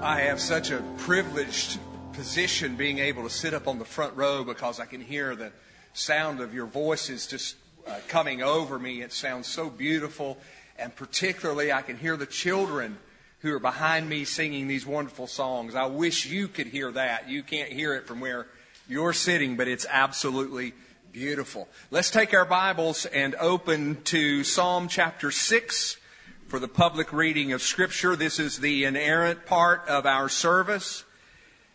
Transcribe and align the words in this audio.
I 0.00 0.20
have 0.20 0.40
such 0.40 0.70
a 0.70 0.80
privileged 0.98 1.80
position 2.12 2.76
being 2.76 3.00
able 3.00 3.24
to 3.24 3.30
sit 3.30 3.52
up 3.52 3.66
on 3.66 3.80
the 3.80 3.84
front 3.84 4.16
row 4.16 4.44
because 4.44 4.78
I 4.78 4.86
can 4.86 5.00
hear 5.00 5.34
the 5.34 5.50
sound 5.92 6.40
of 6.40 6.54
your 6.54 6.66
voices 6.66 7.26
just 7.26 7.56
uh, 7.84 7.96
coming 8.06 8.40
over 8.40 8.78
me. 8.78 9.02
It 9.02 9.12
sounds 9.12 9.48
so 9.48 9.68
beautiful. 9.68 10.38
And 10.78 10.94
particularly, 10.94 11.72
I 11.72 11.82
can 11.82 11.98
hear 11.98 12.16
the 12.16 12.26
children 12.26 12.96
who 13.40 13.52
are 13.52 13.58
behind 13.58 14.08
me 14.08 14.24
singing 14.24 14.68
these 14.68 14.86
wonderful 14.86 15.26
songs. 15.26 15.74
I 15.74 15.86
wish 15.86 16.26
you 16.26 16.46
could 16.46 16.68
hear 16.68 16.92
that. 16.92 17.28
You 17.28 17.42
can't 17.42 17.72
hear 17.72 17.94
it 17.94 18.06
from 18.06 18.20
where 18.20 18.46
you're 18.88 19.12
sitting, 19.12 19.56
but 19.56 19.66
it's 19.66 19.86
absolutely 19.90 20.74
beautiful. 21.10 21.66
Let's 21.90 22.12
take 22.12 22.32
our 22.34 22.44
Bibles 22.44 23.04
and 23.06 23.34
open 23.34 24.00
to 24.04 24.44
Psalm 24.44 24.86
chapter 24.86 25.32
6 25.32 25.96
for 26.48 26.58
the 26.58 26.66
public 26.66 27.12
reading 27.12 27.52
of 27.52 27.60
Scripture. 27.60 28.16
This 28.16 28.38
is 28.40 28.58
the 28.58 28.84
inerrant 28.84 29.44
part 29.44 29.86
of 29.86 30.06
our 30.06 30.30
service 30.30 31.04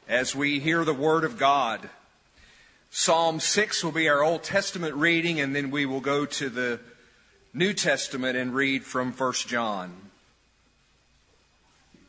as 0.08 0.36
we 0.36 0.59
hear 0.59 0.84
the 0.84 0.95
Word 0.95 1.23
of 1.23 1.38
God. 1.38 1.91
Psalm 2.90 3.40
6 3.40 3.84
will 3.84 3.91
be 3.91 4.09
our 4.09 4.23
Old 4.23 4.41
Testament 4.41 4.95
reading, 4.95 5.40
and 5.40 5.55
then 5.55 5.70
we 5.70 5.86
will 5.86 6.00
go 6.00 6.26
to 6.26 6.50
the 6.50 6.80
New 7.54 7.73
Testament 7.73 8.36
and 8.36 8.55
read 8.55 8.84
from 8.84 9.12
1 9.14 9.34
John. 9.45 9.94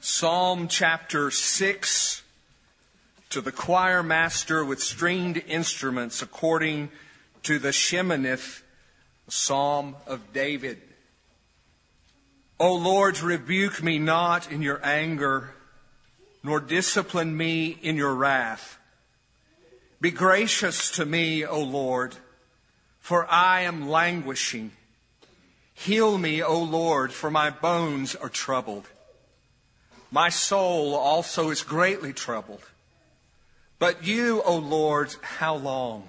Psalm 0.01 0.67
chapter 0.67 1.31
6 1.31 2.23
to 3.29 3.43
the 3.43 3.53
choir 3.53 4.03
master 4.03 4.65
with 4.65 4.83
stringed 4.83 5.43
instruments 5.47 6.23
according 6.23 6.89
to 7.43 7.59
the 7.59 7.73
Sheminith, 7.73 8.63
Psalm 9.29 9.97
of 10.07 10.33
David. 10.33 10.81
O 12.61 12.75
Lord, 12.75 13.21
rebuke 13.21 13.83
me 13.83 13.99
not 13.99 14.51
in 14.51 14.63
your 14.63 14.81
anger, 14.85 15.55
nor 16.43 16.61
discipline 16.61 17.37
me 17.37 17.79
in 17.83 17.97
your 17.97 18.15
wrath. 18.15 18.79
Be 20.01 20.11
gracious 20.11 20.91
to 20.93 21.05
me, 21.05 21.45
O 21.45 21.61
Lord, 21.61 22.15
for 23.01 23.27
I 23.31 23.63
am 23.63 23.89
languishing. 23.89 24.71
Heal 25.75 26.17
me, 26.17 26.43
O 26.43 26.63
Lord, 26.63 27.13
for 27.13 27.31
my 27.31 27.51
bones 27.51 28.15
are 28.15 28.29
troubled. 28.29 28.87
My 30.13 30.29
soul 30.29 30.95
also 30.95 31.51
is 31.51 31.65
greatly 31.65 32.13
troubled. 32.13 32.63
But 33.81 34.07
you, 34.07 34.43
O 34.43 34.57
Lord, 34.57 35.15
how 35.21 35.57
long? 35.57 36.09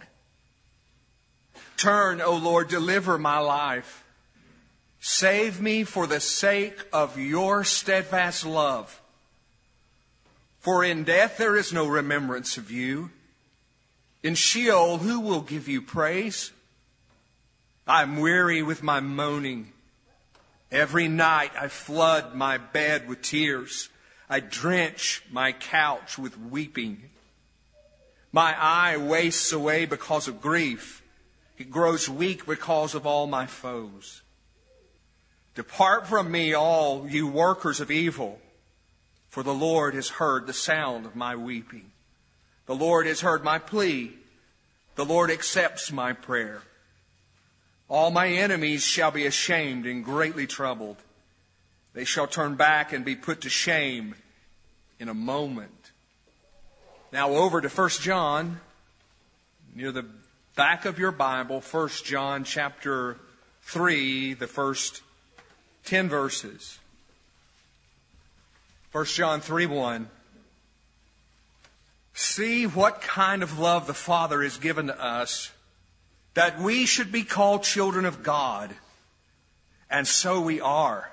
Turn, 1.75 2.21
O 2.21 2.35
Lord, 2.35 2.67
deliver 2.67 3.17
my 3.17 3.39
life. 3.39 4.04
Save 4.99 5.61
me 5.61 5.83
for 5.83 6.07
the 6.07 6.19
sake 6.19 6.79
of 6.91 7.17
your 7.17 7.63
steadfast 7.63 8.45
love. 8.45 9.01
For 10.59 10.83
in 10.83 11.03
death 11.03 11.38
there 11.38 11.55
is 11.55 11.71
no 11.71 11.88
remembrance 11.88 12.57
of 12.57 12.71
you. 12.71 13.11
In 14.23 14.33
Sheol, 14.33 14.97
who 14.97 15.19
will 15.19 15.41
give 15.41 15.67
you 15.67 15.81
praise? 15.81 16.51
I'm 17.88 18.17
weary 18.17 18.63
with 18.63 18.81
my 18.81 18.99
moaning. 18.99 19.71
Every 20.71 21.07
night 21.07 21.51
I 21.55 21.67
flood 21.67 22.33
my 22.33 22.57
bed 22.57 23.07
with 23.07 23.21
tears. 23.21 23.89
I 24.27 24.39
drench 24.39 25.21
my 25.31 25.51
couch 25.51 26.17
with 26.17 26.35
weeping. 26.38 27.11
My 28.31 28.55
eye 28.59 28.97
wastes 28.97 29.53
away 29.53 29.85
because 29.85 30.27
of 30.27 30.41
grief. 30.41 31.03
It 31.59 31.69
grows 31.69 32.09
weak 32.09 32.45
because 32.47 32.95
of 32.95 33.05
all 33.05 33.27
my 33.27 33.45
foes. 33.45 34.23
Depart 35.55 36.05
from 36.05 36.29
me, 36.29 36.53
all 36.53 37.07
you 37.07 37.27
workers 37.27 37.79
of 37.79 37.89
evil, 37.89 38.39
for 39.29 39.41
the 39.41 39.53
Lord 39.53 39.95
has 39.95 40.09
heard 40.09 40.45
the 40.45 40.53
sound 40.53 41.05
of 41.05 41.15
my 41.15 41.35
weeping. 41.35 41.91
The 42.65 42.75
Lord 42.75 43.07
has 43.07 43.21
heard 43.21 43.43
my 43.43 43.59
plea. 43.59 44.13
The 44.95 45.05
Lord 45.05 45.31
accepts 45.31 45.91
my 45.91 46.13
prayer. 46.13 46.61
All 47.89 48.11
my 48.11 48.27
enemies 48.27 48.83
shall 48.83 49.11
be 49.11 49.25
ashamed 49.25 49.85
and 49.85 50.03
greatly 50.03 50.47
troubled. 50.47 50.97
They 51.94 52.03
shall 52.03 52.27
turn 52.27 52.55
back 52.55 52.91
and 52.91 53.05
be 53.05 53.15
put 53.15 53.41
to 53.41 53.49
shame 53.49 54.15
in 54.99 55.07
a 55.07 55.13
moment. 55.13 55.71
Now 57.13 57.29
over 57.29 57.61
to 57.61 57.69
1 57.69 57.89
John, 58.01 58.59
near 59.73 59.91
the 59.91 60.05
back 60.55 60.85
of 60.85 60.99
your 60.99 61.11
Bible, 61.11 61.61
1 61.61 61.89
John 62.03 62.44
chapter 62.44 63.17
3, 63.61 64.33
the 64.33 64.47
first 64.47 65.01
10 65.85 66.09
verses. 66.09 66.79
1 68.91 69.06
John 69.06 69.41
3 69.41 69.66
1. 69.66 70.09
See 72.13 72.66
what 72.66 73.01
kind 73.01 73.44
of 73.44 73.59
love 73.59 73.88
the 73.88 73.94
Father 73.94 74.41
has 74.41 74.57
given 74.57 74.88
to 74.88 75.03
us 75.03 75.51
that 76.34 76.59
we 76.59 76.85
should 76.85 77.12
be 77.12 77.24
called 77.24 77.63
children 77.63 78.06
of 78.06 78.24
God. 78.24 78.74
And 79.90 80.07
so 80.07 80.41
we 80.41 80.62
are. 80.62 81.12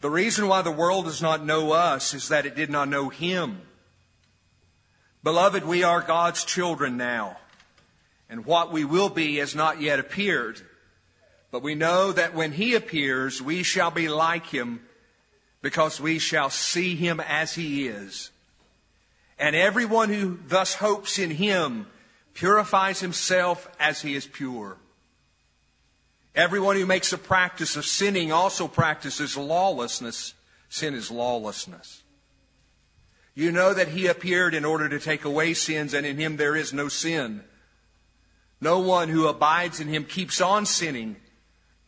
The 0.00 0.10
reason 0.10 0.48
why 0.48 0.62
the 0.62 0.70
world 0.70 1.04
does 1.04 1.20
not 1.20 1.44
know 1.44 1.72
us 1.72 2.14
is 2.14 2.28
that 2.28 2.46
it 2.46 2.56
did 2.56 2.70
not 2.70 2.88
know 2.88 3.08
Him. 3.08 3.60
Beloved, 5.22 5.64
we 5.64 5.82
are 5.82 6.00
God's 6.00 6.44
children 6.44 6.96
now. 6.96 7.36
And 8.28 8.46
what 8.46 8.72
we 8.72 8.84
will 8.84 9.10
be 9.10 9.36
has 9.36 9.54
not 9.54 9.80
yet 9.80 9.98
appeared. 9.98 10.60
But 11.50 11.62
we 11.62 11.74
know 11.74 12.12
that 12.12 12.34
when 12.34 12.52
he 12.52 12.74
appears, 12.74 13.42
we 13.42 13.62
shall 13.62 13.90
be 13.90 14.08
like 14.08 14.46
him 14.46 14.80
because 15.62 16.00
we 16.00 16.18
shall 16.18 16.50
see 16.50 16.94
him 16.94 17.20
as 17.20 17.54
he 17.54 17.88
is. 17.88 18.30
And 19.38 19.56
everyone 19.56 20.10
who 20.10 20.38
thus 20.46 20.74
hopes 20.74 21.18
in 21.18 21.30
him 21.30 21.86
purifies 22.34 23.00
himself 23.00 23.68
as 23.80 24.02
he 24.02 24.14
is 24.14 24.26
pure. 24.26 24.76
Everyone 26.34 26.76
who 26.76 26.86
makes 26.86 27.12
a 27.12 27.18
practice 27.18 27.76
of 27.76 27.84
sinning 27.84 28.30
also 28.32 28.68
practices 28.68 29.36
lawlessness. 29.36 30.34
Sin 30.68 30.94
is 30.94 31.10
lawlessness. 31.10 32.02
You 33.34 33.50
know 33.50 33.74
that 33.74 33.88
he 33.88 34.06
appeared 34.06 34.54
in 34.54 34.64
order 34.64 34.88
to 34.88 35.00
take 35.00 35.24
away 35.24 35.54
sins, 35.54 35.94
and 35.94 36.06
in 36.06 36.18
him 36.18 36.36
there 36.36 36.54
is 36.54 36.72
no 36.72 36.88
sin. 36.88 37.42
No 38.60 38.78
one 38.78 39.08
who 39.08 39.26
abides 39.26 39.80
in 39.80 39.88
him 39.88 40.04
keeps 40.04 40.40
on 40.40 40.66
sinning. 40.66 41.16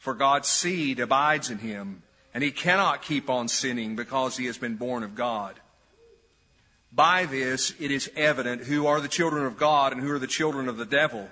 for 0.00 0.14
God's 0.14 0.48
seed 0.48 0.98
abides 0.98 1.50
in 1.50 1.58
him, 1.58 2.02
and 2.32 2.42
he 2.42 2.50
cannot 2.50 3.02
keep 3.02 3.28
on 3.28 3.48
sinning 3.48 3.96
because 3.96 4.36
he 4.36 4.46
has 4.46 4.56
been 4.56 4.76
born 4.76 5.02
of 5.02 5.14
God. 5.14 5.60
By 6.90 7.26
this 7.26 7.74
it 7.78 7.90
is 7.90 8.10
evident 8.16 8.62
who 8.62 8.86
are 8.86 9.00
the 9.00 9.08
children 9.08 9.44
of 9.44 9.58
God 9.58 9.92
and 9.92 10.00
who 10.00 10.10
are 10.10 10.18
the 10.18 10.26
children 10.26 10.68
of 10.68 10.78
the 10.78 10.86
devil. 10.86 11.28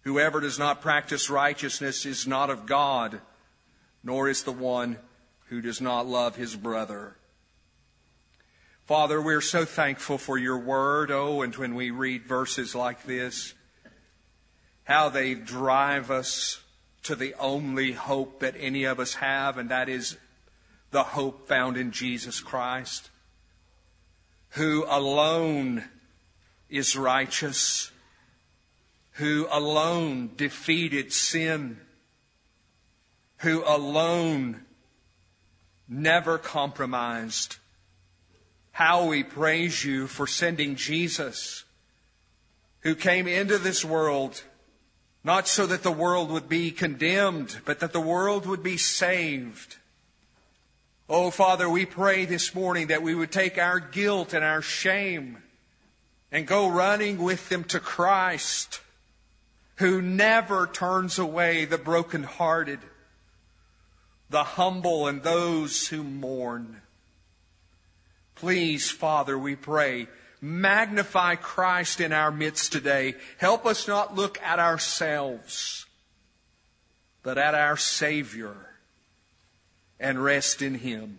Whoever 0.00 0.40
does 0.40 0.58
not 0.58 0.80
practice 0.80 1.28
righteousness 1.28 2.06
is 2.06 2.26
not 2.26 2.48
of 2.48 2.64
God, 2.64 3.20
nor 4.02 4.30
is 4.30 4.42
the 4.42 4.50
one 4.50 4.96
who 5.48 5.60
does 5.60 5.80
not 5.80 6.06
love 6.06 6.36
his 6.36 6.56
brother. 6.56 7.16
Father, 8.86 9.20
we're 9.20 9.42
so 9.42 9.66
thankful 9.66 10.16
for 10.16 10.38
your 10.38 10.58
word. 10.58 11.10
Oh, 11.10 11.42
and 11.42 11.54
when 11.54 11.74
we 11.74 11.90
read 11.90 12.24
verses 12.24 12.74
like 12.74 13.04
this, 13.04 13.52
how 14.84 15.10
they 15.10 15.34
drive 15.34 16.10
us 16.10 16.62
to 17.02 17.16
the 17.16 17.34
only 17.38 17.92
hope 17.92 18.40
that 18.40 18.54
any 18.58 18.84
of 18.84 19.00
us 19.00 19.14
have, 19.14 19.58
and 19.58 19.68
that 19.70 19.88
is 19.88 20.16
the 20.90 21.02
hope 21.02 21.48
found 21.48 21.76
in 21.76 21.90
Jesus 21.90 22.40
Christ, 22.40 23.10
who 24.50 24.84
alone 24.88 25.84
is 26.68 26.96
righteous, 26.96 27.90
who 29.12 29.46
alone 29.50 30.30
defeated 30.36 31.12
sin, 31.12 31.78
who 33.38 33.64
alone 33.66 34.62
never 35.88 36.38
compromised. 36.38 37.56
How 38.72 39.06
we 39.06 39.22
praise 39.22 39.84
you 39.84 40.06
for 40.06 40.26
sending 40.26 40.76
Jesus, 40.76 41.64
who 42.80 42.94
came 42.94 43.26
into 43.26 43.58
this 43.58 43.84
world 43.84 44.42
not 45.24 45.46
so 45.46 45.66
that 45.66 45.82
the 45.82 45.92
world 45.92 46.30
would 46.30 46.48
be 46.48 46.70
condemned, 46.70 47.60
but 47.64 47.80
that 47.80 47.92
the 47.92 48.00
world 48.00 48.46
would 48.46 48.62
be 48.62 48.76
saved. 48.76 49.76
Oh, 51.08 51.30
Father, 51.30 51.68
we 51.68 51.86
pray 51.86 52.24
this 52.24 52.54
morning 52.54 52.88
that 52.88 53.02
we 53.02 53.14
would 53.14 53.30
take 53.30 53.58
our 53.58 53.78
guilt 53.78 54.32
and 54.32 54.44
our 54.44 54.62
shame 54.62 55.38
and 56.32 56.46
go 56.46 56.68
running 56.68 57.18
with 57.18 57.48
them 57.50 57.64
to 57.64 57.78
Christ, 57.78 58.80
who 59.76 60.00
never 60.00 60.66
turns 60.66 61.18
away 61.18 61.66
the 61.66 61.78
brokenhearted, 61.78 62.80
the 64.30 64.44
humble, 64.44 65.06
and 65.06 65.22
those 65.22 65.88
who 65.88 66.02
mourn. 66.02 66.80
Please, 68.34 68.90
Father, 68.90 69.38
we 69.38 69.54
pray, 69.54 70.08
magnify 70.42 71.36
Christ 71.36 72.00
in 72.00 72.12
our 72.12 72.32
midst 72.32 72.72
today. 72.72 73.14
Help 73.38 73.64
us 73.64 73.86
not 73.86 74.16
look 74.16 74.42
at 74.42 74.58
ourselves, 74.58 75.86
but 77.22 77.38
at 77.38 77.54
our 77.54 77.76
Savior 77.76 78.56
and 80.00 80.22
rest 80.22 80.60
in 80.60 80.74
Him. 80.74 81.18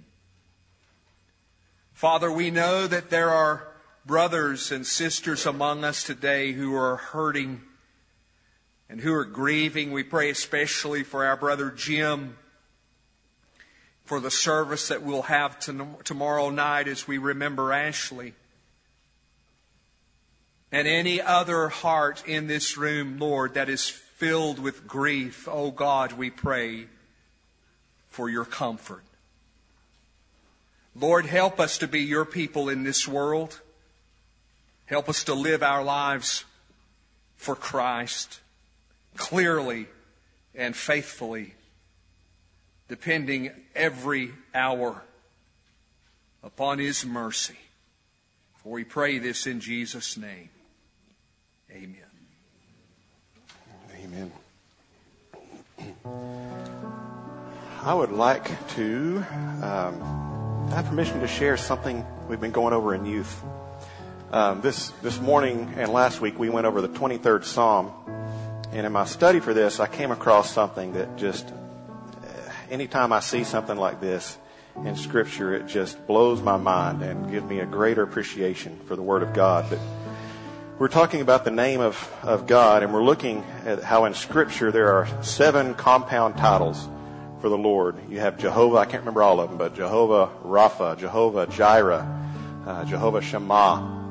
Father, 1.94 2.30
we 2.30 2.52
know 2.52 2.86
that 2.86 3.10
there 3.10 3.30
are 3.30 3.70
brothers 4.06 4.74
and 4.74 4.86
sisters 4.86 5.46
among 5.46 5.86
us 5.86 6.04
today 6.04 6.52
who 6.52 6.76
are 6.76 6.98
hurting 6.98 7.62
and 8.90 9.00
who 9.00 9.14
are 9.14 9.24
grieving. 9.24 9.94
We 9.94 10.04
pray 10.04 10.30
especially 10.30 11.04
for 11.04 11.24
our 11.26 11.38
brother 11.38 11.72
Jim, 11.72 12.36
for 14.04 14.20
the 14.20 14.30
service 14.30 14.90
that 14.90 15.02
we'll 15.02 15.22
have 15.22 15.60
tomorrow 16.04 16.50
night 16.50 16.90
as 16.90 17.08
we 17.08 17.18
remember 17.18 17.72
Ashley. 17.72 18.34
And 20.74 20.88
any 20.88 21.22
other 21.22 21.70
heart 21.70 22.24
in 22.26 22.48
this 22.48 22.78
room, 22.78 23.20
Lord, 23.20 23.54
that 23.54 23.70
is 23.70 23.88
filled 23.88 24.58
with 24.58 24.88
grief, 24.88 25.48
oh 25.48 25.70
God, 25.70 26.14
we 26.14 26.32
pray 26.32 26.88
for 28.10 28.28
your 28.28 28.44
comfort. 28.44 29.04
Lord, 30.96 31.28
help 31.28 31.60
us 31.60 31.78
to 31.78 31.88
be 31.88 32.00
your 32.00 32.26
people 32.26 32.70
in 32.70 32.84
this 32.84 33.08
world. 33.08 33.62
Help 34.88 35.10
us 35.10 35.24
to 35.26 35.36
live 35.36 35.62
our 35.62 35.84
lives 35.84 36.44
for 37.36 37.56
Christ 37.56 38.40
clearly 39.16 39.86
and 40.56 40.76
faithfully, 40.76 41.54
depending 42.88 43.52
every 43.76 44.32
hour 44.56 45.04
upon 46.44 46.80
His 46.80 47.06
mercy. 47.06 47.60
For 48.64 48.72
we 48.72 48.84
pray 48.84 49.20
this 49.20 49.46
in 49.46 49.60
Jesus' 49.60 50.18
name. 50.18 50.50
Amen. 51.74 51.96
Amen. 53.96 54.32
I 57.82 57.94
would 57.96 58.12
like 58.12 58.68
to 58.76 59.26
um, 59.64 60.70
have 60.70 60.86
permission 60.86 61.22
to 61.22 61.28
share 61.28 61.58
something 61.58 62.06
we've 62.30 62.40
been 62.40 62.52
going 62.52 62.76
over 62.76 62.94
in 62.94 63.06
youth. 63.06 63.44
Um, 64.32 64.62
this 64.62 64.90
this 65.02 65.20
morning 65.20 65.74
and 65.76 65.92
last 65.92 66.22
week 66.22 66.38
we 66.38 66.48
went 66.48 66.68
over 66.68 66.80
the 66.80 66.90
23rd 66.90 67.44
Psalm, 67.44 67.92
and 68.72 68.86
in 68.86 68.92
my 68.92 69.06
study 69.06 69.40
for 69.40 69.56
this, 69.56 69.80
I 69.80 69.88
came 69.88 70.12
across 70.12 70.52
something 70.52 70.94
that 70.94 71.16
just 71.18 71.48
uh, 71.48 72.52
anytime 72.70 73.12
I 73.12 73.20
see 73.20 73.44
something 73.44 73.78
like 73.78 74.00
this 74.00 74.38
in 74.86 74.96
Scripture, 74.96 75.56
it 75.56 75.66
just 75.66 76.06
blows 76.06 76.40
my 76.40 76.58
mind 76.58 77.02
and 77.02 77.32
gives 77.32 77.48
me 77.48 77.62
a 77.62 77.66
greater 77.66 78.04
appreciation 78.04 78.80
for 78.86 78.96
the 78.96 79.02
Word 79.02 79.24
of 79.24 79.34
God. 79.34 79.66
But 79.72 79.80
we're 80.80 80.88
talking 80.88 81.22
about 81.22 81.46
the 81.46 81.52
name 81.52 81.82
of, 81.82 82.12
of 82.24 82.48
God, 82.48 82.82
and 82.82 82.94
we're 82.94 83.04
looking 83.04 83.44
at 83.66 83.84
how 83.84 84.06
in 84.06 84.14
Scripture 84.16 84.72
there 84.72 84.92
are 84.94 85.24
seven 85.24 85.76
compound 85.76 86.36
titles 86.36 86.90
for 87.42 87.50
the 87.50 87.58
Lord. 87.58 87.96
You 88.10 88.20
have 88.20 88.40
Jehovah, 88.40 88.78
I 88.78 88.86
can't 88.86 89.02
remember 89.02 89.22
all 89.22 89.40
of 89.40 89.50
them, 89.50 89.58
but 89.60 89.76
Jehovah 89.76 90.32
Rapha, 90.44 90.98
Jehovah 90.98 91.46
Jireh, 91.46 92.08
uh, 92.66 92.86
Jehovah 92.86 93.22
Shammah. 93.22 94.02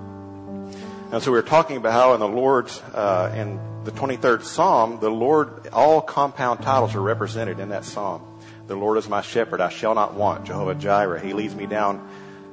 And 1.10 1.22
so 1.22 1.32
we 1.32 1.38
were 1.38 1.42
talking 1.42 1.78
about 1.78 1.92
how 1.94 2.14
in 2.14 2.20
the 2.20 2.28
Lord's, 2.28 2.80
uh, 2.94 3.34
in 3.36 3.58
the 3.84 3.90
23rd 3.90 4.44
Psalm, 4.44 5.00
the 5.00 5.10
Lord, 5.10 5.68
all 5.72 6.00
compound 6.00 6.62
titles 6.62 6.94
are 6.94 7.02
represented 7.02 7.58
in 7.58 7.70
that 7.70 7.84
Psalm. 7.84 8.22
The 8.68 8.76
Lord 8.76 8.98
is 8.98 9.08
my 9.08 9.20
shepherd, 9.20 9.60
I 9.60 9.68
shall 9.68 9.96
not 9.96 10.14
want. 10.14 10.44
Jehovah 10.44 10.76
Jireh, 10.76 11.20
He 11.20 11.32
leads 11.32 11.56
me 11.56 11.66
down 11.66 12.08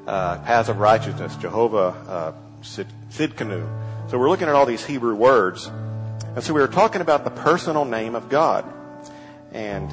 uh, 0.08 0.40
paths 0.40 0.68
of 0.68 0.80
righteousness. 0.80 1.36
Jehovah 1.36 1.78
uh, 2.08 2.34
Sidkenu. 2.64 3.89
So 4.10 4.18
we're 4.18 4.30
looking 4.30 4.48
at 4.48 4.56
all 4.56 4.66
these 4.66 4.84
Hebrew 4.84 5.14
words. 5.14 5.70
And 6.36 6.44
so 6.44 6.52
we 6.52 6.62
were 6.62 6.68
talking 6.68 7.02
about 7.02 7.26
the 7.26 7.30
personal 7.30 7.86
name 7.86 8.16
of 8.16 8.28
God. 8.28 8.66
And 9.52 9.88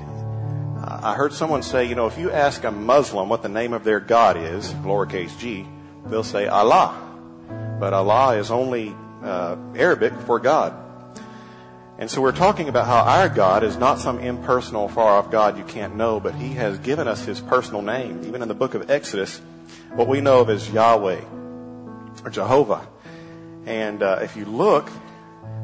I 0.82 1.14
heard 1.14 1.34
someone 1.34 1.62
say, 1.62 1.84
you 1.84 1.94
know, 1.94 2.06
if 2.06 2.16
you 2.16 2.30
ask 2.30 2.64
a 2.64 2.70
Muslim 2.70 3.28
what 3.28 3.42
the 3.42 3.50
name 3.50 3.74
of 3.74 3.84
their 3.84 4.00
God 4.00 4.38
is, 4.38 4.72
lowercase 4.72 5.38
g, 5.38 5.66
they'll 6.06 6.24
say 6.24 6.46
Allah. 6.46 6.96
But 7.78 7.92
Allah 7.92 8.38
is 8.38 8.50
only 8.50 8.94
uh, 9.22 9.56
Arabic 9.74 10.14
for 10.20 10.40
God. 10.40 10.74
And 11.98 12.10
so 12.10 12.22
we're 12.22 12.32
talking 12.32 12.70
about 12.70 12.86
how 12.86 13.00
our 13.00 13.28
God 13.28 13.64
is 13.64 13.76
not 13.76 13.98
some 13.98 14.18
impersonal, 14.20 14.88
far 14.88 15.12
off 15.18 15.30
God 15.30 15.58
you 15.58 15.64
can't 15.64 15.94
know, 15.94 16.20
but 16.20 16.34
He 16.34 16.54
has 16.54 16.78
given 16.78 17.06
us 17.06 17.26
His 17.26 17.42
personal 17.42 17.82
name. 17.82 18.24
Even 18.24 18.40
in 18.40 18.48
the 18.48 18.54
book 18.54 18.72
of 18.72 18.90
Exodus, 18.90 19.42
what 19.90 20.08
we 20.08 20.22
know 20.22 20.40
of 20.40 20.48
as 20.48 20.70
Yahweh 20.70 21.20
or 22.24 22.30
Jehovah. 22.30 22.88
And 23.66 24.02
uh, 24.02 24.20
if 24.22 24.36
you 24.36 24.46
look, 24.46 24.88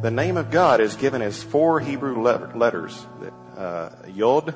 the 0.02 0.10
name 0.10 0.36
of 0.36 0.50
God 0.50 0.80
is 0.80 0.96
given 0.96 1.22
as 1.22 1.42
four 1.42 1.80
Hebrew 1.80 2.20
letters: 2.20 3.06
uh, 3.56 3.90
Yod, 4.12 4.54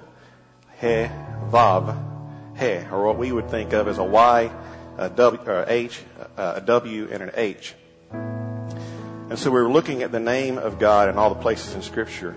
He, 0.80 1.08
Vav, 1.48 2.58
He, 2.58 2.86
or 2.90 3.06
what 3.06 3.16
we 3.16 3.32
would 3.32 3.48
think 3.48 3.72
of 3.72 3.88
as 3.88 3.98
a 3.98 4.04
Y 4.04 4.50
a 4.98 5.10
W, 5.10 5.40
a 5.46 5.64
H, 5.68 6.02
a 6.36 6.60
W, 6.64 7.08
and 7.10 7.22
an 7.22 7.30
H. 7.34 7.74
And 8.12 9.38
so 9.38 9.50
we 9.50 9.58
are 9.58 9.68
looking 9.68 10.02
at 10.02 10.12
the 10.12 10.20
name 10.20 10.56
of 10.56 10.78
God 10.78 11.08
in 11.08 11.18
all 11.18 11.28
the 11.28 11.40
places 11.40 11.74
in 11.74 11.82
Scripture. 11.82 12.36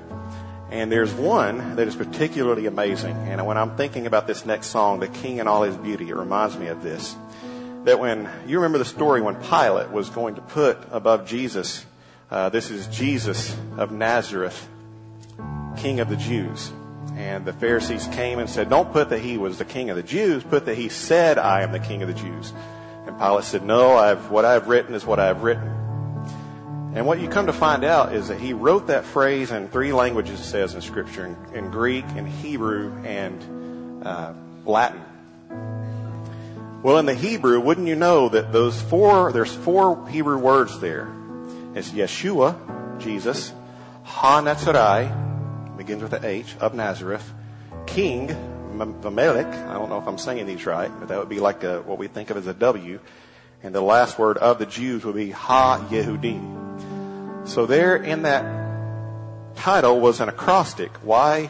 And 0.71 0.91
there's 0.91 1.13
one 1.13 1.75
that 1.77 1.87
is 1.87 1.95
particularly 1.95 2.65
amazing. 2.65 3.15
And 3.15 3.45
when 3.45 3.57
I'm 3.57 3.75
thinking 3.75 4.05
about 4.05 4.27
this 4.27 4.45
next 4.45 4.67
song, 4.67 4.99
The 4.99 5.07
King 5.07 5.37
in 5.37 5.47
All 5.47 5.63
His 5.63 5.75
Beauty, 5.77 6.09
it 6.09 6.15
reminds 6.15 6.57
me 6.57 6.67
of 6.67 6.83
this. 6.83 7.15
That 7.85 7.99
when 7.99 8.29
you 8.45 8.57
remember 8.57 8.77
the 8.77 8.85
story 8.85 9.21
when 9.21 9.35
Pilate 9.35 9.89
was 9.89 10.09
going 10.09 10.35
to 10.35 10.41
put 10.41 10.77
above 10.91 11.27
Jesus, 11.27 11.85
uh, 12.29 12.49
this 12.49 12.69
is 12.69 12.87
Jesus 12.87 13.55
of 13.77 13.91
Nazareth, 13.91 14.67
King 15.77 15.99
of 15.99 16.09
the 16.09 16.17
Jews. 16.17 16.71
And 17.15 17.45
the 17.45 17.53
Pharisees 17.53 18.07
came 18.11 18.39
and 18.39 18.49
said, 18.49 18.69
Don't 18.69 18.91
put 18.91 19.09
that 19.09 19.19
he 19.19 19.37
was 19.37 19.57
the 19.57 19.65
king 19.65 19.89
of 19.89 19.95
the 19.95 20.03
Jews, 20.03 20.43
put 20.43 20.65
that 20.65 20.75
he 20.75 20.89
said, 20.89 21.37
I 21.37 21.61
am 21.61 21.71
the 21.71 21.79
king 21.79 22.01
of 22.01 22.07
the 22.07 22.13
Jews. 22.13 22.53
And 23.05 23.17
Pilate 23.17 23.45
said, 23.45 23.63
No, 23.63 23.95
I've, 23.95 24.29
what 24.29 24.45
I've 24.45 24.67
written 24.67 24.93
is 24.93 25.05
what 25.05 25.19
I've 25.19 25.43
written. 25.43 25.67
And 26.95 27.05
what 27.05 27.19
you 27.19 27.29
come 27.29 27.45
to 27.45 27.53
find 27.53 27.83
out 27.83 28.13
is 28.13 28.27
that 28.29 28.39
he 28.39 28.53
wrote 28.53 28.87
that 28.87 29.05
phrase 29.05 29.51
in 29.51 29.69
three 29.69 29.93
languages, 29.93 30.39
it 30.39 30.43
says 30.43 30.75
in 30.75 30.81
Scripture 30.81 31.25
in, 31.25 31.55
in 31.55 31.71
Greek, 31.71 32.05
in 32.15 32.25
Hebrew, 32.25 32.91
and 33.05 34.05
uh, 34.05 34.33
Latin. 34.65 35.03
Well, 36.81 36.97
in 36.97 37.05
the 37.05 37.13
Hebrew, 37.13 37.59
wouldn't 37.59 37.87
you 37.87 37.97
know 37.97 38.29
that 38.29 38.53
those 38.53 38.81
four, 38.81 39.33
there's 39.33 39.53
four 39.53 40.07
Hebrew 40.07 40.37
words 40.37 40.79
there. 40.79 41.09
It's 41.75 41.89
Yeshua, 41.89 42.55
Jesus, 43.01 43.51
Ha 44.03 44.41
begins 45.75 46.01
with 46.01 46.13
an 46.13 46.23
H, 46.23 46.55
of 46.61 46.73
Nazareth. 46.73 47.33
King, 47.85 48.29
Vamelech, 48.29 49.67
I 49.67 49.73
don't 49.73 49.89
know 49.89 49.97
if 49.97 50.07
I'm 50.07 50.17
saying 50.17 50.45
these 50.45 50.65
right, 50.65 50.89
but 50.99 51.09
that 51.09 51.19
would 51.19 51.27
be 51.27 51.41
like 51.41 51.65
a, 51.65 51.81
what 51.81 51.97
we 51.97 52.07
think 52.07 52.29
of 52.29 52.37
as 52.37 52.47
a 52.47 52.53
W. 52.53 53.01
And 53.61 53.75
the 53.75 53.81
last 53.81 54.17
word 54.17 54.37
of 54.37 54.57
the 54.57 54.65
Jews 54.65 55.03
would 55.03 55.15
be 55.15 55.31
Ha 55.31 55.85
Yehudim. 55.89 57.45
So 57.45 57.65
there 57.65 57.97
in 57.97 58.21
that 58.21 59.57
title 59.57 59.99
was 59.99 60.21
an 60.21 60.29
acrostic, 60.29 60.91
Y-H-W-H. 61.03 61.47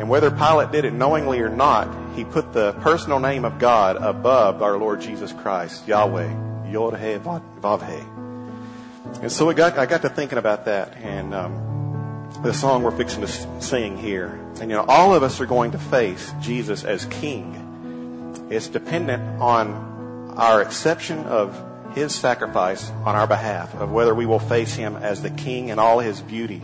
And 0.00 0.08
whether 0.08 0.30
Pilate 0.30 0.72
did 0.72 0.86
it 0.86 0.94
knowingly 0.94 1.40
or 1.40 1.50
not, 1.50 2.16
he 2.16 2.24
put 2.24 2.54
the 2.54 2.72
personal 2.80 3.20
name 3.20 3.44
of 3.44 3.58
God 3.58 3.98
above 3.98 4.62
our 4.62 4.78
Lord 4.78 5.02
Jesus 5.02 5.30
Christ, 5.30 5.86
Yahweh, 5.86 6.70
Yod-He-Vav-He. 6.70 9.20
And 9.20 9.30
so 9.30 9.52
got, 9.52 9.76
I 9.76 9.84
got 9.84 10.00
to 10.00 10.08
thinking 10.08 10.38
about 10.38 10.64
that 10.64 10.96
and 10.96 11.34
um, 11.34 12.30
the 12.42 12.54
song 12.54 12.82
we're 12.82 12.96
fixing 12.96 13.20
to 13.20 13.28
sing 13.60 13.98
here. 13.98 14.40
And 14.58 14.70
you 14.70 14.76
know, 14.76 14.86
all 14.88 15.14
of 15.14 15.22
us 15.22 15.38
are 15.38 15.44
going 15.44 15.72
to 15.72 15.78
face 15.78 16.32
Jesus 16.40 16.82
as 16.82 17.04
King. 17.04 18.46
It's 18.48 18.68
dependent 18.68 19.22
on 19.38 20.32
our 20.34 20.62
acceptance 20.62 21.26
of 21.26 21.62
His 21.94 22.14
sacrifice 22.14 22.88
on 23.04 23.16
our 23.16 23.26
behalf, 23.26 23.74
of 23.74 23.92
whether 23.92 24.14
we 24.14 24.24
will 24.24 24.38
face 24.38 24.74
Him 24.74 24.96
as 24.96 25.20
the 25.20 25.28
King 25.28 25.68
in 25.68 25.78
all 25.78 25.98
His 25.98 26.22
beauty 26.22 26.62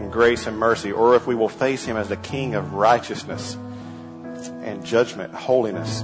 and 0.00 0.10
grace 0.10 0.46
and 0.46 0.58
mercy, 0.58 0.90
or 0.90 1.14
if 1.14 1.26
we 1.26 1.34
will 1.34 1.48
face 1.48 1.84
Him 1.84 1.96
as 1.96 2.08
the 2.08 2.16
King 2.16 2.54
of 2.54 2.72
righteousness 2.72 3.56
and 4.62 4.84
judgment, 4.84 5.34
holiness. 5.34 6.02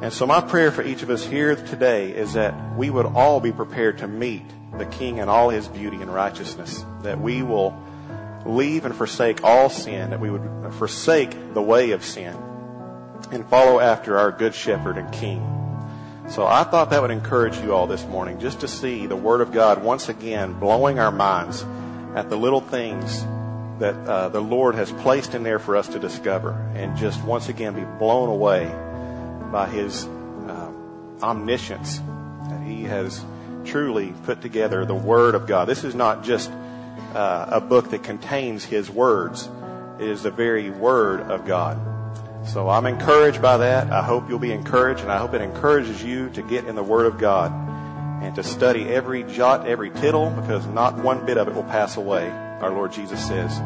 And 0.00 0.12
so 0.12 0.26
my 0.26 0.40
prayer 0.40 0.70
for 0.70 0.82
each 0.82 1.02
of 1.02 1.10
us 1.10 1.24
here 1.24 1.56
today 1.56 2.12
is 2.12 2.34
that 2.34 2.76
we 2.76 2.88
would 2.88 3.06
all 3.06 3.40
be 3.40 3.50
prepared 3.50 3.98
to 3.98 4.06
meet 4.06 4.44
the 4.78 4.86
King 4.86 5.18
in 5.18 5.28
all 5.28 5.50
his 5.50 5.66
beauty 5.66 5.96
and 5.96 6.12
righteousness, 6.14 6.84
that 7.02 7.20
we 7.20 7.42
will 7.42 7.76
leave 8.46 8.84
and 8.84 8.94
forsake 8.94 9.42
all 9.42 9.68
sin, 9.68 10.10
that 10.10 10.20
we 10.20 10.30
would 10.30 10.72
forsake 10.74 11.54
the 11.54 11.62
way 11.62 11.90
of 11.90 12.04
sin 12.04 12.36
and 13.32 13.44
follow 13.48 13.80
after 13.80 14.16
our 14.16 14.30
good 14.30 14.54
shepherd 14.54 14.96
and 14.96 15.12
king. 15.12 15.42
So 16.28 16.46
I 16.46 16.62
thought 16.62 16.90
that 16.90 17.02
would 17.02 17.10
encourage 17.10 17.56
you 17.58 17.74
all 17.74 17.86
this 17.86 18.04
morning 18.06 18.38
just 18.38 18.60
to 18.60 18.68
see 18.68 19.06
the 19.06 19.16
Word 19.16 19.40
of 19.40 19.50
God 19.50 19.82
once 19.82 20.08
again 20.08 20.52
blowing 20.60 21.00
our 21.00 21.10
minds 21.10 21.64
at 22.18 22.28
the 22.30 22.36
little 22.36 22.60
things 22.60 23.24
that 23.78 23.94
uh, 24.08 24.28
the 24.28 24.40
Lord 24.40 24.74
has 24.74 24.90
placed 24.90 25.36
in 25.36 25.44
there 25.44 25.60
for 25.60 25.76
us 25.76 25.86
to 25.86 26.00
discover 26.00 26.50
and 26.74 26.96
just 26.96 27.22
once 27.22 27.48
again 27.48 27.74
be 27.74 27.84
blown 27.84 28.28
away 28.28 28.66
by 29.52 29.68
His 29.68 30.04
uh, 30.04 30.72
omniscience 31.22 32.02
that 32.48 32.60
He 32.66 32.82
has 32.82 33.24
truly 33.64 34.12
put 34.24 34.42
together 34.42 34.84
the 34.84 34.96
Word 34.96 35.36
of 35.36 35.46
God. 35.46 35.68
This 35.68 35.84
is 35.84 35.94
not 35.94 36.24
just 36.24 36.50
uh, 37.14 37.46
a 37.50 37.60
book 37.60 37.90
that 37.90 38.02
contains 38.02 38.64
His 38.64 38.90
words, 38.90 39.48
it 40.00 40.08
is 40.08 40.24
the 40.24 40.32
very 40.32 40.70
Word 40.70 41.20
of 41.20 41.46
God. 41.46 41.78
So 42.48 42.68
I'm 42.68 42.86
encouraged 42.86 43.40
by 43.40 43.58
that. 43.58 43.92
I 43.92 44.02
hope 44.02 44.28
you'll 44.28 44.40
be 44.40 44.52
encouraged, 44.52 45.02
and 45.02 45.12
I 45.12 45.18
hope 45.18 45.34
it 45.34 45.40
encourages 45.40 46.02
you 46.02 46.30
to 46.30 46.42
get 46.42 46.64
in 46.64 46.74
the 46.74 46.82
Word 46.82 47.06
of 47.06 47.16
God 47.16 47.67
and 48.20 48.34
to 48.34 48.42
study 48.42 48.84
every 48.88 49.22
jot, 49.22 49.66
every 49.66 49.90
tittle, 49.90 50.30
because 50.30 50.66
not 50.66 50.96
one 50.96 51.24
bit 51.24 51.36
of 51.36 51.48
it 51.48 51.54
will 51.54 51.62
pass 51.64 51.96
away, 51.96 52.28
our 52.28 52.70
Lord 52.70 52.92
Jesus 52.92 53.24
says. 53.26 53.58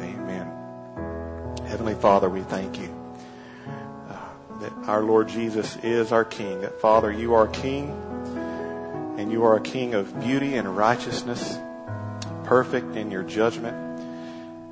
Amen. 0.00 0.50
Heavenly 1.66 1.94
Father, 1.94 2.28
we 2.28 2.42
thank 2.42 2.78
you 2.78 2.94
uh, 4.08 4.16
that 4.60 4.72
our 4.86 5.02
Lord 5.02 5.28
Jesus 5.28 5.76
is 5.82 6.12
our 6.12 6.24
King, 6.24 6.60
that 6.60 6.80
Father, 6.80 7.10
you 7.10 7.34
are 7.34 7.48
King, 7.48 7.90
and 9.18 9.32
you 9.32 9.44
are 9.44 9.56
a 9.56 9.62
King 9.62 9.94
of 9.94 10.20
beauty 10.20 10.56
and 10.56 10.76
righteousness, 10.76 11.58
perfect 12.44 12.96
in 12.96 13.10
your 13.10 13.22
judgment. 13.22 13.76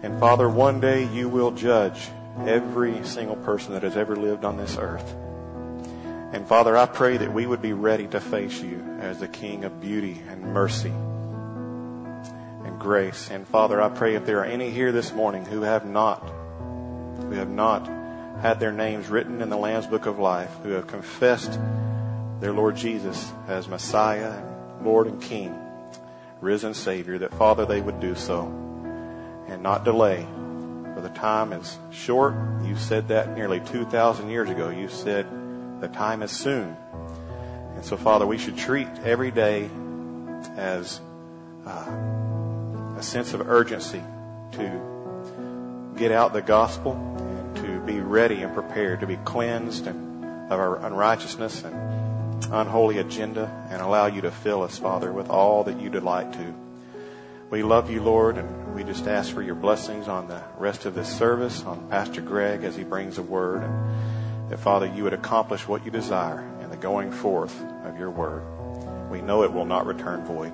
And 0.02 0.21
Father, 0.21 0.50
one 0.50 0.81
day 0.81 1.07
you 1.07 1.31
will 1.31 1.50
judge 1.50 2.11
every 2.41 3.05
single 3.05 3.37
person 3.37 3.73
that 3.73 3.83
has 3.83 3.97
ever 3.97 4.17
lived 4.17 4.45
on 4.45 4.57
this 4.57 4.76
earth. 4.79 5.14
And 6.33 6.47
Father, 6.47 6.76
I 6.76 6.87
pray 6.87 7.17
that 7.17 7.33
we 7.33 7.47
would 7.47 7.62
be 7.62 7.73
ready 7.73 8.09
to 8.09 8.21
face 8.21 8.61
you 8.61 8.99
as 9.00 9.21
the 9.21 9.29
King 9.29 9.64
of 9.64 9.81
beauty 9.81 10.21
and 10.29 10.43
mercy 10.43 10.91
and 12.64 12.79
grace. 12.79 13.31
And 13.31 13.47
Father, 13.47 13.81
I 13.81 13.88
pray 13.88 14.17
if 14.17 14.26
there 14.26 14.41
are 14.41 14.45
any 14.45 14.71
here 14.71 14.91
this 14.91 15.12
morning 15.12 15.45
who 15.45 15.62
have 15.62 15.87
not, 15.87 16.19
who 17.21 17.31
have 17.33 17.50
not 17.50 17.87
had 18.41 18.59
their 18.59 18.73
names 18.73 19.09
written 19.09 19.41
in 19.43 19.49
the 19.49 19.57
Lamb's 19.57 19.87
Book 19.87 20.07
of 20.07 20.19
Life, 20.19 20.50
who 20.64 20.71
have 20.71 20.88
confessed 20.88 21.59
their 22.41 22.53
Lord 22.53 22.76
Jesus 22.76 23.33
as 23.47 23.69
Messiah 23.69 24.43
Lord 24.83 25.07
and 25.07 25.23
King, 25.23 25.57
risen 26.41 26.75
Savior, 26.75 27.19
that 27.19 27.33
Father, 27.35 27.64
they 27.64 27.81
would 27.81 28.00
do 28.00 28.14
so 28.14 28.47
and 29.47 29.62
not 29.62 29.85
delay. 29.85 30.26
The 31.04 31.11
time 31.11 31.52
is 31.52 31.78
short. 31.90 32.34
You 32.64 32.76
said 32.76 33.08
that 33.08 33.37
nearly 33.37 33.61
2,000 33.61 34.30
years 34.30 34.49
ago. 34.49 34.70
You 34.70 34.88
said 34.88 35.26
the 35.78 35.88
time 35.88 36.23
is 36.23 36.30
soon. 36.30 36.75
And 37.75 37.84
so, 37.84 37.99
Father, 37.99 38.26
we 38.26 38.38
should 38.38 38.56
treat 38.56 38.88
every 39.04 39.30
day 39.30 39.68
as 40.56 41.02
uh, 41.66 42.94
a 42.96 43.02
sense 43.02 43.34
of 43.34 43.46
urgency 43.46 44.02
to 44.52 45.92
get 45.99 46.11
out 46.11 46.32
the 46.32 46.40
gospel 46.40 46.94
and 46.94 47.56
to 47.56 47.80
be 47.80 48.00
ready 48.00 48.40
and 48.40 48.54
prepared 48.54 49.00
to 49.00 49.06
be 49.06 49.18
cleansed 49.18 49.87
and 49.87 50.25
of 50.50 50.58
our 50.58 50.87
unrighteousness 50.87 51.64
and 51.64 52.44
unholy 52.50 52.96
agenda 52.96 53.66
and 53.68 53.82
allow 53.82 54.06
you 54.06 54.23
to 54.23 54.30
fill 54.30 54.62
us, 54.62 54.78
Father, 54.78 55.12
with 55.12 55.28
all 55.28 55.64
that 55.64 55.78
you 55.78 55.90
delight 55.90 56.32
to. 56.32 56.63
We 57.54 57.62
love 57.62 57.88
you, 57.88 58.02
Lord, 58.02 58.37
and 58.37 58.75
we 58.75 58.82
just 58.82 59.06
ask 59.06 59.32
for 59.32 59.40
your 59.40 59.54
blessings 59.54 60.08
on 60.08 60.26
the 60.26 60.42
rest 60.58 60.87
of 60.87 60.96
this 60.96 61.08
service, 61.08 61.62
on 61.62 61.88
Pastor 61.88 62.20
Greg 62.20 62.64
as 62.64 62.75
he 62.75 62.82
brings 62.82 63.16
a 63.16 63.23
word, 63.23 63.62
and 63.62 64.50
that, 64.50 64.58
Father, 64.58 64.87
you 64.87 65.04
would 65.04 65.12
accomplish 65.12 65.68
what 65.68 65.84
you 65.84 65.92
desire 65.92 66.40
in 66.64 66.70
the 66.70 66.76
going 66.76 67.12
forth 67.12 67.56
of 67.84 67.96
your 67.96 68.11
word. 68.11 68.42
We 69.08 69.20
know 69.20 69.44
it 69.44 69.52
will 69.52 69.66
not 69.66 69.87
return 69.87 70.25
void. 70.25 70.52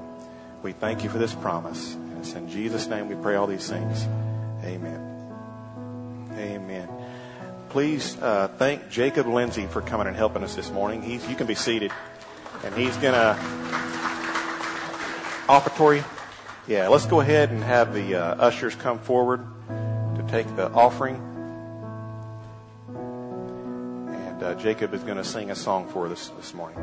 We 0.62 0.73
thank 0.73 1.02
you 1.02 1.09
for 1.09 1.16
this 1.16 1.33
promise. 1.33 1.95
And 1.95 2.19
it's 2.19 2.35
in 2.35 2.50
Jesus' 2.50 2.87
name 2.87 3.09
we 3.09 3.14
pray 3.14 3.37
all 3.37 3.47
these 3.47 3.66
things. 3.66 4.04
Amen. 4.62 5.00
Amen. 6.33 6.87
Please 7.71 8.19
uh, 8.21 8.49
thank 8.59 8.90
Jacob 8.90 9.26
Lindsay 9.26 9.64
for 9.64 9.80
coming 9.80 10.07
and 10.07 10.16
helping 10.16 10.45
us 10.45 10.54
this 10.54 10.71
morning. 10.71 11.00
He's, 11.00 11.26
you 11.30 11.35
can 11.35 11.47
be 11.47 11.54
seated. 11.54 11.92
And 12.62 12.75
he's 12.75 12.95
going 12.99 13.14
to 13.14 13.38
offertory. 15.49 16.04
Yeah, 16.69 16.88
let's 16.88 17.07
go 17.07 17.21
ahead 17.21 17.50
and 17.50 17.64
have 17.64 17.95
the 17.95 18.14
uh, 18.14 18.35
ushers 18.37 18.75
come 18.75 18.99
forward 18.99 19.45
to 19.69 20.25
take 20.29 20.47
the 20.57 20.71
offering. 20.71 21.17
And 24.09 24.43
uh, 24.43 24.55
Jacob 24.55 24.95
is 24.95 25.02
going 25.02 25.17
to 25.17 25.25
sing 25.25 25.50
a 25.50 25.57
song 25.57 25.88
for 25.88 26.07
us 26.07 26.29
this 26.37 26.55
morning. 26.55 26.79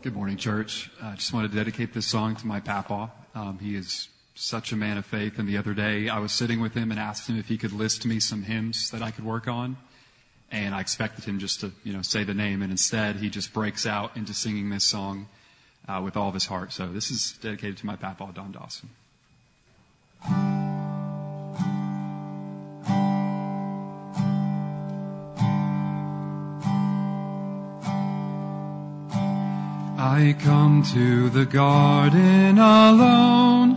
Good 0.00 0.14
morning, 0.14 0.36
church. 0.36 0.90
I 1.02 1.16
just 1.16 1.32
want 1.32 1.50
to 1.50 1.56
dedicate 1.56 1.92
this 1.92 2.06
song 2.06 2.36
to 2.36 2.46
my 2.46 2.60
papa. 2.60 3.10
Um, 3.34 3.58
he 3.58 3.74
is 3.74 4.08
such 4.34 4.72
a 4.72 4.76
man 4.76 4.98
of 4.98 5.06
faith. 5.06 5.38
And 5.38 5.48
the 5.48 5.56
other 5.56 5.74
day, 5.74 6.08
I 6.08 6.18
was 6.18 6.32
sitting 6.32 6.60
with 6.60 6.74
him 6.74 6.90
and 6.90 7.00
asked 7.00 7.28
him 7.28 7.38
if 7.38 7.48
he 7.48 7.56
could 7.56 7.72
list 7.72 8.04
me 8.04 8.20
some 8.20 8.42
hymns 8.42 8.90
that 8.90 9.02
I 9.02 9.10
could 9.10 9.24
work 9.24 9.48
on. 9.48 9.76
And 10.50 10.74
I 10.74 10.80
expected 10.80 11.24
him 11.24 11.38
just 11.38 11.60
to, 11.60 11.72
you 11.82 11.92
know, 11.92 12.02
say 12.02 12.24
the 12.24 12.34
name. 12.34 12.62
And 12.62 12.70
instead, 12.70 13.16
he 13.16 13.30
just 13.30 13.52
breaks 13.52 13.86
out 13.86 14.16
into 14.16 14.34
singing 14.34 14.70
this 14.70 14.84
song 14.84 15.28
uh, 15.88 16.00
with 16.04 16.16
all 16.16 16.28
of 16.28 16.34
his 16.34 16.46
heart. 16.46 16.72
So 16.72 16.86
this 16.86 17.10
is 17.10 17.32
dedicated 17.40 17.78
to 17.78 17.86
my 17.86 17.96
papa, 17.96 18.30
Don 18.34 18.52
Dawson. 18.52 18.90
I 29.96 30.36
come 30.38 30.82
to 30.92 31.28
the 31.30 31.44
garden 31.44 32.58
alone 32.58 33.73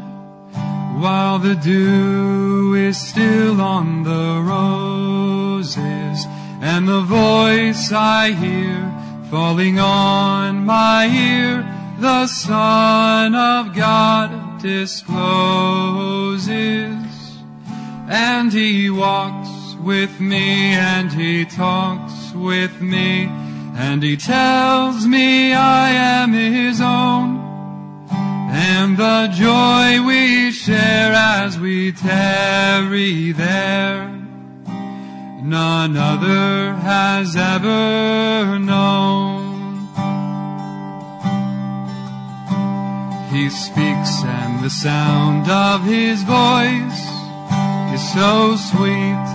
while 0.99 1.37
the 1.39 1.55
dew 1.55 2.73
is 2.73 2.97
still 2.99 3.61
on 3.61 4.03
the 4.03 4.41
roses 4.43 6.25
and 6.61 6.87
the 6.87 7.01
voice 7.01 7.91
I 7.91 8.31
hear 8.31 8.91
falling 9.29 9.79
on 9.79 10.65
my 10.65 11.05
ear, 11.07 11.63
the 11.99 12.27
Son 12.27 13.35
of 13.35 13.75
God 13.75 14.61
discloses. 14.61 14.97
And 18.09 18.51
he 18.51 18.89
walks 18.89 19.75
with 19.83 20.19
me 20.19 20.73
and 20.73 21.11
he 21.11 21.45
talks 21.45 22.33
with 22.33 22.81
me 22.81 23.29
and 23.75 24.01
he 24.01 24.17
tells 24.17 25.05
me 25.05 25.53
I 25.53 25.89
am 25.89 26.33
his 26.33 26.81
own 26.81 27.36
and 28.59 28.97
the 28.97 29.27
joy 29.27 30.03
we 30.03 30.51
share 30.51 31.13
as 31.13 31.59
we 31.59 31.91
tarry 31.91 33.31
there, 33.31 34.09
none 35.43 35.95
other 35.95 36.73
has 36.73 37.35
ever 37.35 38.57
known. 38.57 39.45
He 43.31 43.47
speaks 43.51 44.13
and 44.23 44.65
the 44.65 44.71
sound 44.71 45.47
of 45.47 45.83
his 45.83 46.23
voice 46.23 47.01
is 47.93 48.03
so 48.17 48.55
sweet, 48.71 49.27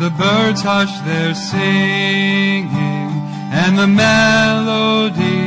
the 0.00 0.12
birds 0.16 0.62
hush 0.62 0.94
their 1.02 1.34
singing, 1.34 3.10
and 3.60 3.76
the 3.76 3.86
melody 3.86 5.44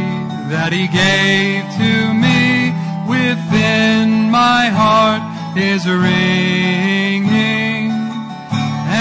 that 0.53 0.71
he 0.71 0.85
gave 0.87 1.63
to 1.81 2.13
me 2.13 2.52
within 3.13 4.31
my 4.31 4.63
heart 4.79 5.23
is 5.57 5.83
ringing. 5.87 7.91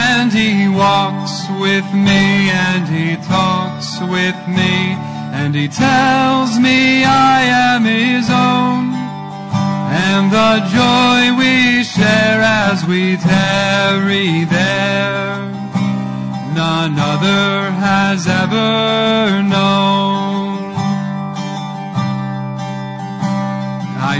And 0.08 0.32
he 0.32 0.68
walks 0.68 1.34
with 1.64 1.86
me 2.08 2.22
and 2.66 2.84
he 2.96 3.08
talks 3.36 3.88
with 4.14 4.38
me 4.58 4.74
and 5.38 5.54
he 5.54 5.68
tells 5.68 6.58
me 6.58 7.04
I 7.04 7.38
am 7.66 7.82
his 7.84 8.26
own. 8.48 8.84
And 10.08 10.24
the 10.38 10.54
joy 10.78 11.20
we 11.40 11.84
share 11.84 12.40
as 12.64 12.84
we 12.84 13.16
tarry 13.16 14.44
there, 14.44 15.38
none 16.60 16.94
other 17.12 17.70
has 17.86 18.26
ever 18.26 19.42
known. 19.42 20.11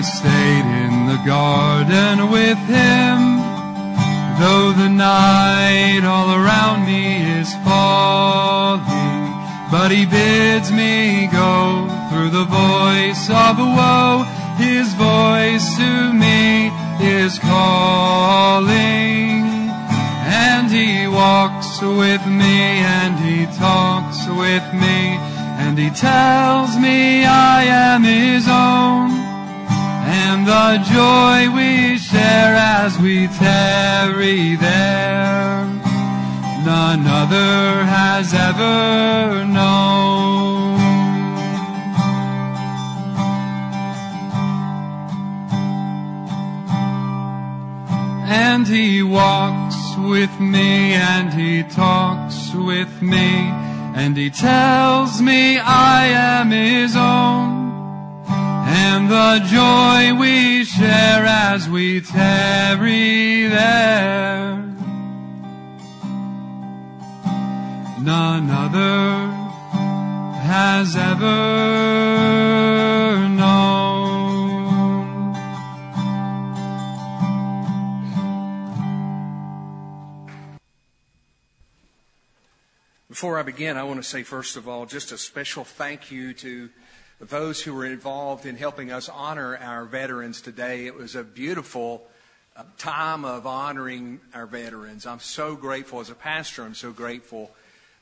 Stayed 0.03 0.67
in 0.85 1.07
the 1.07 1.21
garden 1.25 2.31
with 2.31 2.59
him. 2.67 3.39
Though 4.41 4.73
the 4.73 4.89
night 4.89 6.03
all 6.05 6.31
around 6.35 6.87
me 6.87 7.23
is 7.39 7.55
falling, 7.63 9.31
but 9.71 9.91
he 9.91 10.05
bids 10.07 10.73
me 10.73 11.29
go 11.29 11.87
through 12.11 12.31
the 12.31 12.45
voice 12.45 13.31
of 13.31 13.59
woe. 13.59 14.27
His 14.59 14.93
voice 14.95 15.77
to 15.77 16.13
me 16.13 16.73
is 17.01 17.39
calling. 17.39 18.73
And 20.25 20.71
he 20.71 21.07
walks 21.07 21.81
with 21.81 22.27
me 22.27 22.83
and 22.99 23.19
he 23.19 23.47
talks 23.59 24.27
with 24.27 24.67
me 24.75 25.19
and 25.63 25.79
he 25.79 25.91
tells 25.91 26.77
me 26.77 27.25
I 27.25 27.65
am 27.65 28.03
his 28.03 28.49
own. 28.49 29.22
And 30.15 30.47
the 30.47 30.77
joy 30.93 31.57
we 31.57 31.97
share 31.97 32.55
as 32.55 32.99
we 32.99 33.29
tarry 33.29 34.57
there, 34.57 35.65
none 36.67 37.07
other 37.07 37.85
has 37.87 38.35
ever 38.35 39.47
known. 39.47 40.79
And 48.29 48.69
he 48.69 49.03
walks 49.03 49.97
with 49.97 50.39
me 50.39 50.93
and 50.93 51.33
he 51.33 51.63
talks 51.63 52.53
with 52.53 53.01
me 53.01 53.49
and 53.97 54.15
he 54.15 54.29
tells 54.29 55.23
me 55.23 55.59
I 55.59 56.05
am 56.05 56.51
his 56.51 56.97
own. 56.97 57.62
And 58.75 59.11
the 59.11 59.39
joy 59.51 60.19
we 60.19 60.65
share 60.65 61.27
as 61.27 61.69
we 61.69 62.01
tarry 62.01 63.47
there, 63.47 64.57
none 68.01 68.49
other 68.49 69.27
has 70.41 70.97
ever 70.97 71.29
known. 73.29 73.93
Before 83.11 83.39
I 83.39 83.43
begin, 83.43 83.77
I 83.77 83.83
want 83.83 84.03
to 84.03 84.09
say, 84.09 84.23
first 84.23 84.57
of 84.57 84.67
all, 84.67 84.87
just 84.87 85.13
a 85.13 85.19
special 85.19 85.63
thank 85.65 86.11
you 86.11 86.33
to 86.33 86.71
those 87.29 87.63
who 87.63 87.73
were 87.73 87.87
involved 87.87 88.47
in 88.47 88.57
helping 88.57 88.91
us 88.91 89.09
honor 89.09 89.57
our 89.57 89.85
veterans 89.85 90.41
today. 90.41 90.87
It 90.87 90.95
was 90.97 91.15
a 91.15 91.23
beautiful 91.23 92.03
uh, 92.57 92.65
time 92.79 93.25
of 93.25 93.47
honoring 93.47 94.21
our 94.35 94.47
veterans. 94.47 95.07
I'm 95.07 95.21
so 95.21 95.55
grateful 95.55 96.01
as 96.01 96.11
a 96.11 96.17
pastor. 96.17 96.65
I'm 96.65 96.75
so 96.75 96.91
grateful 96.91 97.53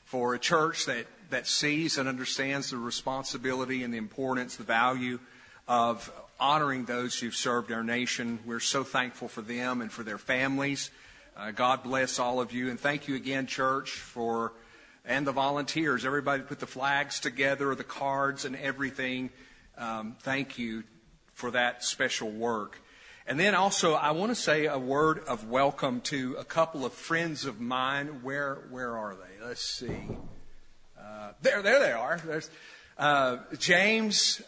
for 0.05 0.33
a 0.33 0.39
church 0.39 0.87
that, 0.87 1.05
that 1.29 1.45
sees 1.45 1.99
and 1.99 2.09
understands 2.09 2.71
the 2.71 2.77
responsibility 2.77 3.83
and 3.83 3.93
the 3.93 3.99
importance, 3.99 4.55
the 4.55 4.63
value 4.63 5.19
of 5.67 6.11
honoring 6.39 6.85
those 6.85 7.19
who've 7.19 7.35
served 7.35 7.71
our 7.71 7.83
nation. 7.83 8.39
We're 8.43 8.59
so 8.59 8.83
thankful 8.83 9.27
for 9.27 9.43
them 9.43 9.81
and 9.81 9.91
for 9.91 10.01
their 10.01 10.17
families. 10.17 10.89
Uh, 11.37 11.51
God 11.51 11.83
bless 11.83 12.17
all 12.17 12.41
of 12.41 12.51
you. 12.51 12.71
And 12.71 12.79
thank 12.79 13.07
you 13.07 13.13
again, 13.15 13.45
church, 13.45 13.91
for 13.91 14.51
and 15.05 15.25
the 15.25 15.31
volunteers, 15.31 16.05
everybody 16.05 16.43
put 16.43 16.59
the 16.59 16.67
flags 16.67 17.19
together, 17.19 17.73
the 17.75 17.83
cards 17.83 18.45
and 18.45 18.55
everything. 18.55 19.29
Um, 19.77 20.15
thank 20.21 20.59
you 20.59 20.83
for 21.33 21.51
that 21.51 21.83
special 21.83 22.29
work. 22.29 22.79
And 23.27 23.39
then 23.39 23.55
also, 23.55 23.93
I 23.93 24.11
want 24.11 24.31
to 24.31 24.35
say 24.35 24.65
a 24.65 24.77
word 24.77 25.19
of 25.27 25.47
welcome 25.49 26.01
to 26.01 26.35
a 26.39 26.43
couple 26.43 26.85
of 26.85 26.93
friends 26.93 27.45
of 27.45 27.59
mine. 27.59 28.21
Where 28.23 28.55
where 28.69 28.97
are 28.97 29.15
they? 29.15 29.45
Let's 29.45 29.63
see. 29.63 30.07
Uh, 30.99 31.31
there, 31.41 31.61
there 31.61 31.79
they 31.79 31.91
are. 31.91 32.19
There's 32.25 32.49
uh, 32.97 33.37
James 33.57 34.41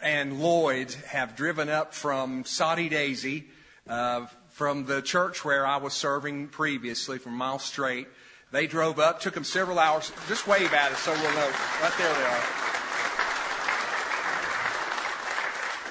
and 0.00 0.40
Lloyd 0.40 0.92
have 1.08 1.36
driven 1.36 1.68
up 1.68 1.94
from 1.94 2.44
Soddy 2.44 2.88
Daisy, 2.88 3.46
uh, 3.88 4.26
from 4.50 4.86
the 4.86 5.02
church 5.02 5.44
where 5.44 5.66
I 5.66 5.76
was 5.76 5.94
serving 5.94 6.48
previously, 6.48 7.18
from 7.18 7.34
Mile 7.34 7.58
Straight. 7.58 8.08
They 8.52 8.66
drove 8.66 8.98
up, 8.98 9.20
took 9.20 9.34
them 9.34 9.44
several 9.44 9.78
hours. 9.78 10.12
Just 10.28 10.46
wave 10.46 10.72
at 10.72 10.92
us 10.92 11.00
so 11.00 11.12
we'll 11.12 11.34
know. 11.34 11.50
Right 11.82 11.92
there 11.98 12.14
they 12.14 12.24
are. 12.24 12.66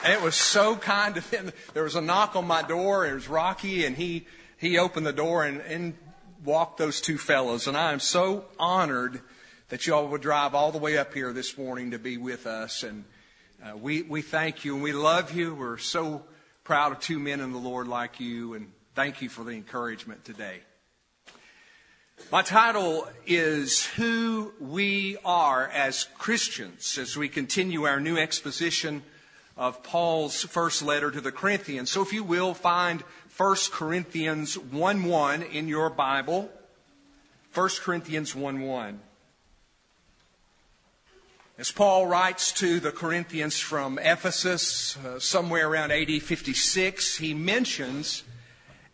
And 0.06 0.14
it 0.14 0.22
was 0.22 0.36
so 0.36 0.76
kind 0.76 1.18
of 1.18 1.30
them. 1.32 1.52
There 1.74 1.84
was 1.84 1.96
a 1.96 2.02
knock 2.02 2.36
on 2.36 2.46
my 2.46 2.62
door. 2.62 3.08
It 3.08 3.14
was 3.14 3.28
Rocky, 3.28 3.86
and 3.86 3.96
he 3.96 4.28
he 4.58 4.78
opened 4.78 5.06
the 5.06 5.14
door 5.14 5.44
and, 5.44 5.62
and 5.62 5.96
walked 6.44 6.78
those 6.78 7.02
two 7.02 7.18
fellows. 7.18 7.68
And 7.68 7.76
I 7.76 7.92
am 7.92 8.00
so 8.00 8.46
honored 8.60 9.20
that 9.70 9.88
y'all 9.88 10.08
would 10.08 10.22
drive 10.22 10.54
all 10.54 10.72
the 10.72 10.78
way 10.78 10.98
up 10.98 11.14
here 11.14 11.34
this 11.34 11.58
morning 11.58 11.92
to 11.92 12.00
be 12.00 12.18
with 12.18 12.46
us. 12.46 12.84
And 12.84 13.04
uh, 13.64 13.76
we 13.76 14.04
we 14.04 14.22
thank 14.22 14.64
you 14.64 14.76
and 14.76 14.84
we 14.84 14.94
love 14.94 15.34
you. 15.34 15.56
We're 15.56 15.80
so 15.80 16.24
proud 16.64 16.92
of 16.92 17.00
two 17.00 17.20
men 17.20 17.40
in 17.42 17.52
the 17.52 17.58
Lord 17.58 17.88
like 17.88 18.20
you, 18.20 18.54
and 18.54 18.72
thank 18.94 19.24
you 19.24 19.30
for 19.30 19.44
the 19.44 19.52
encouragement 19.52 20.24
today. 20.24 20.62
My 22.32 22.42
title 22.42 23.08
is 23.26 23.86
Who 23.86 24.52
We 24.60 25.16
Are 25.24 25.70
as 25.70 26.06
Christians 26.18 26.98
as 26.98 27.16
we 27.16 27.30
continue 27.30 27.84
our 27.84 28.00
new 28.00 28.18
exposition 28.18 29.04
of 29.56 29.84
Paul's 29.84 30.44
first 30.44 30.82
letter 30.82 31.12
to 31.12 31.22
the 31.22 31.32
Corinthians. 31.32 31.92
So 31.92 32.02
if 32.02 32.12
you 32.12 32.24
will 32.24 32.54
find 32.54 33.04
1 33.38 33.56
Corinthians 33.72 34.58
1 34.58 35.04
1 35.04 35.44
in 35.44 35.68
your 35.68 35.90
Bible. 35.90 36.50
1 37.54 37.70
Corinthians 37.82 38.36
1 38.36 38.60
1. 38.60 39.00
As 41.58 41.72
Paul 41.72 42.08
writes 42.08 42.52
to 42.54 42.80
the 42.82 42.92
Corinthians 42.92 43.60
from 43.60 43.98
Ephesus, 44.00 44.98
uh, 44.98 45.20
somewhere 45.20 45.70
around 45.70 45.92
AD 45.92 46.22
56, 46.22 47.18
he 47.18 47.34
mentions 47.34 48.24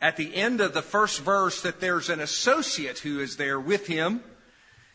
at 0.01 0.17
the 0.17 0.35
end 0.35 0.59
of 0.59 0.73
the 0.73 0.81
first 0.81 1.21
verse 1.21 1.61
that 1.61 1.79
there's 1.79 2.09
an 2.09 2.19
associate 2.19 2.99
who 2.99 3.19
is 3.19 3.37
there 3.37 3.59
with 3.59 3.85
him, 3.85 4.23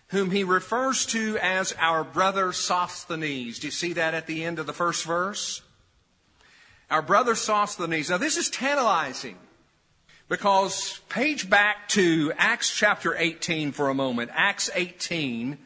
whom 0.08 0.32
he 0.32 0.42
refers 0.42 1.06
to 1.06 1.38
as 1.40 1.72
our 1.78 2.02
brother 2.02 2.52
Sosthenes. 2.52 3.60
Do 3.60 3.68
you 3.68 3.70
see 3.70 3.92
that 3.92 4.14
at 4.14 4.26
the 4.26 4.44
end 4.44 4.58
of 4.58 4.66
the 4.66 4.72
first 4.72 5.04
verse? 5.04 5.62
Our 6.90 7.02
brother 7.02 7.36
Sosthenes. 7.36 8.10
Now, 8.10 8.18
this 8.18 8.36
is 8.36 8.50
tantalizing 8.50 9.36
because 10.28 11.00
page 11.08 11.48
back 11.48 11.88
to 11.90 12.32
Acts 12.36 12.76
chapter 12.76 13.16
18 13.16 13.72
for 13.72 13.88
a 13.88 13.94
moment. 13.94 14.30
Acts 14.34 14.70
18. 14.74 15.58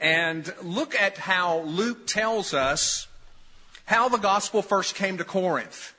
And 0.00 0.54
look 0.62 0.94
at 0.94 1.18
how 1.18 1.60
Luke 1.60 2.06
tells 2.06 2.54
us 2.54 3.08
how 3.86 4.08
the 4.08 4.18
gospel 4.18 4.62
first 4.62 4.94
came 4.94 5.18
to 5.18 5.24
Corinth. 5.24 5.94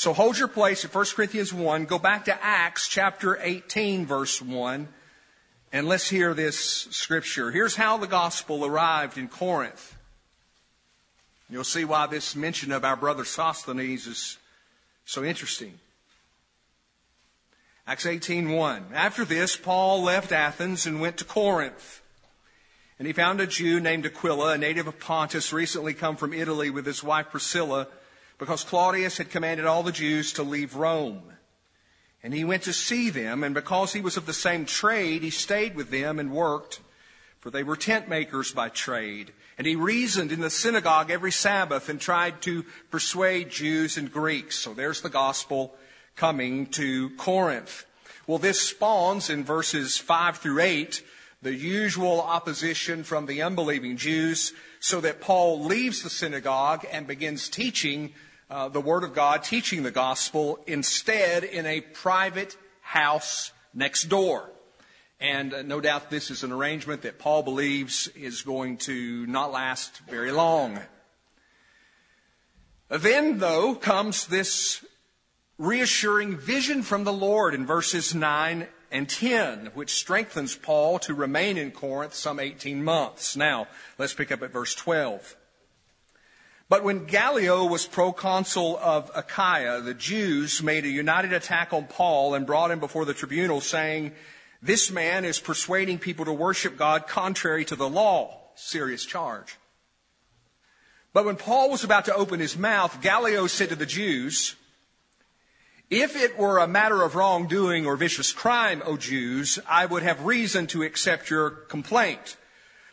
So 0.00 0.14
hold 0.14 0.38
your 0.38 0.48
place 0.48 0.82
at 0.86 0.94
1 0.94 1.04
Corinthians 1.14 1.52
1. 1.52 1.84
Go 1.84 1.98
back 1.98 2.24
to 2.24 2.42
Acts 2.42 2.88
chapter 2.88 3.38
18 3.38 4.06
verse 4.06 4.40
1. 4.40 4.88
And 5.74 5.86
let's 5.86 6.08
hear 6.08 6.32
this 6.32 6.58
scripture. 6.58 7.50
Here's 7.50 7.76
how 7.76 7.98
the 7.98 8.06
gospel 8.06 8.64
arrived 8.64 9.18
in 9.18 9.28
Corinth. 9.28 9.94
You'll 11.50 11.64
see 11.64 11.84
why 11.84 12.06
this 12.06 12.34
mention 12.34 12.72
of 12.72 12.82
our 12.82 12.96
brother 12.96 13.26
Sosthenes 13.26 14.06
is 14.06 14.38
so 15.04 15.22
interesting. 15.22 15.78
Acts 17.86 18.06
18:1. 18.06 18.94
After 18.94 19.26
this, 19.26 19.54
Paul 19.54 20.02
left 20.02 20.32
Athens 20.32 20.86
and 20.86 21.02
went 21.02 21.18
to 21.18 21.26
Corinth. 21.26 22.00
And 22.98 23.06
he 23.06 23.12
found 23.12 23.38
a 23.38 23.46
Jew 23.46 23.80
named 23.80 24.06
Aquila, 24.06 24.54
a 24.54 24.58
native 24.58 24.86
of 24.86 24.98
Pontus, 24.98 25.52
recently 25.52 25.92
come 25.92 26.16
from 26.16 26.32
Italy 26.32 26.70
with 26.70 26.86
his 26.86 27.04
wife 27.04 27.28
Priscilla 27.30 27.86
because 28.40 28.64
Claudius 28.64 29.18
had 29.18 29.30
commanded 29.30 29.66
all 29.66 29.82
the 29.82 29.92
Jews 29.92 30.32
to 30.32 30.42
leave 30.42 30.74
Rome. 30.74 31.22
And 32.22 32.32
he 32.32 32.42
went 32.42 32.62
to 32.62 32.72
see 32.72 33.10
them, 33.10 33.44
and 33.44 33.54
because 33.54 33.92
he 33.92 34.00
was 34.00 34.16
of 34.16 34.24
the 34.24 34.32
same 34.32 34.64
trade, 34.64 35.22
he 35.22 35.30
stayed 35.30 35.76
with 35.76 35.90
them 35.90 36.18
and 36.18 36.32
worked, 36.32 36.80
for 37.38 37.50
they 37.50 37.62
were 37.62 37.76
tent 37.76 38.08
makers 38.08 38.50
by 38.50 38.70
trade. 38.70 39.32
And 39.58 39.66
he 39.66 39.76
reasoned 39.76 40.32
in 40.32 40.40
the 40.40 40.48
synagogue 40.48 41.10
every 41.10 41.32
Sabbath 41.32 41.90
and 41.90 42.00
tried 42.00 42.40
to 42.42 42.64
persuade 42.90 43.50
Jews 43.50 43.98
and 43.98 44.10
Greeks. 44.10 44.58
So 44.58 44.72
there's 44.72 45.02
the 45.02 45.10
gospel 45.10 45.74
coming 46.16 46.66
to 46.68 47.10
Corinth. 47.16 47.84
Well, 48.26 48.38
this 48.38 48.60
spawns 48.60 49.28
in 49.28 49.44
verses 49.44 49.98
5 49.98 50.38
through 50.38 50.60
8 50.60 51.02
the 51.42 51.54
usual 51.54 52.20
opposition 52.20 53.02
from 53.02 53.24
the 53.26 53.40
unbelieving 53.40 53.96
Jews, 53.96 54.52
so 54.78 55.00
that 55.00 55.22
Paul 55.22 55.64
leaves 55.64 56.02
the 56.02 56.10
synagogue 56.10 56.86
and 56.92 57.06
begins 57.06 57.48
teaching 57.48 58.12
uh, 58.50 58.68
the 58.68 58.80
Word 58.80 59.04
of 59.04 59.14
God, 59.14 59.44
teaching 59.44 59.82
the 59.84 59.90
gospel, 59.90 60.58
instead 60.66 61.44
in 61.44 61.66
a 61.66 61.80
private 61.80 62.56
house 62.80 63.52
next 63.72 64.04
door. 64.04 64.50
And 65.20 65.54
uh, 65.54 65.62
no 65.62 65.80
doubt 65.80 66.10
this 66.10 66.30
is 66.30 66.42
an 66.42 66.50
arrangement 66.50 67.02
that 67.02 67.18
Paul 67.18 67.42
believes 67.42 68.08
is 68.08 68.42
going 68.42 68.78
to 68.78 69.26
not 69.26 69.52
last 69.52 69.98
very 70.08 70.32
long. 70.32 70.80
Then, 72.88 73.38
though, 73.38 73.76
comes 73.76 74.26
this 74.26 74.84
reassuring 75.58 76.36
vision 76.36 76.82
from 76.82 77.04
the 77.04 77.12
Lord 77.12 77.54
in 77.54 77.66
verses 77.66 78.14
9 78.14 78.66
and 78.90 79.08
10, 79.08 79.66
which 79.74 79.94
strengthens 79.94 80.56
Paul 80.56 80.98
to 81.00 81.14
remain 81.14 81.56
in 81.56 81.70
Corinth 81.70 82.14
some 82.14 82.40
18 82.40 82.82
months. 82.82 83.36
Now, 83.36 83.68
let's 83.96 84.14
pick 84.14 84.32
up 84.32 84.42
at 84.42 84.50
verse 84.50 84.74
12. 84.74 85.36
But 86.70 86.84
when 86.84 87.06
Gallio 87.06 87.64
was 87.64 87.84
proconsul 87.84 88.78
of 88.78 89.10
Achaia, 89.12 89.80
the 89.80 89.92
Jews 89.92 90.62
made 90.62 90.84
a 90.84 90.88
united 90.88 91.32
attack 91.32 91.72
on 91.72 91.88
Paul 91.88 92.34
and 92.34 92.46
brought 92.46 92.70
him 92.70 92.78
before 92.78 93.04
the 93.04 93.12
tribunal, 93.12 93.60
saying, 93.60 94.12
This 94.62 94.88
man 94.88 95.24
is 95.24 95.40
persuading 95.40 95.98
people 95.98 96.26
to 96.26 96.32
worship 96.32 96.76
God 96.76 97.08
contrary 97.08 97.64
to 97.64 97.74
the 97.74 97.88
law. 97.88 98.38
Serious 98.54 99.04
charge. 99.04 99.56
But 101.12 101.24
when 101.24 101.34
Paul 101.34 101.70
was 101.70 101.82
about 101.82 102.04
to 102.04 102.14
open 102.14 102.38
his 102.38 102.56
mouth, 102.56 103.02
Gallio 103.02 103.48
said 103.48 103.70
to 103.70 103.76
the 103.76 103.84
Jews, 103.84 104.54
If 105.90 106.14
it 106.14 106.38
were 106.38 106.58
a 106.58 106.68
matter 106.68 107.02
of 107.02 107.16
wrongdoing 107.16 107.84
or 107.84 107.96
vicious 107.96 108.32
crime, 108.32 108.80
O 108.86 108.96
Jews, 108.96 109.58
I 109.68 109.86
would 109.86 110.04
have 110.04 110.24
reason 110.24 110.68
to 110.68 110.84
accept 110.84 111.30
your 111.30 111.50
complaint. 111.50 112.36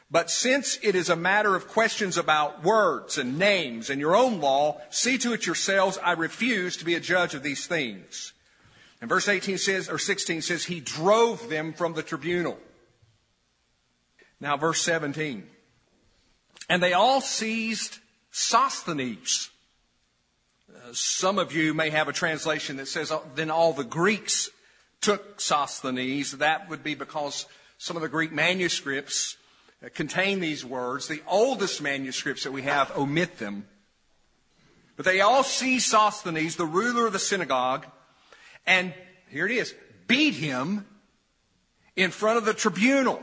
But 0.10 0.32
since 0.32 0.80
it 0.82 0.96
is 0.96 1.10
a 1.10 1.17
matter 1.17 1.56
of 1.56 1.67
questions 1.67 2.17
about 2.17 2.63
words 2.63 3.17
and 3.17 3.38
names 3.38 3.89
and 3.89 4.00
your 4.00 4.15
own 4.15 4.39
law, 4.39 4.80
see 4.89 5.17
to 5.17 5.34
it 5.34 5.46
yourselves, 5.46 5.98
I 6.02 6.13
refuse 6.13 6.78
to 6.78 6.86
be 6.86 6.96
a 6.96 7.00
judge 7.00 7.34
of 7.34 7.43
these 7.43 7.67
things. 7.67 8.32
And 9.02 9.10
verse 9.10 9.28
18 9.28 9.58
says, 9.58 9.89
or 9.89 10.00
16 10.00 10.41
says, 10.41 10.65
he 10.65 10.80
drove 10.80 11.50
them 11.50 11.74
from 11.74 11.93
the 11.93 12.04
tribunal. 12.04 12.58
Now 14.39 14.56
verse 14.56 14.82
17. 14.82 15.46
And 16.70 16.82
they 16.82 16.93
all 16.93 17.20
seized 17.22 18.00
Sosthenes. 18.32 19.50
Uh, 20.70 20.93
some 20.93 21.38
of 21.38 21.54
you 21.54 21.74
may 21.74 21.89
have 21.89 22.08
a 22.08 22.13
translation 22.13 22.78
that 22.78 22.88
says, 22.88 23.12
oh, 23.12 23.24
then 23.36 23.52
all 23.52 23.74
the 23.74 23.84
Greeks 23.84 24.50
took 25.02 25.41
Sosthenes. 25.41 26.32
That 26.38 26.70
would 26.70 26.84
be 26.84 26.96
because 26.96 27.46
some 27.78 27.98
of 27.98 28.02
the 28.02 28.10
Greek 28.10 28.32
manuscripts 28.32 29.38
contain 29.93 30.39
these 30.39 30.65
words. 30.65 31.07
The 31.07 31.21
oldest 31.27 31.81
manuscripts 31.81 32.43
that 32.43 32.51
we 32.51 32.63
have 32.63 32.95
omit 32.97 33.37
them. 33.37 33.67
But 34.95 35.05
they 35.05 35.21
all 35.21 35.43
see 35.43 35.79
Sosthenes, 35.79 36.55
the 36.55 36.65
ruler 36.65 37.05
of 37.05 37.13
the 37.13 37.19
synagogue, 37.19 37.85
and 38.65 38.93
here 39.29 39.45
it 39.45 39.51
is, 39.51 39.73
beat 40.07 40.33
him 40.33 40.85
in 41.95 42.11
front 42.11 42.37
of 42.37 42.45
the 42.45 42.53
tribunal. 42.53 43.21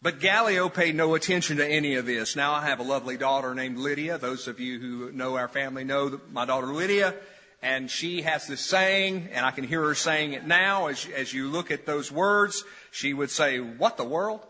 But 0.00 0.20
Gallio 0.20 0.68
paid 0.68 0.94
no 0.94 1.14
attention 1.14 1.56
to 1.56 1.66
any 1.66 1.96
of 1.96 2.06
this. 2.06 2.36
Now 2.36 2.52
I 2.52 2.66
have 2.66 2.78
a 2.78 2.84
lovely 2.84 3.16
daughter 3.16 3.54
named 3.54 3.78
Lydia. 3.78 4.18
Those 4.18 4.46
of 4.46 4.60
you 4.60 4.78
who 4.78 5.12
know 5.12 5.36
our 5.36 5.48
family 5.48 5.84
know 5.84 6.20
my 6.30 6.44
daughter 6.44 6.68
Lydia. 6.68 7.14
And 7.62 7.90
she 7.90 8.22
has 8.22 8.46
this 8.46 8.60
saying, 8.60 9.30
and 9.32 9.44
I 9.44 9.50
can 9.50 9.64
hear 9.64 9.82
her 9.82 9.94
saying 9.94 10.34
it 10.34 10.46
now 10.46 10.86
as, 10.86 11.06
as 11.16 11.32
you 11.32 11.48
look 11.48 11.70
at 11.70 11.86
those 11.86 12.12
words. 12.12 12.62
She 12.92 13.14
would 13.14 13.30
say, 13.30 13.58
What 13.58 13.96
the 13.96 14.04
world? 14.04 14.46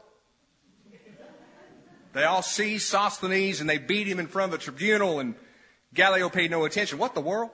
They 2.16 2.24
all 2.24 2.40
seized 2.40 2.86
Sosthenes 2.86 3.60
and 3.60 3.68
they 3.68 3.76
beat 3.76 4.06
him 4.06 4.18
in 4.18 4.26
front 4.26 4.50
of 4.50 4.58
the 4.58 4.64
tribunal, 4.64 5.20
and 5.20 5.34
Gallio 5.92 6.30
paid 6.30 6.50
no 6.50 6.64
attention. 6.64 6.96
What 6.96 7.14
the 7.14 7.20
world? 7.20 7.50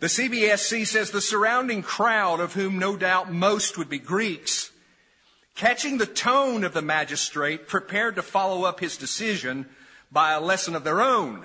The 0.00 0.06
CBSC 0.06 0.86
says 0.86 1.10
the 1.10 1.20
surrounding 1.20 1.82
crowd, 1.82 2.40
of 2.40 2.54
whom 2.54 2.78
no 2.78 2.96
doubt 2.96 3.30
most 3.30 3.76
would 3.76 3.90
be 3.90 3.98
Greeks, 3.98 4.70
catching 5.54 5.98
the 5.98 6.06
tone 6.06 6.64
of 6.64 6.72
the 6.72 6.80
magistrate, 6.80 7.68
prepared 7.68 8.16
to 8.16 8.22
follow 8.22 8.64
up 8.64 8.80
his 8.80 8.96
decision 8.96 9.68
by 10.10 10.32
a 10.32 10.40
lesson 10.40 10.74
of 10.74 10.82
their 10.82 11.02
own, 11.02 11.44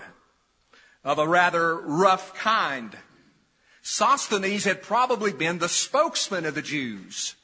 of 1.03 1.19
a 1.19 1.27
rather 1.27 1.75
rough 1.75 2.33
kind. 2.33 2.97
Sosthenes 3.81 4.63
had 4.63 4.81
probably 4.81 5.33
been 5.33 5.59
the 5.59 5.67
spokesman 5.67 6.45
of 6.45 6.55
the 6.55 6.61
Jews. 6.61 7.35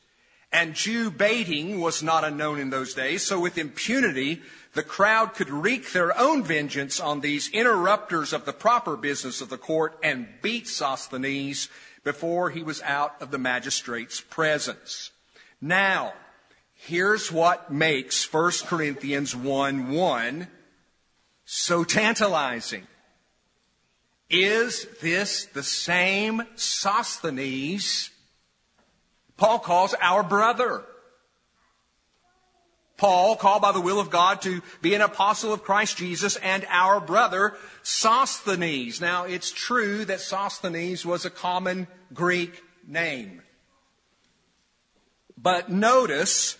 And 0.53 0.75
Jew 0.75 1.09
baiting 1.09 1.81
was 1.81 2.03
not 2.03 2.23
unknown 2.23 2.59
in 2.59 2.69
those 2.69 2.93
days, 2.93 3.23
so 3.23 3.39
with 3.39 3.57
impunity, 3.57 4.43
the 4.73 4.83
crowd 4.83 5.33
could 5.33 5.49
wreak 5.49 5.91
their 5.91 6.15
own 6.15 6.43
vengeance 6.43 6.99
on 6.99 7.21
these 7.21 7.49
interrupters 7.49 8.33
of 8.33 8.45
the 8.45 8.53
proper 8.53 8.95
business 8.95 9.41
of 9.41 9.49
the 9.49 9.57
court 9.57 9.97
and 10.03 10.27
beat 10.43 10.67
Sosthenes 10.67 11.69
before 12.03 12.51
he 12.51 12.61
was 12.61 12.83
out 12.83 13.19
of 13.19 13.31
the 13.31 13.39
magistrate's 13.39 14.21
presence. 14.21 15.09
Now, 15.59 16.13
here's 16.75 17.31
what 17.31 17.71
makes 17.71 18.31
1 18.31 18.51
Corinthians 18.65 19.35
1 19.35 19.91
1 19.91 20.47
so 21.45 21.83
tantalizing. 21.83 22.85
Is 24.29 24.85
this 25.01 25.45
the 25.45 25.63
same 25.63 26.43
Sosthenes 26.55 28.11
Paul 29.43 29.59
calls 29.59 29.93
our 29.99 30.23
brother. 30.23 30.85
Paul, 32.95 33.35
called 33.35 33.61
by 33.61 33.73
the 33.73 33.81
will 33.81 33.99
of 33.99 34.09
God 34.09 34.41
to 34.43 34.61
be 34.81 34.93
an 34.93 35.01
apostle 35.01 35.51
of 35.51 35.63
Christ 35.65 35.97
Jesus, 35.97 36.37
and 36.37 36.65
our 36.69 37.01
brother 37.01 37.57
Sosthenes. 37.81 39.01
Now, 39.01 39.25
it's 39.25 39.51
true 39.51 40.05
that 40.05 40.21
Sosthenes 40.21 41.05
was 41.05 41.25
a 41.25 41.29
common 41.29 41.87
Greek 42.13 42.63
name. 42.87 43.41
But 45.37 45.69
notice 45.69 46.57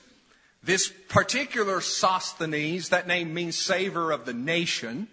this 0.62 0.92
particular 1.08 1.80
Sosthenes, 1.80 2.90
that 2.90 3.08
name 3.08 3.34
means 3.34 3.58
savor 3.58 4.12
of 4.12 4.26
the 4.26 4.34
nation. 4.34 5.08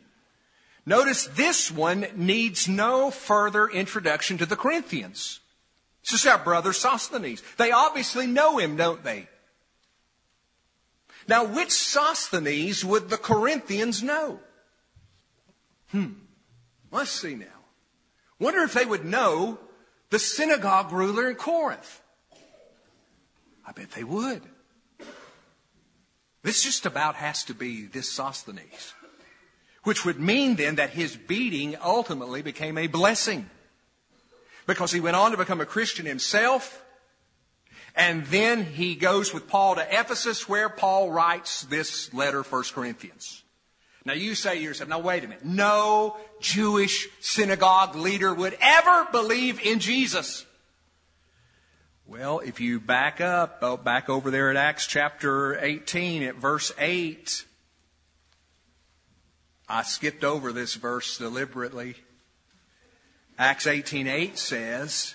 Notice 0.85 1.27
this 1.27 1.71
one 1.71 2.05
needs 2.17 2.67
no 2.67 3.13
further 3.13 3.69
introduction 3.69 4.39
to 4.39 4.47
the 4.47 4.57
Corinthians. 4.57 5.39
It's 6.03 6.13
just 6.13 6.27
our 6.27 6.39
brother 6.39 6.73
Sosthenes. 6.73 7.43
They 7.57 7.73
obviously 7.73 8.27
know 8.27 8.59
him, 8.59 8.77
don't 8.77 9.05
they? 9.05 9.29
Now, 11.29 11.45
which 11.45 11.71
Sosthenes 11.71 12.85
would 12.85 13.11
the 13.11 13.19
Corinthians 13.19 14.03
know? 14.03 14.41
Hmm. 15.91 16.13
Let's 16.91 17.11
see 17.11 17.35
now. 17.35 17.47
Wonder 18.39 18.63
if 18.63 18.73
they 18.73 18.87
would 18.87 19.05
know 19.05 19.59
the 20.09 20.19
synagogue 20.19 20.93
ruler 20.93 21.29
in 21.31 21.37
Corinth. 21.37 22.01
I 23.67 23.73
bet 23.73 23.93
they 23.93 24.05
would. 24.05 24.43
This 26.43 26.63
just 26.63 26.87
about 26.87 27.17
has 27.17 27.45
to 27.45 27.55
be 27.55 27.85
this 27.85 28.11
Sosthenes, 28.11 28.95
which 29.85 30.05
would 30.05 30.19
mean 30.19 30.57
then 30.57 30.77
that 30.77 30.91
his 30.91 31.17
beating 31.17 31.77
ultimately 31.83 32.41
became 32.41 32.79
a 32.79 32.87
blessing 32.87 33.49
because 34.71 34.93
he 34.93 35.01
went 35.01 35.17
on 35.17 35.33
to 35.33 35.37
become 35.37 35.61
a 35.61 35.67
Christian 35.67 36.07
himself. 36.07 36.81
And 37.97 38.25
then 38.27 38.65
he 38.65 38.95
goes 38.95 39.35
with 39.35 39.49
Paul 39.49 39.75
to 39.75 39.83
Ephesus 39.83 40.49
where 40.49 40.69
Paul 40.69 41.11
writes 41.11 41.63
this 41.63 42.15
letter, 42.15 42.45
1 42.45 42.63
Corinthians. 42.73 43.43
Now 44.05 44.13
you 44.13 44.37
say 44.37 44.59
to 44.59 44.63
yourself, 44.63 44.89
now 44.89 45.01
wait 45.01 45.25
a 45.25 45.27
minute. 45.27 45.45
No 45.45 46.17
Jewish 46.41 47.09
synagogue 47.19 47.97
leader 47.97 48.33
would 48.33 48.57
ever 48.61 49.09
believe 49.11 49.61
in 49.61 49.81
Jesus. 49.81 50.47
Well, 52.07 52.39
if 52.39 52.61
you 52.61 52.79
back 52.79 53.21
up, 53.21 53.59
oh, 53.63 53.77
back 53.77 54.09
over 54.09 54.31
there 54.31 54.51
at 54.51 54.57
Acts 54.57 54.87
chapter 54.87 55.59
18 55.59 56.23
at 56.23 56.37
verse 56.37 56.71
8, 56.79 57.45
I 59.69 59.83
skipped 59.83 60.23
over 60.23 60.53
this 60.53 60.77
verse 60.77 61.19
deliberately. 61.19 61.97
Acts 63.41 63.67
18:8 63.67 64.37
says 64.37 65.15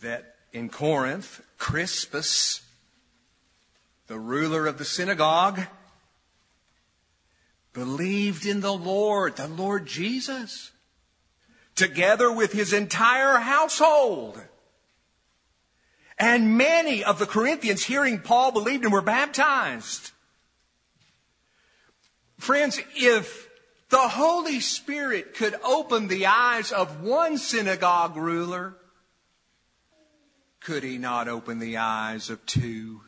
that 0.00 0.34
in 0.50 0.70
Corinth, 0.70 1.42
Crispus, 1.58 2.62
the 4.06 4.18
ruler 4.18 4.66
of 4.66 4.78
the 4.78 4.84
synagogue, 4.86 5.66
believed 7.74 8.46
in 8.46 8.60
the 8.60 8.72
Lord, 8.72 9.36
the 9.36 9.46
Lord 9.46 9.84
Jesus, 9.84 10.70
together 11.74 12.32
with 12.32 12.52
his 12.52 12.72
entire 12.72 13.36
household. 13.36 14.42
And 16.16 16.56
many 16.56 17.04
of 17.04 17.18
the 17.18 17.26
Corinthians 17.26 17.84
hearing 17.84 18.18
Paul 18.18 18.52
believed 18.52 18.84
and 18.84 18.92
were 18.92 19.02
baptized. 19.02 20.12
Friends, 22.38 22.80
if 22.96 23.51
the 23.92 24.08
Holy 24.08 24.60
Spirit 24.60 25.34
could 25.34 25.54
open 25.62 26.08
the 26.08 26.24
eyes 26.24 26.72
of 26.72 27.02
one 27.02 27.36
synagogue 27.36 28.16
ruler. 28.16 28.74
Could 30.60 30.82
he 30.82 30.96
not 30.96 31.28
open 31.28 31.58
the 31.58 31.76
eyes 31.76 32.30
of 32.30 32.44
two? 32.46 33.02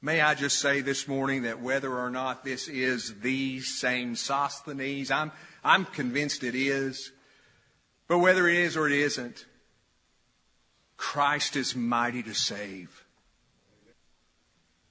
May 0.00 0.22
I 0.22 0.34
just 0.34 0.60
say 0.60 0.80
this 0.80 1.06
morning 1.06 1.42
that 1.42 1.60
whether 1.60 1.94
or 1.94 2.08
not 2.08 2.42
this 2.42 2.68
is 2.68 3.20
the 3.20 3.60
same 3.60 4.16
Sosthenes, 4.16 5.10
I'm, 5.10 5.30
I'm 5.62 5.84
convinced 5.84 6.42
it 6.42 6.54
is. 6.54 7.12
But 8.06 8.20
whether 8.20 8.48
it 8.48 8.56
is 8.56 8.78
or 8.78 8.86
it 8.86 8.94
isn't, 8.94 9.44
Christ 10.96 11.54
is 11.54 11.76
mighty 11.76 12.22
to 12.22 12.34
save. 12.34 13.04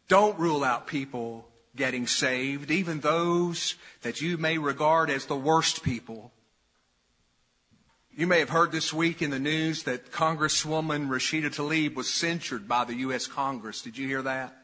Don't 0.07 0.37
rule 0.37 0.63
out 0.63 0.85
people 0.85 1.47
getting 1.77 2.07
saved, 2.07 2.71
even 2.71 2.99
those 2.99 3.75
that 4.01 4.19
you 4.19 4.37
may 4.37 4.57
regard 4.57 5.09
as 5.09 5.25
the 5.25 5.35
worst 5.35 5.83
people. 5.83 6.31
You 8.13 8.27
may 8.27 8.39
have 8.39 8.49
heard 8.49 8.71
this 8.71 8.91
week 8.91 9.21
in 9.21 9.29
the 9.29 9.39
news 9.39 9.83
that 9.83 10.11
Congresswoman 10.11 11.07
Rashida 11.07 11.53
Tlaib 11.53 11.93
was 11.93 12.09
censured 12.09 12.67
by 12.67 12.83
the 12.83 12.95
U.S. 12.95 13.27
Congress. 13.27 13.81
Did 13.81 13.97
you 13.97 14.07
hear 14.07 14.23
that? 14.23 14.57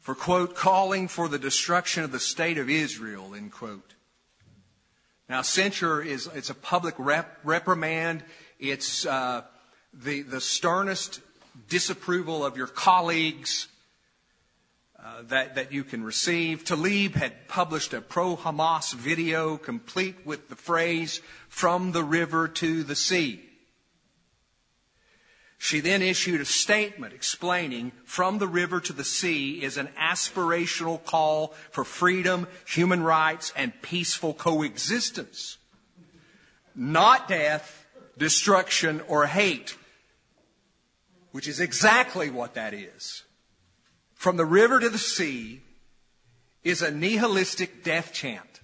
For, 0.00 0.14
quote, 0.14 0.54
calling 0.54 1.08
for 1.08 1.28
the 1.28 1.38
destruction 1.38 2.04
of 2.04 2.12
the 2.12 2.20
state 2.20 2.58
of 2.58 2.68
Israel, 2.68 3.34
end 3.34 3.50
quote. 3.50 3.94
Now, 5.28 5.42
censure 5.42 6.00
is 6.00 6.28
it's 6.32 6.50
a 6.50 6.54
public 6.54 6.94
rep, 6.98 7.38
reprimand. 7.42 8.22
It's 8.60 9.04
uh, 9.06 9.42
the, 9.92 10.22
the 10.22 10.40
sternest 10.40 11.20
disapproval 11.68 12.44
of 12.44 12.56
your 12.56 12.68
colleagues 12.68 13.68
Uh, 15.06 15.22
that, 15.28 15.54
that 15.54 15.70
you 15.70 15.84
can 15.84 16.02
receive. 16.02 16.64
Tlaib 16.64 17.14
had 17.14 17.46
published 17.46 17.94
a 17.94 18.00
pro 18.00 18.36
Hamas 18.36 18.92
video 18.92 19.56
complete 19.56 20.16
with 20.24 20.48
the 20.48 20.56
phrase, 20.56 21.20
from 21.48 21.92
the 21.92 22.02
river 22.02 22.48
to 22.48 22.82
the 22.82 22.96
sea. 22.96 23.40
She 25.58 25.78
then 25.78 26.02
issued 26.02 26.40
a 26.40 26.44
statement 26.44 27.14
explaining 27.14 27.92
from 28.04 28.38
the 28.38 28.48
river 28.48 28.80
to 28.80 28.92
the 28.92 29.04
sea 29.04 29.62
is 29.62 29.76
an 29.76 29.90
aspirational 29.96 31.04
call 31.04 31.54
for 31.70 31.84
freedom, 31.84 32.48
human 32.66 33.00
rights, 33.00 33.52
and 33.54 33.80
peaceful 33.82 34.34
coexistence. 34.34 35.56
Not 36.74 37.28
death, 37.28 37.86
destruction, 38.18 39.02
or 39.06 39.26
hate, 39.26 39.76
which 41.30 41.46
is 41.46 41.60
exactly 41.60 42.28
what 42.28 42.54
that 42.54 42.74
is. 42.74 43.22
From 44.26 44.36
the 44.36 44.44
river 44.44 44.80
to 44.80 44.90
the 44.90 44.98
sea 44.98 45.60
is 46.64 46.82
a 46.82 46.90
nihilistic 46.90 47.84
death 47.84 48.12
chant 48.12 48.60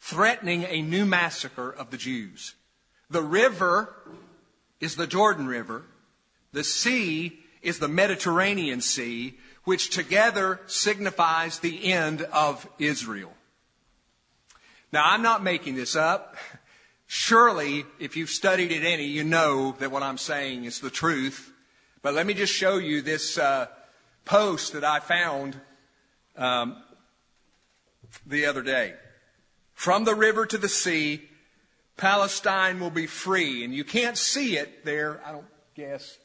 threatening 0.00 0.64
a 0.64 0.80
new 0.80 1.04
massacre 1.04 1.70
of 1.70 1.90
the 1.90 1.98
Jews. 1.98 2.54
The 3.10 3.20
river 3.20 3.94
is 4.80 4.96
the 4.96 5.06
Jordan 5.06 5.46
River. 5.46 5.82
The 6.52 6.64
sea 6.64 7.38
is 7.60 7.80
the 7.80 7.88
Mediterranean 7.88 8.80
Sea, 8.80 9.38
which 9.64 9.90
together 9.90 10.60
signifies 10.64 11.58
the 11.58 11.92
end 11.92 12.22
of 12.22 12.66
Israel. 12.78 13.34
Now, 14.90 15.02
I'm 15.04 15.20
not 15.20 15.42
making 15.42 15.74
this 15.74 15.96
up. 15.96 16.38
Surely, 17.06 17.84
if 18.00 18.16
you've 18.16 18.30
studied 18.30 18.72
it 18.72 18.84
any, 18.84 19.04
you 19.04 19.22
know 19.22 19.76
that 19.80 19.90
what 19.90 20.02
I'm 20.02 20.16
saying 20.16 20.64
is 20.64 20.80
the 20.80 20.88
truth. 20.88 21.52
But 22.00 22.14
let 22.14 22.26
me 22.26 22.32
just 22.32 22.54
show 22.54 22.78
you 22.78 23.02
this 23.02 23.36
uh, 23.36 23.66
post 24.24 24.72
that 24.72 24.84
I 24.84 25.00
found 25.00 25.60
um, 26.36 26.82
the 28.26 28.46
other 28.46 28.62
day. 28.62 28.94
From 29.74 30.04
the 30.04 30.14
river 30.14 30.46
to 30.46 30.58
the 30.58 30.68
sea, 30.68 31.22
Palestine 31.96 32.80
will 32.80 32.90
be 32.90 33.06
free. 33.06 33.64
And 33.64 33.74
you 33.74 33.84
can't 33.84 34.16
see 34.16 34.56
it 34.56 34.84
there, 34.84 35.20
I 35.24 35.32
don't 35.32 35.46
guess. 35.74 36.18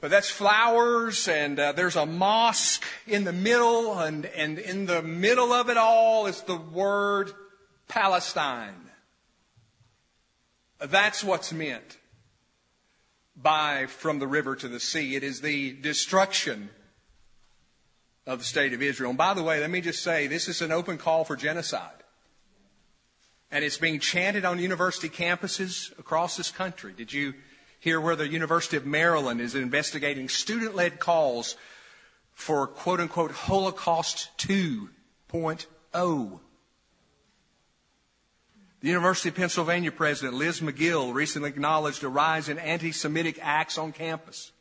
But 0.00 0.10
that's 0.10 0.30
flowers, 0.30 1.28
and 1.28 1.60
uh, 1.60 1.72
there's 1.72 1.96
a 1.96 2.06
mosque 2.06 2.84
in 3.06 3.24
the 3.24 3.34
middle, 3.34 3.98
and, 3.98 4.24
and 4.24 4.58
in 4.58 4.86
the 4.86 5.02
middle 5.02 5.52
of 5.52 5.68
it 5.68 5.76
all 5.76 6.26
is 6.26 6.40
the 6.42 6.56
word 6.56 7.32
Palestine. 7.86 8.90
That's 10.78 11.22
what's 11.22 11.52
meant 11.52 11.98
by 13.42 13.86
from 13.86 14.18
the 14.18 14.26
river 14.26 14.56
to 14.56 14.68
the 14.68 14.80
sea. 14.80 15.16
It 15.16 15.22
is 15.22 15.40
the 15.40 15.72
destruction 15.72 16.70
of 18.26 18.38
the 18.38 18.44
state 18.44 18.72
of 18.72 18.82
Israel. 18.82 19.10
And 19.10 19.18
by 19.18 19.34
the 19.34 19.42
way, 19.42 19.60
let 19.60 19.70
me 19.70 19.80
just 19.80 20.02
say 20.02 20.26
this 20.26 20.48
is 20.48 20.62
an 20.62 20.72
open 20.72 20.98
call 20.98 21.24
for 21.24 21.36
genocide. 21.36 21.90
And 23.50 23.64
it's 23.64 23.78
being 23.78 23.98
chanted 23.98 24.44
on 24.44 24.58
university 24.58 25.08
campuses 25.08 25.98
across 25.98 26.36
this 26.36 26.50
country. 26.50 26.92
Did 26.92 27.12
you 27.12 27.34
hear 27.80 28.00
where 28.00 28.14
the 28.14 28.28
University 28.28 28.76
of 28.76 28.86
Maryland 28.86 29.40
is 29.40 29.54
investigating 29.54 30.28
student 30.28 30.76
led 30.76 31.00
calls 31.00 31.56
for 32.32 32.66
quote 32.66 33.00
unquote 33.00 33.32
Holocaust 33.32 34.28
2.0? 34.38 36.40
The 38.80 38.88
University 38.88 39.28
of 39.28 39.34
Pennsylvania 39.34 39.92
president 39.92 40.34
Liz 40.34 40.60
Magill, 40.60 41.12
recently 41.12 41.50
acknowledged 41.50 42.02
a 42.02 42.08
rise 42.08 42.48
in 42.48 42.58
anti 42.58 42.92
Semitic 42.92 43.38
acts 43.42 43.76
on 43.78 43.92
campus 43.92 44.52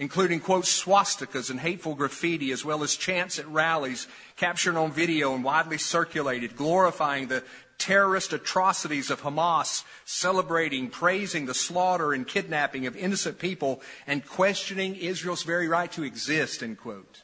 including, 0.00 0.40
quote, 0.40 0.64
swastikas 0.64 1.50
and 1.50 1.60
hateful 1.60 1.94
graffiti, 1.94 2.50
as 2.52 2.64
well 2.64 2.82
as 2.82 2.96
chants 2.96 3.38
at 3.38 3.46
rallies 3.46 4.08
captured 4.34 4.74
on 4.74 4.90
video 4.90 5.34
and 5.34 5.44
widely 5.44 5.76
circulated, 5.76 6.56
glorifying 6.56 7.28
the 7.28 7.44
terrorist 7.76 8.32
atrocities 8.32 9.10
of 9.10 9.20
Hamas, 9.20 9.84
celebrating, 10.06 10.88
praising 10.88 11.44
the 11.44 11.52
slaughter 11.52 12.14
and 12.14 12.26
kidnapping 12.26 12.86
of 12.86 12.96
innocent 12.96 13.38
people, 13.38 13.82
and 14.06 14.26
questioning 14.26 14.96
Israel's 14.96 15.42
very 15.42 15.68
right 15.68 15.92
to 15.92 16.02
exist, 16.02 16.62
end 16.62 16.78
quote. 16.78 17.22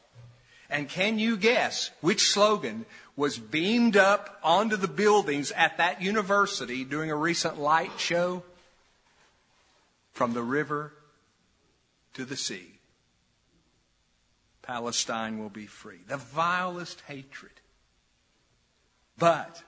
And 0.69 0.87
can 0.87 1.17
you 1.17 1.35
guess 1.35 1.89
which 2.01 2.29
slogan 2.29 2.85
was 3.17 3.39
beamed 3.39 3.97
up 3.97 4.39
onto 4.43 4.77
the 4.77 4.87
buildings 4.87 5.51
at 5.51 5.77
that 5.79 6.01
university 6.01 6.85
during 6.85 7.11
a 7.11 7.15
recent 7.15 7.59
light 7.59 7.91
show? 7.97 8.43
From 10.13 10.33
the 10.33 10.43
river 10.43 10.93
to 12.13 12.23
the 12.23 12.37
sea. 12.37 12.79
Palestine 14.61 15.39
will 15.39 15.49
be 15.49 15.65
free. 15.65 15.99
The 16.07 16.17
vilest 16.17 17.01
hatred. 17.07 17.51
But, 19.17 19.63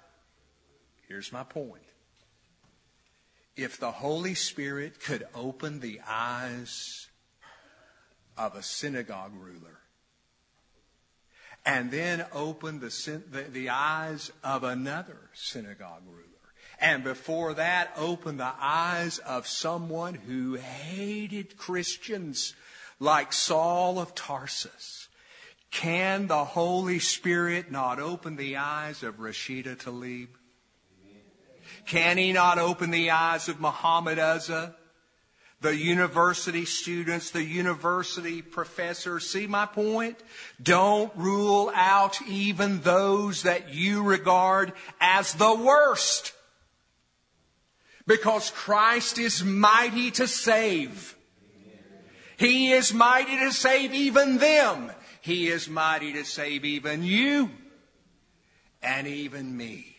here's 1.08 1.32
my 1.32 1.44
point. 1.44 1.84
If 3.56 3.80
the 3.80 3.92
Holy 3.92 4.36
Spirit 4.36 5.00
could 5.00 5.28
open 5.34 5.80
the 5.80 6.02
eyes 6.08 7.08
of 8.38 8.56
a 8.56 8.64
synagogue 8.64 9.34
ruler, 9.36 9.79
and 11.70 11.92
then 11.92 12.26
open 12.34 12.80
the, 12.80 13.22
the, 13.32 13.44
the, 13.44 13.70
eyes 13.70 14.32
of 14.44 14.64
another 14.64 15.30
synagogue 15.34 16.02
ruler. 16.08 16.26
And 16.80 17.04
before 17.04 17.54
that, 17.54 17.94
open 17.96 18.38
the 18.38 18.54
eyes 18.60 19.20
of 19.20 19.46
someone 19.46 20.16
who 20.16 20.56
hated 20.56 21.58
Christians 21.58 22.56
like 23.00 23.32
Saul 23.32 24.00
of 24.00 24.16
Tarsus. 24.16 25.10
Can 25.70 26.26
the 26.26 26.44
Holy 26.44 26.98
Spirit 26.98 27.70
not 27.70 28.00
open 28.00 28.36
the 28.36 28.58
eyes 28.58 29.04
of 29.04 29.18
Rashida 29.18 29.78
Tlaib? 29.78 30.30
Can 31.86 32.18
he 32.18 32.34
not 32.34 32.58
open 32.58 32.90
the 32.90 33.12
eyes 33.12 33.48
of 33.48 33.62
Muhammad 33.62 34.18
Uzzah? 34.18 34.76
The 35.62 35.76
university 35.76 36.64
students, 36.64 37.32
the 37.32 37.44
university 37.44 38.42
professors, 38.42 39.30
see 39.30 39.46
my 39.46 39.66
point? 39.66 40.18
Don't 40.62 41.12
rule 41.18 41.70
out 41.76 42.22
even 42.28 42.80
those 42.82 43.44
that 43.44 43.74
you 43.74 44.04
regard 44.04 44.72
as 45.02 45.34
the 45.34 45.54
worst 45.54 46.34
because 48.08 48.50
Christ 48.52 49.20
is 49.20 49.44
mighty 49.44 50.12
to 50.12 50.28
save. 50.28 51.16
He 52.38 52.72
is 52.72 52.94
mighty 52.94 53.38
to 53.38 53.52
save 53.52 53.94
even 53.94 54.38
them. 54.38 54.92
He 55.22 55.50
is 55.50 55.70
mighty 55.70 56.14
to 56.14 56.24
save 56.24 56.64
even 56.64 57.04
you 57.04 57.52
and 58.82 59.08
even 59.08 59.56
me. 59.56 59.98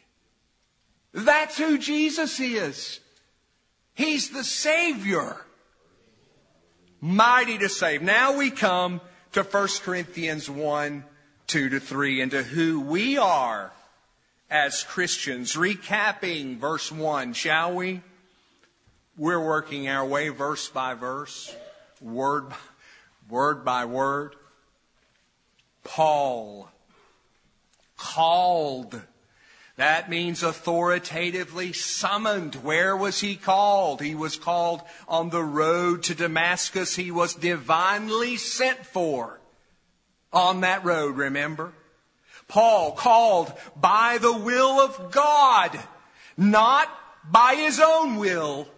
That's 1.12 1.58
who 1.58 1.76
Jesus 1.78 2.40
is. 2.40 3.00
He's 3.94 4.30
the 4.30 4.44
Savior. 4.44 5.36
Mighty 7.00 7.56
to 7.58 7.68
save. 7.68 8.02
Now 8.02 8.36
we 8.36 8.50
come 8.50 9.00
to 9.32 9.42
1 9.42 9.68
Corinthians 9.82 10.50
1, 10.50 11.04
2 11.46 11.68
to 11.70 11.80
3, 11.80 12.20
and 12.20 12.30
to 12.32 12.42
who 12.42 12.80
we 12.80 13.16
are 13.16 13.72
as 14.50 14.82
Christians. 14.82 15.54
Recapping 15.54 16.58
verse 16.58 16.92
1, 16.92 17.32
shall 17.32 17.74
we? 17.74 18.02
We're 19.16 19.44
working 19.44 19.88
our 19.88 20.04
way 20.04 20.28
verse 20.28 20.68
by 20.68 20.94
verse, 20.94 21.54
word, 22.00 22.46
word 23.28 23.64
by 23.64 23.84
word. 23.84 24.34
Paul, 25.84 26.68
called. 27.96 29.00
That 29.80 30.10
means 30.10 30.42
authoritatively 30.42 31.72
summoned. 31.72 32.56
Where 32.56 32.94
was 32.94 33.18
he 33.18 33.34
called? 33.34 34.02
He 34.02 34.14
was 34.14 34.36
called 34.36 34.82
on 35.08 35.30
the 35.30 35.42
road 35.42 36.02
to 36.02 36.14
Damascus. 36.14 36.96
He 36.96 37.10
was 37.10 37.34
divinely 37.34 38.36
sent 38.36 38.84
for 38.84 39.40
on 40.34 40.60
that 40.60 40.84
road, 40.84 41.16
remember? 41.16 41.72
Paul 42.46 42.92
called 42.92 43.54
by 43.74 44.18
the 44.20 44.36
will 44.36 44.82
of 44.82 45.12
God, 45.12 45.78
not 46.36 46.90
by 47.24 47.54
his 47.54 47.80
own 47.80 48.16
will. 48.16 48.68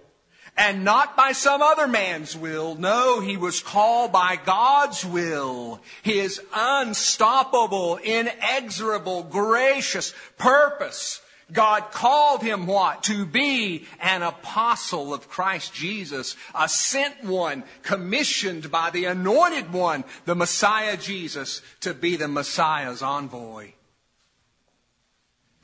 And 0.56 0.84
not 0.84 1.16
by 1.16 1.32
some 1.32 1.62
other 1.62 1.88
man's 1.88 2.36
will. 2.36 2.74
No, 2.74 3.20
he 3.20 3.36
was 3.38 3.60
called 3.60 4.12
by 4.12 4.36
God's 4.36 5.04
will. 5.04 5.80
His 6.02 6.40
unstoppable, 6.54 7.96
inexorable, 7.96 9.24
gracious 9.24 10.12
purpose. 10.36 11.22
God 11.50 11.90
called 11.90 12.42
him 12.42 12.66
what? 12.66 13.02
To 13.04 13.26
be 13.26 13.86
an 14.00 14.22
apostle 14.22 15.12
of 15.12 15.28
Christ 15.28 15.74
Jesus, 15.74 16.36
a 16.54 16.68
sent 16.68 17.24
one, 17.24 17.64
commissioned 17.82 18.70
by 18.70 18.90
the 18.90 19.06
anointed 19.06 19.72
one, 19.72 20.04
the 20.24 20.34
Messiah 20.34 20.96
Jesus, 20.96 21.62
to 21.80 21.94
be 21.94 22.16
the 22.16 22.28
Messiah's 22.28 23.02
envoy. 23.02 23.72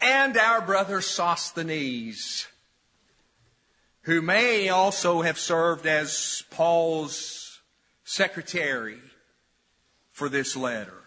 And 0.01 0.37
our 0.37 0.61
brother 0.61 1.01
Sosthenes 1.01 2.47
who 4.09 4.23
may 4.23 4.71
also 4.71 5.21
have 5.21 5.39
served 5.39 5.85
as 5.85 6.43
Paul's 6.49 7.61
secretary 8.05 8.97
for 10.13 10.31
this 10.31 10.57
letter. 10.57 11.05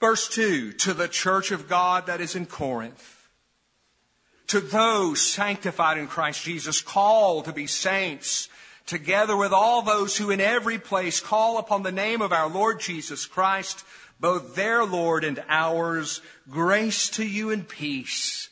Verse 0.00 0.30
2 0.30 0.72
To 0.72 0.94
the 0.94 1.08
church 1.08 1.50
of 1.50 1.68
God 1.68 2.06
that 2.06 2.22
is 2.22 2.36
in 2.36 2.46
Corinth, 2.46 3.28
to 4.46 4.60
those 4.60 5.20
sanctified 5.20 5.98
in 5.98 6.06
Christ 6.06 6.42
Jesus, 6.42 6.80
called 6.80 7.44
to 7.44 7.52
be 7.52 7.66
saints, 7.66 8.48
together 8.86 9.36
with 9.36 9.52
all 9.52 9.82
those 9.82 10.16
who 10.16 10.30
in 10.30 10.40
every 10.40 10.78
place 10.78 11.20
call 11.20 11.58
upon 11.58 11.82
the 11.82 11.92
name 11.92 12.22
of 12.22 12.32
our 12.32 12.48
Lord 12.48 12.80
Jesus 12.80 13.26
Christ, 13.26 13.84
both 14.18 14.54
their 14.54 14.86
Lord 14.86 15.22
and 15.22 15.44
ours, 15.50 16.22
grace 16.48 17.10
to 17.10 17.26
you 17.26 17.50
and 17.50 17.68
peace 17.68 18.48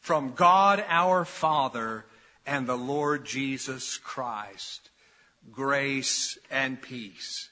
from 0.00 0.32
God 0.34 0.84
our 0.88 1.24
Father 1.24 2.04
and 2.46 2.66
the 2.66 2.76
Lord 2.76 3.24
Jesus 3.24 3.96
Christ. 3.98 4.90
Grace 5.50 6.38
and 6.50 6.80
peace. 6.80 7.50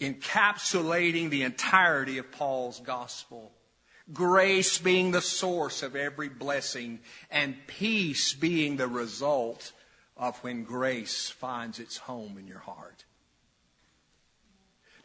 Encapsulating 0.00 1.30
the 1.30 1.42
entirety 1.42 2.18
of 2.18 2.30
Paul's 2.32 2.80
gospel. 2.80 3.52
Grace 4.12 4.78
being 4.78 5.10
the 5.10 5.22
source 5.22 5.82
of 5.82 5.96
every 5.96 6.28
blessing 6.28 7.00
and 7.30 7.56
peace 7.66 8.32
being 8.34 8.76
the 8.76 8.86
result 8.86 9.72
of 10.16 10.36
when 10.38 10.64
grace 10.64 11.28
finds 11.28 11.78
its 11.78 11.96
home 11.96 12.38
in 12.38 12.46
your 12.46 12.60
heart. 12.60 13.04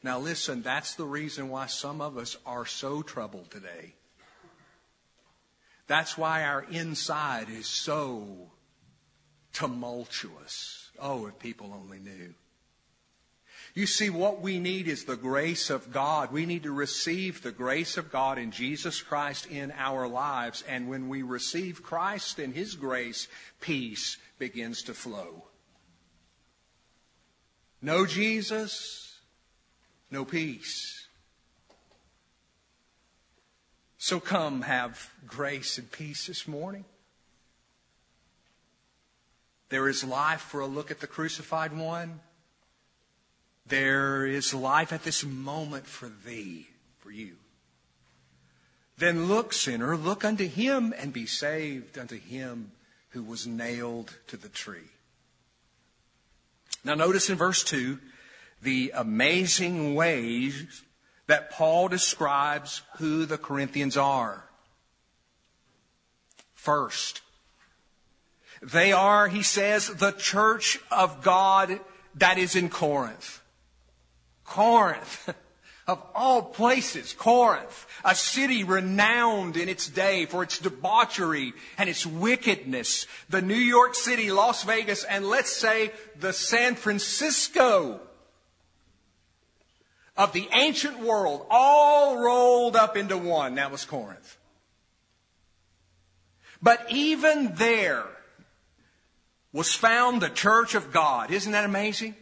Now 0.04 0.19
listen, 0.19 0.62
that's 0.62 0.95
the 0.95 1.06
reason 1.06 1.50
why 1.50 1.67
some 1.67 2.02
of 2.02 2.17
us 2.17 2.38
are 2.45 2.65
so 2.65 3.02
troubled 3.02 3.52
today. 3.52 3.93
That's 5.88 6.17
why 6.17 6.43
our 6.43 6.63
inside 6.63 7.50
is 7.50 7.67
so 7.67 8.52
tumultuous. 9.54 10.90
Oh, 11.00 11.28
if 11.28 11.40
people 11.40 11.74
only 11.74 12.00
knew. 12.00 12.34
You 13.74 13.86
see, 13.86 14.10
what 14.10 14.42
we 14.42 14.60
need 14.60 14.88
is 14.88 15.06
the 15.06 15.16
grace 15.16 15.70
of 15.70 15.94
God. 15.94 16.32
We 16.32 16.46
need 16.46 16.64
to 16.64 16.74
receive 16.74 17.42
the 17.42 17.54
grace 17.54 17.96
of 17.96 18.12
God 18.12 18.38
in 18.38 18.52
Jesus 18.52 19.02
Christ 19.02 19.48
in 19.48 19.72
our 19.78 20.08
lives. 20.08 20.64
And 20.68 20.90
when 20.90 21.08
we 21.08 21.22
receive 21.22 21.82
Christ 21.82 22.38
and 22.38 22.54
His 22.54 22.76
grace, 22.76 23.30
peace 23.62 24.18
begins 24.40 24.84
to 24.84 24.94
flow. 24.94 25.46
No 27.82 28.06
Jesus, 28.06 29.20
no 30.10 30.26
peace. 30.26 31.08
So 33.98 34.20
come 34.20 34.64
have 34.64 35.12
grace 35.26 35.78
and 35.78 35.90
peace 35.90 36.28
this 36.28 36.48
morning. 36.48 36.84
There 39.72 39.88
is 39.88 40.04
life 40.04 40.42
for 40.42 40.60
a 40.60 40.68
look 40.68 40.92
at 40.92 41.00
the 41.00 41.08
crucified 41.08 41.72
one. 41.76 42.20
There 43.66 44.26
is 44.26 44.54
life 44.54 44.92
at 44.92 45.04
this 45.04 45.24
moment 45.24 45.88
for 45.88 46.10
thee, 46.26 46.68
for 47.00 47.10
you. 47.10 47.38
Then 48.98 49.28
look, 49.28 49.54
sinner, 49.54 49.96
look 49.96 50.26
unto 50.26 50.46
him 50.46 50.94
and 50.98 51.14
be 51.14 51.26
saved 51.26 51.98
unto 51.98 52.20
him 52.20 52.74
who 53.12 53.24
was 53.24 53.48
nailed 53.48 54.14
to 54.28 54.36
the 54.36 54.50
tree. 54.50 54.92
Now 56.84 56.96
notice 56.96 57.30
in 57.30 57.38
verse 57.38 57.64
2 57.64 57.98
the 58.62 58.92
amazing 58.94 59.96
ways 59.96 60.84
that 61.28 61.50
Paul 61.52 61.88
describes 61.88 62.82
who 62.98 63.26
the 63.26 63.38
Corinthians 63.38 63.96
are. 63.96 64.44
First, 66.54 67.22
they 68.62 68.91
are, 68.91 69.28
he 69.28 69.43
says, 69.43 69.88
the 69.88 70.12
church 70.12 70.80
of 70.91 71.21
God 71.21 71.80
that 72.15 72.38
is 72.38 72.56
in 72.56 72.69
Corinth. 72.69 73.41
Corinth. 74.45 75.34
Of 75.88 76.02
all 76.13 76.43
places, 76.43 77.12
Corinth, 77.12 77.88
a 78.06 78.13
city 78.13 78.63
renowned 78.63 79.58
in 79.58 79.67
its 79.67 79.89
day 79.89 80.26
for 80.26 80.43
its 80.43 80.60
debauchery 80.60 81.54
and 81.78 81.89
its 81.89 82.06
wickedness. 82.06 83.08
The 83.30 83.41
New 83.41 83.56
York 83.56 83.95
City, 83.95 84.32
Las 84.32 84.63
Vegas, 84.63 85.04
and 85.04 85.26
let's 85.26 85.52
say 85.52 85.91
the 86.19 86.34
San 86.34 86.76
Francisco 86.76 88.00
of 90.15 90.34
the 90.34 90.47
ancient 90.54 91.00
world, 91.00 91.47
all 91.50 92.24
rolled 92.24 92.76
up 92.76 92.95
into 92.95 93.17
one. 93.17 93.56
That 93.56 93.71
was 93.71 93.84
Corinth. 93.84 94.38
But 96.62 96.86
even 96.89 97.56
there, 97.56 98.06
was 99.54 99.74
found 99.74 100.22
the 100.22 100.30
church 100.30 100.76
of 100.76 100.92
God. 100.92 101.32
Isn't 101.32 101.52
that 101.52 101.66
amazing? 101.66 102.16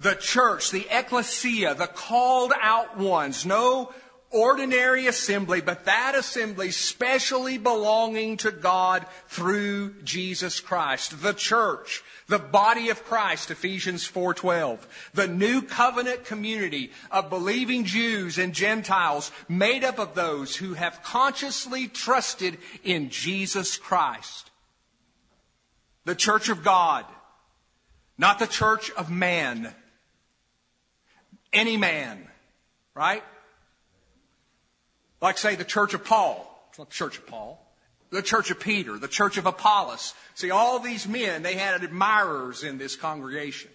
The 0.00 0.14
church, 0.14 0.70
the 0.70 0.86
ecclesia, 0.90 1.74
the 1.74 1.86
called 1.86 2.52
out 2.60 2.98
ones, 2.98 3.46
no 3.46 3.92
ordinary 4.30 5.06
assembly, 5.06 5.60
but 5.60 5.84
that 5.84 6.14
assembly 6.16 6.72
specially 6.72 7.56
belonging 7.56 8.36
to 8.38 8.50
God 8.50 9.06
through 9.28 9.94
Jesus 10.02 10.58
Christ. 10.58 11.22
The 11.22 11.32
church, 11.32 12.02
the 12.26 12.40
body 12.40 12.88
of 12.88 13.04
Christ, 13.04 13.52
Ephesians 13.52 14.04
4:12. 14.04 14.88
The 15.14 15.28
new 15.28 15.62
covenant 15.62 16.24
community 16.24 16.90
of 17.12 17.30
believing 17.30 17.84
Jews 17.84 18.36
and 18.36 18.52
Gentiles 18.52 19.30
made 19.48 19.84
up 19.84 20.00
of 20.00 20.14
those 20.14 20.56
who 20.56 20.74
have 20.74 21.04
consciously 21.04 21.86
trusted 21.86 22.58
in 22.82 23.10
Jesus 23.10 23.76
Christ 23.76 24.50
the 26.04 26.14
church 26.14 26.48
of 26.48 26.62
God, 26.62 27.04
not 28.18 28.38
the 28.38 28.46
church 28.46 28.90
of 28.92 29.10
man. 29.10 29.74
Any 31.52 31.76
man, 31.76 32.28
right? 32.94 33.22
Like, 35.20 35.38
say, 35.38 35.54
the 35.54 35.64
church 35.64 35.94
of 35.94 36.04
Paul. 36.04 36.50
It's 36.68 36.78
not 36.78 36.90
the 36.90 36.94
church 36.94 37.18
of 37.18 37.26
Paul. 37.26 37.60
The 38.10 38.22
church 38.22 38.50
of 38.50 38.60
Peter, 38.60 38.98
the 38.98 39.08
church 39.08 39.38
of 39.38 39.46
Apollos. 39.46 40.14
See, 40.34 40.50
all 40.50 40.78
these 40.78 41.08
men, 41.08 41.42
they 41.42 41.54
had 41.54 41.82
admirers 41.82 42.62
in 42.62 42.78
this 42.78 42.94
congregation. 42.94 43.70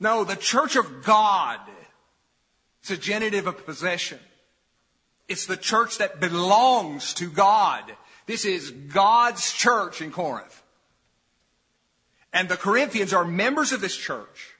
No, 0.00 0.24
the 0.24 0.36
church 0.36 0.74
of 0.74 1.04
God. 1.04 1.60
It's 2.80 2.90
a 2.90 2.96
genitive 2.96 3.46
of 3.46 3.64
possession. 3.64 4.18
It's 5.28 5.46
the 5.46 5.56
church 5.56 5.98
that 5.98 6.18
belongs 6.18 7.14
to 7.14 7.30
God. 7.30 7.84
This 8.26 8.44
is 8.44 8.70
God's 8.70 9.52
church 9.52 10.00
in 10.00 10.12
Corinth. 10.12 10.62
And 12.32 12.48
the 12.48 12.56
Corinthians 12.56 13.12
are 13.12 13.24
members 13.24 13.72
of 13.72 13.80
this 13.80 13.96
church 13.96 14.54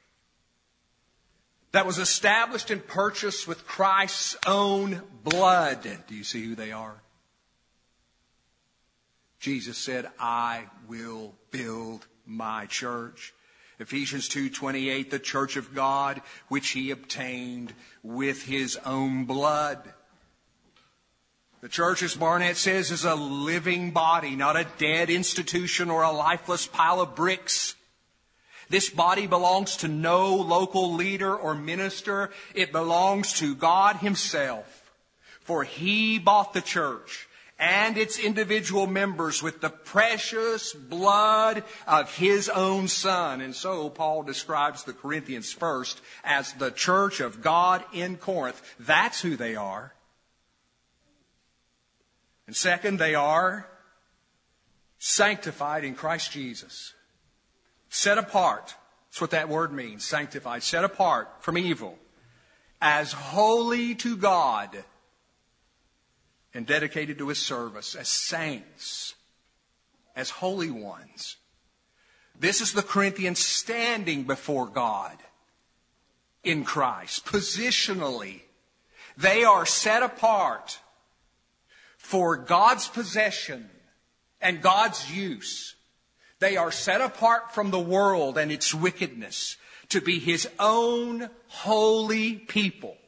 that 1.72 1.86
was 1.86 1.98
established 1.98 2.70
and 2.70 2.86
purchased 2.86 3.48
with 3.48 3.66
Christ's 3.66 4.36
own 4.46 5.02
blood. 5.24 5.82
Do 6.06 6.14
you 6.14 6.24
see 6.24 6.44
who 6.44 6.54
they 6.54 6.70
are? 6.70 7.00
Jesus 9.40 9.78
said, 9.78 10.08
I 10.20 10.66
will 10.86 11.34
build 11.50 12.06
my 12.26 12.66
church. 12.66 13.34
Ephesians 13.78 14.28
2:28 14.28 15.10
the 15.10 15.18
church 15.18 15.56
of 15.56 15.74
God 15.74 16.22
which 16.48 16.70
he 16.70 16.92
obtained 16.92 17.74
with 18.02 18.44
his 18.44 18.76
own 18.84 19.24
blood. 19.24 19.92
The 21.62 21.68
church, 21.68 22.02
as 22.02 22.16
Barnett 22.16 22.56
says, 22.56 22.90
is 22.90 23.04
a 23.04 23.14
living 23.14 23.92
body, 23.92 24.34
not 24.34 24.56
a 24.56 24.66
dead 24.78 25.10
institution 25.10 25.90
or 25.90 26.02
a 26.02 26.10
lifeless 26.10 26.66
pile 26.66 27.00
of 27.00 27.14
bricks. 27.14 27.76
This 28.68 28.90
body 28.90 29.28
belongs 29.28 29.76
to 29.78 29.88
no 29.88 30.34
local 30.34 30.94
leader 30.94 31.36
or 31.36 31.54
minister. 31.54 32.30
It 32.52 32.72
belongs 32.72 33.34
to 33.34 33.54
God 33.54 33.96
Himself. 33.96 34.90
For 35.42 35.62
He 35.62 36.18
bought 36.18 36.52
the 36.52 36.62
church 36.62 37.28
and 37.60 37.96
its 37.96 38.18
individual 38.18 38.88
members 38.88 39.40
with 39.40 39.60
the 39.60 39.70
precious 39.70 40.72
blood 40.72 41.62
of 41.86 42.12
His 42.16 42.48
own 42.48 42.88
Son. 42.88 43.40
And 43.40 43.54
so 43.54 43.88
Paul 43.88 44.24
describes 44.24 44.82
the 44.82 44.94
Corinthians 44.94 45.52
first 45.52 46.00
as 46.24 46.54
the 46.54 46.72
church 46.72 47.20
of 47.20 47.40
God 47.40 47.84
in 47.92 48.16
Corinth. 48.16 48.60
That's 48.80 49.20
who 49.20 49.36
they 49.36 49.54
are. 49.54 49.92
And 52.46 52.56
second, 52.56 52.98
they 52.98 53.14
are 53.14 53.68
sanctified 54.98 55.84
in 55.84 55.94
Christ 55.94 56.32
Jesus, 56.32 56.94
set 57.88 58.18
apart. 58.18 58.74
That's 59.08 59.20
what 59.20 59.30
that 59.30 59.48
word 59.48 59.72
means, 59.72 60.04
sanctified, 60.04 60.62
set 60.62 60.84
apart 60.84 61.28
from 61.40 61.58
evil, 61.58 61.98
as 62.80 63.12
holy 63.12 63.94
to 63.96 64.16
God 64.16 64.84
and 66.54 66.66
dedicated 66.66 67.18
to 67.18 67.28
his 67.28 67.38
service, 67.38 67.94
as 67.94 68.08
saints, 68.08 69.14
as 70.14 70.30
holy 70.30 70.70
ones. 70.70 71.36
This 72.38 72.60
is 72.60 72.72
the 72.72 72.82
Corinthians 72.82 73.38
standing 73.38 74.24
before 74.24 74.66
God 74.66 75.16
in 76.42 76.64
Christ, 76.64 77.24
positionally. 77.24 78.40
They 79.16 79.44
are 79.44 79.66
set 79.66 80.02
apart 80.02 80.78
for 82.12 82.36
God's 82.36 82.88
possession 82.88 83.70
and 84.42 84.60
God's 84.60 85.10
use. 85.10 85.74
They 86.40 86.58
are 86.58 86.70
set 86.70 87.00
apart 87.00 87.54
from 87.54 87.70
the 87.70 87.80
world 87.80 88.36
and 88.36 88.52
its 88.52 88.74
wickedness 88.74 89.56
to 89.88 90.02
be 90.02 90.18
His 90.18 90.46
own 90.58 91.30
holy 91.46 92.34
people. 92.34 92.98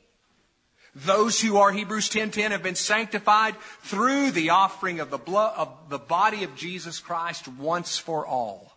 Those 0.94 1.38
who 1.38 1.58
are 1.58 1.70
Hebrews 1.70 2.08
10:10 2.08 2.52
have 2.52 2.62
been 2.62 2.76
sanctified 2.76 3.56
through 3.82 4.30
the 4.30 4.48
offering 4.48 5.00
of 5.00 5.10
the 5.10 5.18
blood 5.18 5.52
of 5.54 5.90
the 5.90 5.98
body 5.98 6.42
of 6.42 6.56
Jesus 6.56 6.98
Christ 6.98 7.46
once 7.46 7.98
for 7.98 8.26
all. 8.26 8.72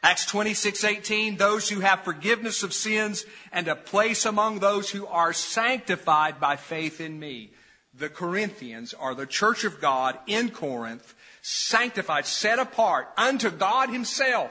Acts 0.00 0.26
26:18 0.26 1.38
those 1.38 1.68
who 1.68 1.80
have 1.80 2.04
forgiveness 2.04 2.62
of 2.62 2.72
sins 2.72 3.24
and 3.50 3.66
a 3.66 3.74
place 3.74 4.24
among 4.24 4.60
those 4.60 4.90
who 4.90 5.08
are 5.08 5.32
sanctified 5.32 6.38
by 6.38 6.54
faith 6.54 7.00
in 7.00 7.18
me. 7.18 7.50
The 7.98 8.08
Corinthians 8.08 8.92
are 8.94 9.14
the 9.14 9.26
church 9.26 9.64
of 9.64 9.80
God 9.80 10.18
in 10.26 10.50
Corinth, 10.50 11.14
sanctified, 11.40 12.26
set 12.26 12.58
apart 12.58 13.08
unto 13.16 13.50
God 13.50 13.88
himself 13.88 14.50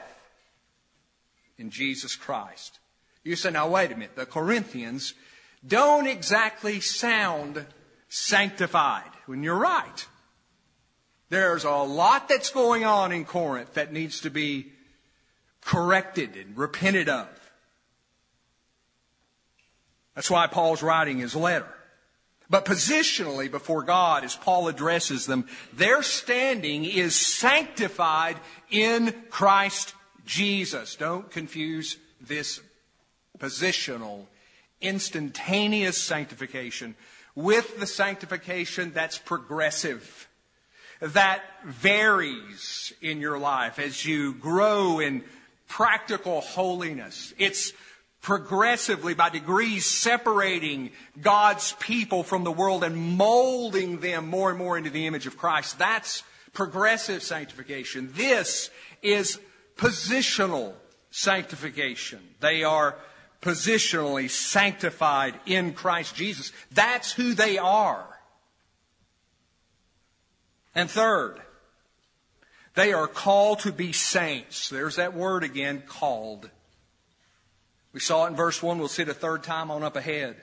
in 1.56 1.70
Jesus 1.70 2.16
Christ. 2.16 2.80
You 3.22 3.36
say, 3.36 3.50
now 3.50 3.68
wait 3.68 3.92
a 3.92 3.94
minute. 3.94 4.16
The 4.16 4.26
Corinthians 4.26 5.14
don't 5.66 6.06
exactly 6.06 6.80
sound 6.80 7.66
sanctified. 8.08 9.10
When 9.26 9.42
you're 9.42 9.58
right. 9.58 10.06
There's 11.28 11.64
a 11.64 11.70
lot 11.70 12.28
that's 12.28 12.50
going 12.50 12.84
on 12.84 13.10
in 13.12 13.24
Corinth 13.24 13.74
that 13.74 13.92
needs 13.92 14.20
to 14.20 14.30
be 14.30 14.72
corrected 15.60 16.36
and 16.36 16.56
repented 16.56 17.08
of. 17.08 17.28
That's 20.14 20.30
why 20.30 20.46
Paul's 20.46 20.82
writing 20.82 21.18
his 21.18 21.34
letter. 21.34 21.75
But 22.48 22.64
positionally 22.64 23.50
before 23.50 23.82
God, 23.82 24.22
as 24.22 24.36
Paul 24.36 24.68
addresses 24.68 25.26
them, 25.26 25.46
their 25.72 26.02
standing 26.02 26.84
is 26.84 27.16
sanctified 27.16 28.36
in 28.70 29.14
Christ 29.30 29.94
Jesus. 30.24 30.94
Don't 30.96 31.30
confuse 31.30 31.96
this 32.20 32.60
positional, 33.38 34.26
instantaneous 34.80 36.00
sanctification 36.00 36.94
with 37.34 37.78
the 37.78 37.86
sanctification 37.86 38.92
that's 38.92 39.18
progressive, 39.18 40.28
that 41.00 41.42
varies 41.64 42.92
in 43.02 43.20
your 43.20 43.38
life 43.38 43.78
as 43.78 44.06
you 44.06 44.34
grow 44.34 45.00
in 45.00 45.22
practical 45.68 46.40
holiness. 46.40 47.34
It's 47.38 47.72
progressively, 48.26 49.14
by 49.14 49.28
degrees, 49.28 49.86
separating 49.86 50.90
God's 51.22 51.74
people 51.78 52.24
from 52.24 52.42
the 52.42 52.50
world 52.50 52.82
and 52.82 52.96
molding 52.96 54.00
them 54.00 54.26
more 54.26 54.50
and 54.50 54.58
more 54.58 54.76
into 54.76 54.90
the 54.90 55.06
image 55.06 55.28
of 55.28 55.38
Christ. 55.38 55.78
That's 55.78 56.24
progressive 56.52 57.22
sanctification. 57.22 58.10
This 58.14 58.68
is 59.00 59.38
positional 59.76 60.72
sanctification. 61.12 62.18
They 62.40 62.64
are 62.64 62.96
positionally 63.40 64.28
sanctified 64.28 65.38
in 65.46 65.72
Christ 65.72 66.16
Jesus. 66.16 66.50
That's 66.72 67.12
who 67.12 67.32
they 67.32 67.58
are. 67.58 68.08
And 70.74 70.90
third, 70.90 71.40
they 72.74 72.92
are 72.92 73.06
called 73.06 73.60
to 73.60 73.70
be 73.70 73.92
saints. 73.92 74.68
There's 74.68 74.96
that 74.96 75.14
word 75.14 75.44
again, 75.44 75.84
called. 75.86 76.50
We 77.96 78.00
saw 78.00 78.26
it 78.26 78.28
in 78.28 78.36
verse 78.36 78.62
1. 78.62 78.78
We'll 78.78 78.88
see 78.88 79.04
it 79.04 79.08
a 79.08 79.14
third 79.14 79.42
time 79.42 79.70
on 79.70 79.82
up 79.82 79.96
ahead. 79.96 80.36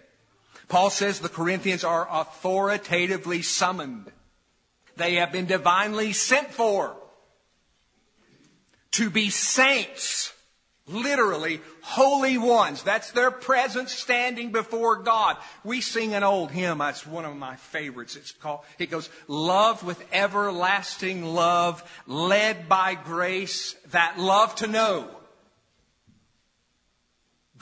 Paul 0.70 0.90
says 0.90 1.20
the 1.20 1.30
Corinthians 1.30 1.84
are 1.84 2.08
authoritatively 2.10 3.44
summoned. 3.44 4.12
They 4.96 5.18
have 5.18 5.32
been 5.32 5.46
divinely 5.46 6.14
sent 6.14 6.50
for 6.50 6.96
to 8.94 9.12
be 9.12 9.30
saints. 9.30 10.34
Literally, 10.88 11.62
holy 11.84 12.40
ones. 12.40 12.82
That's 12.82 13.12
their 13.12 13.30
presence 13.30 13.92
standing 13.92 14.52
before 14.52 15.04
God. 15.04 15.38
We 15.64 15.80
sing 15.80 16.16
an 16.16 16.24
old 16.24 16.50
hymn. 16.50 16.80
That's 16.80 17.06
one 17.06 17.24
of 17.24 17.36
my 17.36 17.56
favorites. 17.58 18.16
It's 18.16 18.32
called, 18.32 18.62
it 18.80 18.90
goes, 18.90 19.12
Love 19.28 19.84
with 19.84 20.04
everlasting 20.12 21.24
love, 21.24 21.84
led 22.08 22.68
by 22.68 22.96
grace, 22.96 23.76
that 23.92 24.18
love 24.18 24.56
to 24.56 24.66
know. 24.66 25.20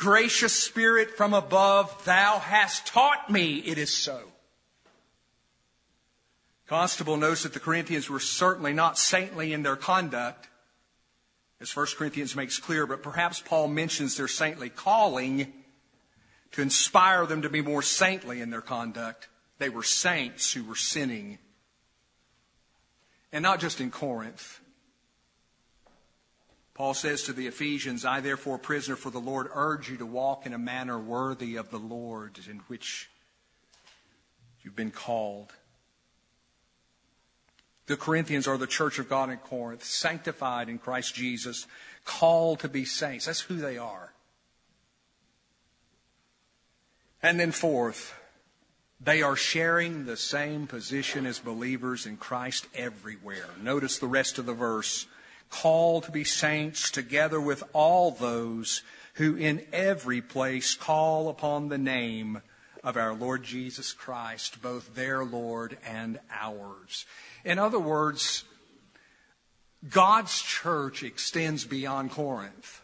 Gracious 0.02 0.54
Spirit 0.54 1.16
from 1.16 1.36
above, 1.36 2.06
thou 2.06 2.40
hast 2.40 2.88
taught 2.88 3.30
me 3.30 3.60
it 3.60 3.78
is 3.78 3.96
so. 3.96 4.20
Constable 6.66 7.18
notes 7.18 7.44
that 7.44 7.54
the 7.54 7.60
Corinthians 7.60 8.10
were 8.10 8.20
certainly 8.20 8.74
not 8.74 8.98
saintly 8.98 9.54
in 9.54 9.62
their 9.62 9.76
conduct, 9.76 10.48
as 11.60 11.76
1 11.76 11.86
Corinthians 12.00 12.36
makes 12.36 12.58
clear, 12.58 12.88
but 12.88 13.04
perhaps 13.04 13.42
Paul 13.42 13.68
mentions 13.68 14.18
their 14.18 14.28
saintly 14.28 14.70
calling 14.70 15.54
to 16.54 16.64
inspire 16.64 17.28
them 17.28 17.44
to 17.44 17.50
be 17.50 17.62
more 17.62 17.84
saintly 17.84 18.42
in 18.42 18.50
their 18.50 18.62
conduct. 18.62 19.30
They 19.60 19.70
were 19.70 19.84
saints 19.84 20.52
who 20.52 20.64
were 20.64 20.76
sinning. 20.76 21.38
And 23.32 23.44
not 23.44 23.60
just 23.60 23.80
in 23.80 23.92
Corinth. 23.92 24.61
Paul 26.74 26.94
says 26.94 27.24
to 27.24 27.34
the 27.34 27.48
Ephesians, 27.48 28.06
I 28.06 28.22
therefore, 28.22 28.58
prisoner 28.58 28.96
for 28.96 29.10
the 29.10 29.20
Lord, 29.20 29.50
urge 29.54 29.90
you 29.90 29.98
to 29.98 30.06
walk 30.06 30.46
in 30.46 30.54
a 30.54 30.58
manner 30.58 30.98
worthy 30.98 31.56
of 31.58 31.70
the 31.70 31.78
Lord 31.78 32.40
in 32.50 32.60
which 32.68 33.10
you've 34.62 34.76
been 34.76 34.92
called. 34.92 35.54
The 37.88 37.98
Corinthians 37.98 38.48
are 38.48 38.58
the 38.58 38.68
church 38.68 39.00
of 39.00 39.10
God 39.10 39.30
in 39.30 39.38
Corinth, 39.38 39.84
sanctified 39.84 40.70
in 40.70 40.78
Christ 40.78 41.14
Jesus, 41.14 41.68
called 42.06 42.60
to 42.60 42.70
be 42.70 42.86
saints. 42.86 43.26
That's 43.26 43.42
who 43.42 43.58
they 43.58 43.78
are. 43.78 44.14
And 47.22 47.40
then 47.40 47.52
fourth, 47.52 48.14
they 49.00 49.22
are 49.22 49.36
sharing 49.36 50.06
the 50.06 50.18
same 50.18 50.68
position 50.68 51.26
as 51.26 51.40
believers 51.40 52.06
in 52.06 52.18
Christ 52.18 52.68
everywhere. 52.74 53.50
Notice 53.62 53.98
the 53.98 54.08
rest 54.08 54.38
of 54.38 54.46
the 54.46 54.54
verse 54.54 55.06
called 55.52 56.06
to 56.06 56.12
be 56.12 56.24
saints 56.24 56.90
together 56.90 57.40
with 57.40 57.64
all 57.74 58.10
those 58.10 58.82
who 59.16 59.36
in 59.36 59.64
every 59.72 60.22
place 60.22 60.74
call 60.74 61.30
upon 61.30 61.70
the 61.70 61.78
name 61.78 62.42
of 62.84 62.98
our 62.98 63.14
Lord 63.14 63.44
Jesus 63.44 63.94
Christ, 63.94 64.62
both 64.62 64.96
their 64.96 65.24
Lord 65.24 65.78
and 65.86 66.20
ours. 66.32 67.06
In 67.46 67.60
other 67.60 67.80
words, 67.80 68.44
God's 69.88 70.42
church 70.42 71.04
extends 71.04 71.66
beyond 71.66 72.12
Corinth. 72.12 72.82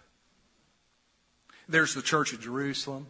There's 1.67 1.93
the 1.93 2.01
church 2.01 2.33
of 2.33 2.41
Jerusalem, 2.41 3.07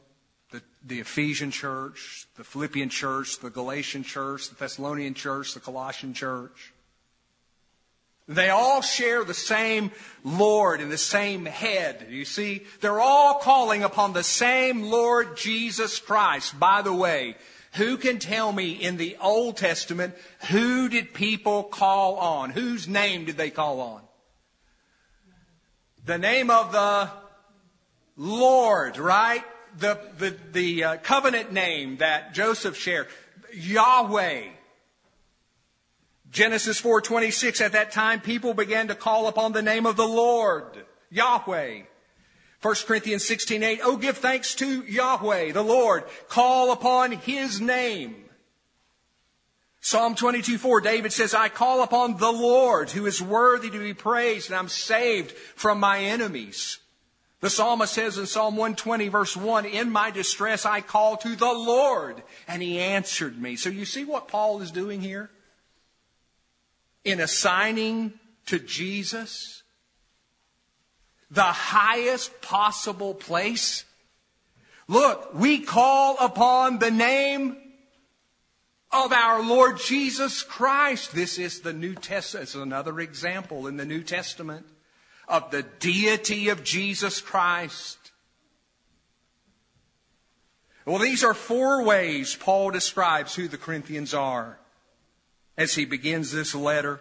the, 0.52 0.62
the 0.86 1.00
Ephesian 1.00 1.52
church, 1.52 2.28
the 2.36 2.44
Philippian 2.44 2.90
church, 2.90 3.40
the 3.40 3.50
Galatian 3.50 4.04
church, 4.04 4.50
the 4.50 4.56
Thessalonian 4.56 5.14
church, 5.14 5.54
the 5.54 5.60
Colossian 5.60 6.14
church. 6.14 6.74
They 8.28 8.50
all 8.50 8.82
share 8.82 9.24
the 9.24 9.34
same 9.34 9.92
Lord 10.24 10.82
and 10.82 10.92
the 10.92 10.98
same 10.98 11.46
head. 11.46 12.08
You 12.10 12.26
see, 12.26 12.64
they're 12.82 13.00
all 13.00 13.36
calling 13.36 13.84
upon 13.84 14.12
the 14.12 14.24
same 14.24 14.84
Lord 14.84 15.38
Jesus 15.38 16.00
Christ. 16.00 16.60
By 16.60 16.82
the 16.82 16.94
way, 16.94 17.38
who 17.74 17.96
can 17.96 18.20
tell 18.20 18.52
me 18.52 18.72
in 18.72 18.98
the 18.98 19.16
Old 19.22 19.56
Testament 19.56 20.14
who 20.50 20.90
did 20.90 21.14
people 21.14 21.64
call 21.64 22.18
on? 22.18 22.50
Whose 22.50 22.88
name 22.88 23.26
did 23.26 23.38
they 23.38 23.50
call 23.50 23.80
on? 23.80 24.02
The 26.06 26.18
name 26.18 26.50
of 26.50 26.74
the 26.74 27.10
Lord, 28.18 28.98
right? 28.98 29.44
The, 29.78 30.00
the, 30.18 30.36
the 30.52 30.84
uh, 30.84 30.98
covenant 30.98 31.54
name 31.54 31.98
that 31.98 32.34
Joseph 32.34 32.76
shared. 32.76 33.08
Yahweh. 33.54 34.44
Genesis 36.32 36.82
4:26 36.82 37.62
at 37.62 37.72
that 37.72 37.92
time 37.92 38.20
people 38.22 38.54
began 38.54 38.88
to 38.90 38.96
call 38.96 39.28
upon 39.28 39.54
the 39.54 39.62
name 39.62 39.86
of 39.86 39.96
the 39.96 40.08
Lord, 40.08 40.86
Yahweh. 41.10 41.84
1 42.62 42.76
Chronicles 42.86 43.24
16:8 43.24 43.80
Oh 43.84 43.98
give 43.98 44.18
thanks 44.18 44.56
to 44.56 44.84
Yahweh, 44.84 45.52
the 45.52 45.64
Lord, 45.64 46.04
call 46.28 46.72
upon 46.72 47.12
his 47.12 47.62
name. 47.62 48.26
Psalm 49.80 50.16
22, 50.16 50.58
4, 50.58 50.82
David 50.82 51.14
says, 51.14 51.34
I 51.34 51.48
call 51.48 51.82
upon 51.82 52.18
the 52.18 52.32
Lord 52.32 52.90
who 52.90 53.06
is 53.06 53.22
worthy 53.22 53.70
to 53.70 53.80
be 53.80 53.94
praised 53.94 54.50
and 54.50 54.58
I'm 54.58 54.68
saved 54.68 55.32
from 55.32 55.80
my 55.80 56.00
enemies. 56.00 56.80
The 57.40 57.50
psalmist 57.50 57.94
says 57.94 58.18
in 58.18 58.26
Psalm 58.26 58.58
120 58.58 59.08
verse 59.08 59.38
1, 59.38 59.66
in 59.66 59.90
my 59.90 60.12
distress 60.12 60.66
I 60.66 60.82
called 60.82 61.22
to 61.22 61.38
the 61.38 61.54
Lord 61.54 62.22
and 62.50 62.62
he 62.62 62.80
answered 62.80 63.40
me. 63.40 63.56
So 63.56 63.70
you 63.70 63.86
see 63.86 64.04
what 64.04 64.28
Paul 64.28 64.62
is 64.62 64.72
doing 64.72 65.00
here? 65.00 65.30
In 67.08 67.22
assigning 67.22 68.12
to 68.48 68.60
Jesus 68.60 69.64
the 71.32 71.42
highest 71.42 72.42
possible 72.42 73.14
place. 73.14 73.86
Look, 74.90 75.34
we 75.34 75.60
call 75.60 76.18
upon 76.20 76.80
the 76.80 76.92
name 76.92 77.56
of 78.92 79.14
our 79.14 79.42
Lord 79.42 79.80
Jesus 79.80 80.44
Christ. 80.44 81.16
This 81.16 81.40
is 81.40 81.62
the 81.62 81.72
New 81.72 81.96
Testament. 81.96 82.44
It's 82.44 82.56
another 82.56 83.00
example 83.00 83.68
in 83.68 83.78
the 83.78 83.86
New 83.86 84.04
Testament 84.04 84.66
of 85.30 85.50
the 85.50 85.64
deity 85.64 86.50
of 86.50 86.66
Jesus 86.66 87.22
Christ. 87.22 87.98
Well, 90.86 91.00
these 91.00 91.24
are 91.24 91.34
four 91.34 91.84
ways 91.84 92.36
Paul 92.36 92.72
describes 92.72 93.34
who 93.34 93.48
the 93.48 93.58
Corinthians 93.58 94.14
are 94.14 94.60
as 95.58 95.76
he 95.76 95.86
begins 95.86 96.32
this 96.32 96.54
letter. 96.54 97.00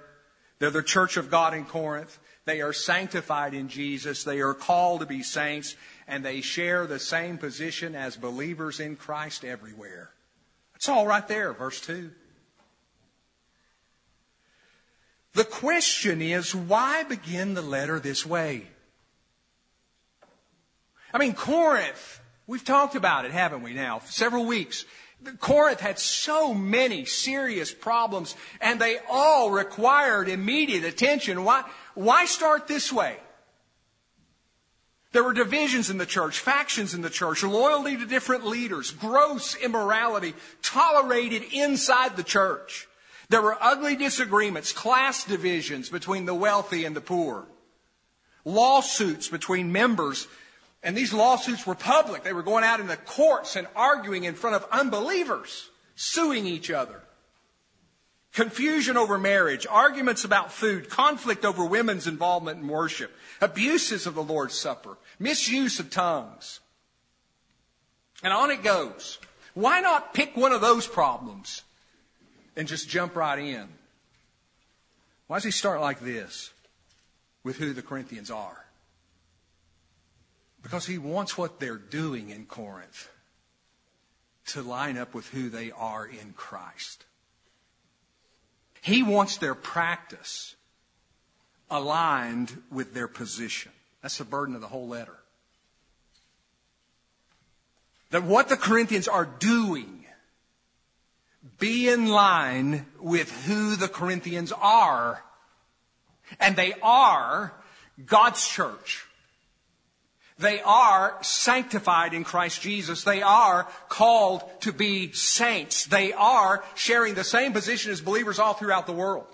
They're 0.58 0.70
the 0.70 0.82
church 0.82 1.16
of 1.16 1.30
God 1.30 1.54
in 1.54 1.64
Corinth. 1.64 2.18
They 2.46 2.60
are 2.60 2.72
sanctified 2.72 3.54
in 3.54 3.68
Jesus. 3.68 4.24
They 4.24 4.40
are 4.40 4.54
called 4.54 5.00
to 5.00 5.06
be 5.06 5.22
saints, 5.22 5.76
and 6.06 6.24
they 6.24 6.40
share 6.40 6.86
the 6.86 6.98
same 6.98 7.38
position 7.38 7.94
as 7.94 8.16
believers 8.16 8.80
in 8.80 8.96
Christ 8.96 9.44
everywhere. 9.44 10.10
It's 10.76 10.88
all 10.88 11.06
right 11.06 11.26
there, 11.26 11.52
verse 11.52 11.80
2. 11.80 12.10
The 15.34 15.44
question 15.44 16.22
is, 16.22 16.54
why 16.54 17.02
begin 17.02 17.54
the 17.54 17.62
letter 17.62 18.00
this 18.00 18.24
way? 18.24 18.66
I 21.12 21.18
mean, 21.18 21.34
Corinth, 21.34 22.20
we've 22.46 22.64
talked 22.64 22.94
about 22.94 23.26
it, 23.26 23.32
haven't 23.32 23.62
we 23.62 23.74
now? 23.74 24.00
Several 24.06 24.46
weeks. 24.46 24.84
Corinth 25.40 25.80
had 25.80 25.98
so 25.98 26.54
many 26.54 27.04
serious 27.04 27.72
problems 27.72 28.34
and 28.60 28.80
they 28.80 28.98
all 29.10 29.50
required 29.50 30.28
immediate 30.28 30.84
attention. 30.84 31.44
Why, 31.44 31.64
why 31.94 32.26
start 32.26 32.68
this 32.68 32.92
way? 32.92 33.18
There 35.12 35.24
were 35.24 35.32
divisions 35.32 35.88
in 35.88 35.98
the 35.98 36.04
church, 36.04 36.38
factions 36.38 36.92
in 36.92 37.00
the 37.00 37.08
church, 37.08 37.42
loyalty 37.42 37.96
to 37.96 38.04
different 38.04 38.44
leaders, 38.44 38.90
gross 38.90 39.54
immorality 39.54 40.34
tolerated 40.60 41.42
inside 41.52 42.16
the 42.16 42.22
church. 42.22 42.86
There 43.30 43.40
were 43.42 43.56
ugly 43.60 43.96
disagreements, 43.96 44.72
class 44.72 45.24
divisions 45.24 45.88
between 45.88 46.26
the 46.26 46.34
wealthy 46.34 46.84
and 46.84 46.94
the 46.94 47.00
poor, 47.00 47.46
lawsuits 48.44 49.28
between 49.28 49.72
members, 49.72 50.28
and 50.86 50.96
these 50.96 51.12
lawsuits 51.12 51.66
were 51.66 51.74
public. 51.74 52.22
They 52.22 52.32
were 52.32 52.44
going 52.44 52.62
out 52.62 52.78
in 52.78 52.86
the 52.86 52.96
courts 52.96 53.56
and 53.56 53.66
arguing 53.74 54.22
in 54.22 54.34
front 54.34 54.54
of 54.54 54.64
unbelievers, 54.70 55.68
suing 55.96 56.46
each 56.46 56.70
other. 56.70 57.02
Confusion 58.32 58.96
over 58.96 59.18
marriage, 59.18 59.66
arguments 59.68 60.22
about 60.22 60.52
food, 60.52 60.88
conflict 60.88 61.44
over 61.44 61.64
women's 61.64 62.06
involvement 62.06 62.60
in 62.60 62.68
worship, 62.68 63.12
abuses 63.40 64.06
of 64.06 64.14
the 64.14 64.22
Lord's 64.22 64.54
Supper, 64.54 64.96
misuse 65.18 65.80
of 65.80 65.90
tongues. 65.90 66.60
And 68.22 68.32
on 68.32 68.52
it 68.52 68.62
goes. 68.62 69.18
Why 69.54 69.80
not 69.80 70.14
pick 70.14 70.36
one 70.36 70.52
of 70.52 70.60
those 70.60 70.86
problems 70.86 71.62
and 72.56 72.68
just 72.68 72.88
jump 72.88 73.16
right 73.16 73.40
in. 73.40 73.66
Why 75.26 75.38
does 75.38 75.44
he 75.44 75.50
start 75.50 75.80
like 75.80 75.98
this 75.98 76.52
with 77.42 77.56
who 77.56 77.72
the 77.72 77.82
Corinthians 77.82 78.30
are? 78.30 78.65
Because 80.66 80.86
he 80.86 80.98
wants 80.98 81.38
what 81.38 81.60
they're 81.60 81.76
doing 81.76 82.30
in 82.30 82.44
Corinth 82.44 83.08
to 84.46 84.62
line 84.62 84.98
up 84.98 85.14
with 85.14 85.28
who 85.28 85.48
they 85.48 85.70
are 85.70 86.04
in 86.04 86.32
Christ. 86.36 87.04
He 88.82 89.04
wants 89.04 89.36
their 89.36 89.54
practice 89.54 90.56
aligned 91.70 92.60
with 92.68 92.94
their 92.94 93.06
position. 93.06 93.70
That's 94.02 94.18
the 94.18 94.24
burden 94.24 94.56
of 94.56 94.60
the 94.60 94.66
whole 94.66 94.88
letter. 94.88 95.14
That 98.10 98.24
what 98.24 98.48
the 98.48 98.56
Corinthians 98.56 99.06
are 99.06 99.24
doing 99.24 100.04
be 101.60 101.88
in 101.88 102.08
line 102.08 102.86
with 102.98 103.30
who 103.46 103.76
the 103.76 103.86
Corinthians 103.86 104.50
are. 104.50 105.22
And 106.40 106.56
they 106.56 106.74
are 106.82 107.54
God's 108.04 108.44
church. 108.44 109.05
They 110.38 110.60
are 110.60 111.16
sanctified 111.22 112.12
in 112.12 112.24
Christ 112.24 112.60
Jesus. 112.60 113.04
They 113.04 113.22
are 113.22 113.66
called 113.88 114.42
to 114.60 114.72
be 114.72 115.12
saints. 115.12 115.86
They 115.86 116.12
are 116.12 116.62
sharing 116.74 117.14
the 117.14 117.24
same 117.24 117.52
position 117.52 117.90
as 117.90 118.02
believers 118.02 118.38
all 118.38 118.52
throughout 118.52 118.86
the 118.86 118.92
world. 118.92 119.26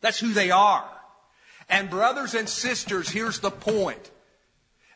That's 0.00 0.18
who 0.18 0.32
they 0.32 0.50
are. 0.50 0.88
And 1.68 1.88
brothers 1.88 2.34
and 2.34 2.48
sisters, 2.48 3.08
here's 3.08 3.38
the 3.38 3.52
point. 3.52 4.10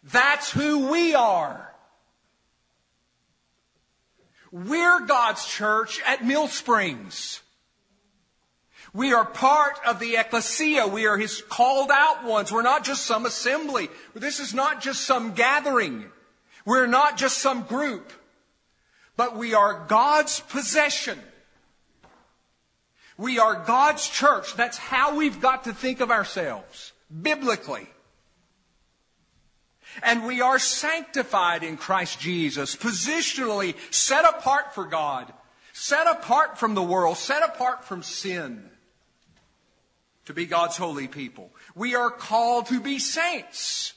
That's 0.03 0.51
who 0.51 0.91
we 0.91 1.15
are. 1.15 1.73
We're 4.51 5.07
God's 5.07 5.47
church 5.47 6.01
at 6.07 6.25
Mill 6.25 6.49
Springs. 6.49 7.43
We 8.97 9.13
are 9.13 9.27
part 9.27 9.79
of 9.87 9.99
the 9.99 10.17
ecclesia. 10.17 10.87
We 10.87 11.07
are 11.07 11.19
His 11.19 11.43
called 11.43 11.91
out 11.93 12.25
ones. 12.25 12.51
We're 12.51 12.63
not 12.63 12.83
just 12.83 13.05
some 13.05 13.27
assembly. 13.27 13.91
This 14.15 14.41
is 14.41 14.55
not 14.55 14.81
just 14.81 15.03
some 15.03 15.35
gathering. 15.35 16.07
We're 16.65 16.87
not 16.87 17.19
just 17.19 17.37
some 17.37 17.65
group. 17.65 18.11
But 19.15 19.37
we 19.37 19.53
are 19.53 19.85
God's 19.87 20.41
possession. 20.41 21.19
We 23.19 23.39
are 23.39 23.55
God's 23.67 24.09
church. 24.09 24.55
That's 24.55 24.79
how 24.79 25.15
we've 25.15 25.43
got 25.43 25.65
to 25.65 25.75
think 25.75 26.01
of 26.01 26.11
ourselves, 26.11 26.95
biblically. 27.21 27.89
And 30.03 30.25
we 30.27 30.41
are 30.41 30.59
sanctified 30.59 31.63
in 31.65 31.77
Christ 31.77 32.19
Jesus, 32.19 32.75
positionally 32.75 33.75
set 33.91 34.25
apart 34.25 34.75
for 34.75 34.87
God, 34.87 35.31
set 35.75 36.07
apart 36.07 36.59
from 36.59 36.75
the 36.75 36.83
world, 36.83 37.19
set 37.19 37.43
apart 37.43 37.85
from 37.85 38.03
sin 38.03 38.71
to 40.27 40.35
be 40.35 40.47
God's 40.47 40.77
holy 40.77 41.09
people. 41.09 41.51
We 41.75 41.95
are 41.95 42.11
called 42.11 42.67
to 42.67 42.81
be 42.81 42.99
saints, 42.99 43.95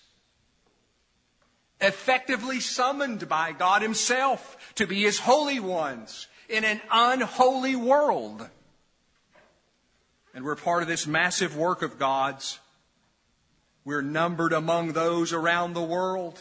effectively 1.81 2.59
summoned 2.59 3.27
by 3.27 3.51
God 3.51 3.81
Himself 3.81 4.73
to 4.75 4.87
be 4.87 5.01
His 5.01 5.19
holy 5.19 5.59
ones 5.59 6.27
in 6.47 6.63
an 6.63 6.81
unholy 6.91 7.75
world. 7.75 8.47
And 10.33 10.45
we're 10.45 10.55
part 10.55 10.81
of 10.81 10.87
this 10.87 11.05
massive 11.05 11.57
work 11.57 11.81
of 11.81 11.99
God's 11.99 12.59
we're 13.85 14.01
numbered 14.03 14.53
among 14.53 14.93
those 14.93 15.33
around 15.33 15.73
the 15.73 15.81
world 15.81 16.39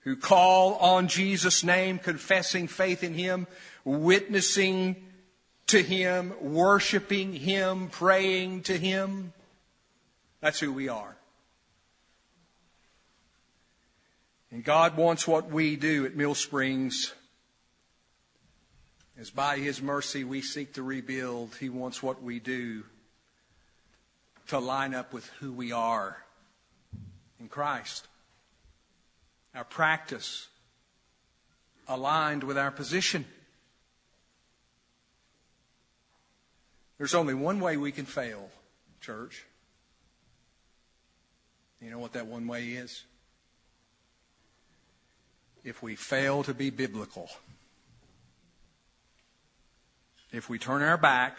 who 0.00 0.16
call 0.16 0.74
on 0.76 1.06
Jesus' 1.06 1.62
name, 1.62 1.98
confessing 1.98 2.66
faith 2.66 3.04
in 3.04 3.14
Him, 3.14 3.46
witnessing 3.84 4.96
to 5.70 5.82
Him, 5.82 6.34
worshiping 6.40 7.32
Him, 7.32 7.88
praying 7.88 8.62
to 8.64 8.76
Him. 8.76 9.32
That's 10.40 10.58
who 10.58 10.72
we 10.72 10.88
are. 10.88 11.16
And 14.50 14.64
God 14.64 14.96
wants 14.96 15.28
what 15.28 15.50
we 15.50 15.76
do 15.76 16.06
at 16.06 16.16
Mill 16.16 16.34
Springs. 16.34 17.14
As 19.18 19.30
by 19.30 19.58
His 19.58 19.80
mercy 19.80 20.24
we 20.24 20.42
seek 20.42 20.74
to 20.74 20.82
rebuild, 20.82 21.54
He 21.60 21.68
wants 21.68 22.02
what 22.02 22.22
we 22.22 22.40
do 22.40 22.84
to 24.48 24.58
line 24.58 24.94
up 24.94 25.12
with 25.12 25.26
who 25.38 25.52
we 25.52 25.70
are 25.70 26.16
in 27.38 27.48
Christ. 27.48 28.08
Our 29.54 29.64
practice 29.64 30.48
aligned 31.86 32.42
with 32.42 32.58
our 32.58 32.72
position. 32.72 33.24
There's 37.00 37.14
only 37.14 37.32
one 37.32 37.60
way 37.60 37.78
we 37.78 37.92
can 37.92 38.04
fail, 38.04 38.50
church. 39.00 39.46
You 41.80 41.90
know 41.90 41.98
what 41.98 42.12
that 42.12 42.26
one 42.26 42.46
way 42.46 42.72
is? 42.72 43.04
If 45.64 45.82
we 45.82 45.96
fail 45.96 46.42
to 46.42 46.52
be 46.52 46.68
biblical. 46.68 47.30
If 50.30 50.50
we 50.50 50.58
turn 50.58 50.82
our 50.82 50.98
back 50.98 51.38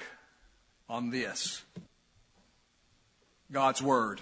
on 0.89 1.12
this, 1.12 1.62
God's 3.51 3.84
Word, 3.84 4.20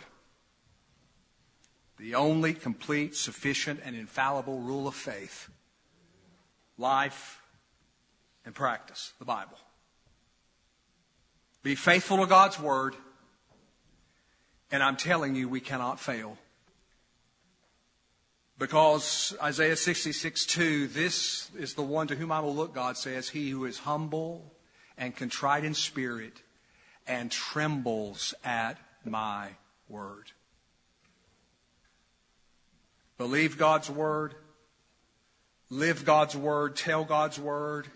the 1.98 2.16
only 2.16 2.54
complete, 2.54 3.16
sufficient, 3.16 3.80
and 3.86 3.96
infallible 3.96 4.60
rule 4.60 4.90
of 4.90 4.96
faith 4.96 5.50
life 6.78 7.42
and 8.44 8.54
practice, 8.54 9.14
the 9.20 9.26
Bible. 9.26 9.58
Be 11.62 11.76
faithful 11.76 12.18
to 12.18 12.26
God's 12.26 12.60
word. 12.60 12.95
And 14.72 14.84
I'm 14.84 14.97
telling 14.97 15.36
you, 15.36 15.49
we 15.49 15.60
cannot 15.60 15.99
fail. 15.99 16.38
Because 18.57 19.36
Isaiah 19.41 19.76
66, 19.76 20.45
2, 20.45 20.88
this 20.88 21.49
is 21.57 21.74
the 21.74 21.82
one 21.82 22.07
to 22.07 22.16
whom 22.16 22.32
I 22.32 22.41
will 22.41 22.53
look, 22.53 22.74
God 22.76 22.97
says, 22.97 23.30
he 23.30 23.49
who 23.49 23.66
is 23.66 23.80
humble 23.80 24.53
and 24.97 25.16
contrite 25.16 25.64
in 25.64 25.74
spirit 25.74 26.34
and 27.07 27.32
trembles 27.32 28.34
at 28.43 28.78
my 29.05 29.49
word. 29.88 30.32
Believe 33.18 33.57
God's 33.57 33.89
word, 33.89 34.36
live 35.70 36.05
God's 36.05 36.36
word, 36.36 36.76
tell 36.76 37.05
God's 37.05 37.39
word, 37.39 37.88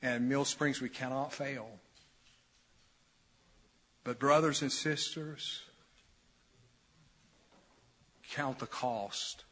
and 0.00 0.28
Mill 0.28 0.44
Springs, 0.44 0.80
we 0.80 0.88
cannot 0.88 1.32
fail. 1.32 1.68
But, 4.04 4.18
brothers 4.18 4.62
and 4.62 4.72
sisters, 4.72 5.62
count 8.32 8.58
the 8.58 8.66
cost. 8.66 9.44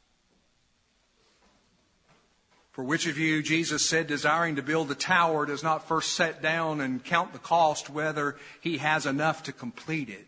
For 2.72 2.84
which 2.84 3.06
of 3.06 3.18
you, 3.18 3.42
Jesus 3.42 3.88
said, 3.88 4.06
desiring 4.06 4.56
to 4.56 4.62
build 4.62 4.90
a 4.90 4.94
tower, 4.94 5.44
does 5.44 5.62
not 5.62 5.86
first 5.86 6.12
set 6.12 6.40
down 6.40 6.80
and 6.80 7.04
count 7.04 7.32
the 7.32 7.38
cost 7.38 7.90
whether 7.90 8.36
he 8.60 8.78
has 8.78 9.06
enough 9.06 9.42
to 9.44 9.52
complete 9.52 10.08
it? 10.08 10.26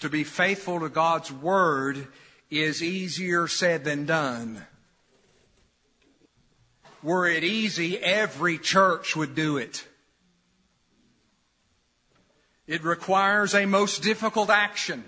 To 0.00 0.08
be 0.08 0.22
faithful 0.22 0.80
to 0.80 0.88
God's 0.88 1.32
word 1.32 2.08
is 2.50 2.82
easier 2.82 3.48
said 3.48 3.84
than 3.84 4.06
done. 4.06 4.64
Were 7.02 7.28
it 7.28 7.44
easy, 7.44 7.98
every 7.98 8.58
church 8.58 9.16
would 9.16 9.34
do 9.34 9.56
it. 9.56 9.86
It 12.68 12.84
requires 12.84 13.54
a 13.54 13.64
most 13.64 14.02
difficult 14.02 14.50
action 14.50 15.02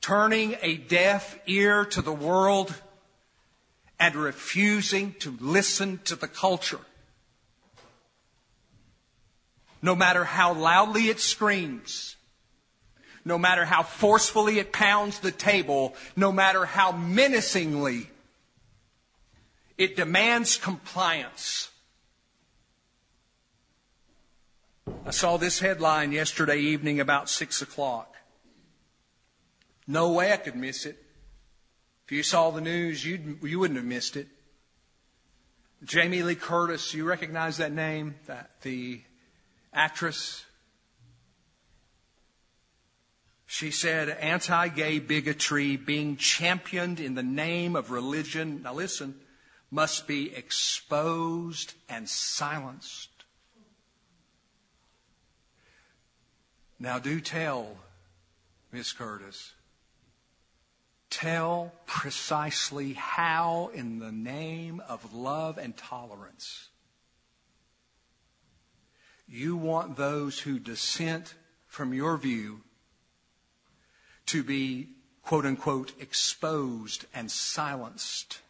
turning 0.00 0.56
a 0.60 0.76
deaf 0.76 1.38
ear 1.46 1.84
to 1.84 2.02
the 2.02 2.12
world 2.12 2.74
and 3.98 4.16
refusing 4.16 5.14
to 5.20 5.36
listen 5.40 6.00
to 6.04 6.16
the 6.16 6.26
culture. 6.26 6.80
No 9.80 9.94
matter 9.94 10.24
how 10.24 10.52
loudly 10.52 11.08
it 11.08 11.20
screams, 11.20 12.16
no 13.24 13.38
matter 13.38 13.64
how 13.64 13.84
forcefully 13.84 14.58
it 14.58 14.72
pounds 14.72 15.20
the 15.20 15.30
table, 15.30 15.94
no 16.16 16.32
matter 16.32 16.64
how 16.64 16.90
menacingly 16.90 18.10
it 19.78 19.94
demands 19.94 20.56
compliance. 20.56 21.69
I 25.06 25.12
saw 25.12 25.38
this 25.38 25.60
headline 25.60 26.12
yesterday 26.12 26.58
evening 26.58 27.00
about 27.00 27.30
six 27.30 27.62
o'clock. 27.62 28.14
No 29.86 30.12
way 30.12 30.32
I 30.32 30.36
could 30.36 30.56
miss 30.56 30.84
it. 30.84 31.02
If 32.04 32.12
you 32.12 32.22
saw 32.22 32.50
the 32.50 32.60
news, 32.60 33.04
you'd, 33.04 33.38
you 33.42 33.58
wouldn't 33.58 33.78
have 33.78 33.86
missed 33.86 34.16
it. 34.16 34.28
Jamie 35.84 36.22
Lee 36.22 36.34
Curtis, 36.34 36.92
you 36.92 37.04
recognize 37.04 37.56
that 37.56 37.72
name? 37.72 38.16
That 38.26 38.50
the 38.60 39.00
actress? 39.72 40.44
She 43.46 43.70
said 43.70 44.10
anti 44.10 44.68
gay 44.68 44.98
bigotry 44.98 45.76
being 45.76 46.16
championed 46.16 47.00
in 47.00 47.14
the 47.14 47.22
name 47.22 47.74
of 47.74 47.90
religion, 47.90 48.62
now 48.62 48.74
listen, 48.74 49.14
must 49.70 50.06
be 50.06 50.34
exposed 50.34 51.72
and 51.88 52.06
silenced. 52.06 53.09
Now, 56.82 56.98
do 56.98 57.20
tell, 57.20 57.76
Miss 58.72 58.94
Curtis, 58.94 59.52
tell 61.10 61.72
precisely 61.84 62.94
how, 62.94 63.70
in 63.74 63.98
the 63.98 64.10
name 64.10 64.82
of 64.88 65.12
love 65.12 65.58
and 65.58 65.76
tolerance, 65.76 66.70
you 69.28 69.56
want 69.56 69.98
those 69.98 70.40
who 70.40 70.58
dissent 70.58 71.34
from 71.68 71.92
your 71.92 72.16
view 72.16 72.62
to 74.26 74.42
be, 74.42 74.88
quote 75.22 75.44
unquote, 75.44 75.92
exposed 76.00 77.04
and 77.14 77.30
silenced. 77.30 78.40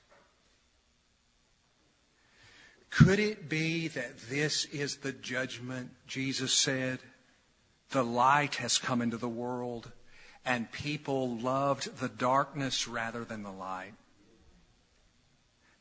Could 2.91 3.19
it 3.19 3.49
be 3.49 3.89
that 3.89 4.21
this 4.29 4.67
is 4.67 4.99
the 4.99 5.13
judgment 5.13 5.91
Jesus 6.07 6.53
said? 6.53 7.01
The 7.91 8.05
light 8.05 8.57
has 8.57 8.79
come 8.79 9.03
into 9.03 9.17
the 9.17 9.29
world 9.29 9.91
and 10.45 10.71
people 10.73 11.37
loved 11.37 11.99
the 11.99 12.09
darkness 12.09 12.89
rather 12.89 13.25
than 13.25 13.43
the 13.43 13.53
light. 13.53 13.95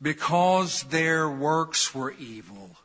Because 0.02 0.84
their 0.84 1.30
works 1.30 1.94
were 1.94 2.12
evil. 2.12 2.78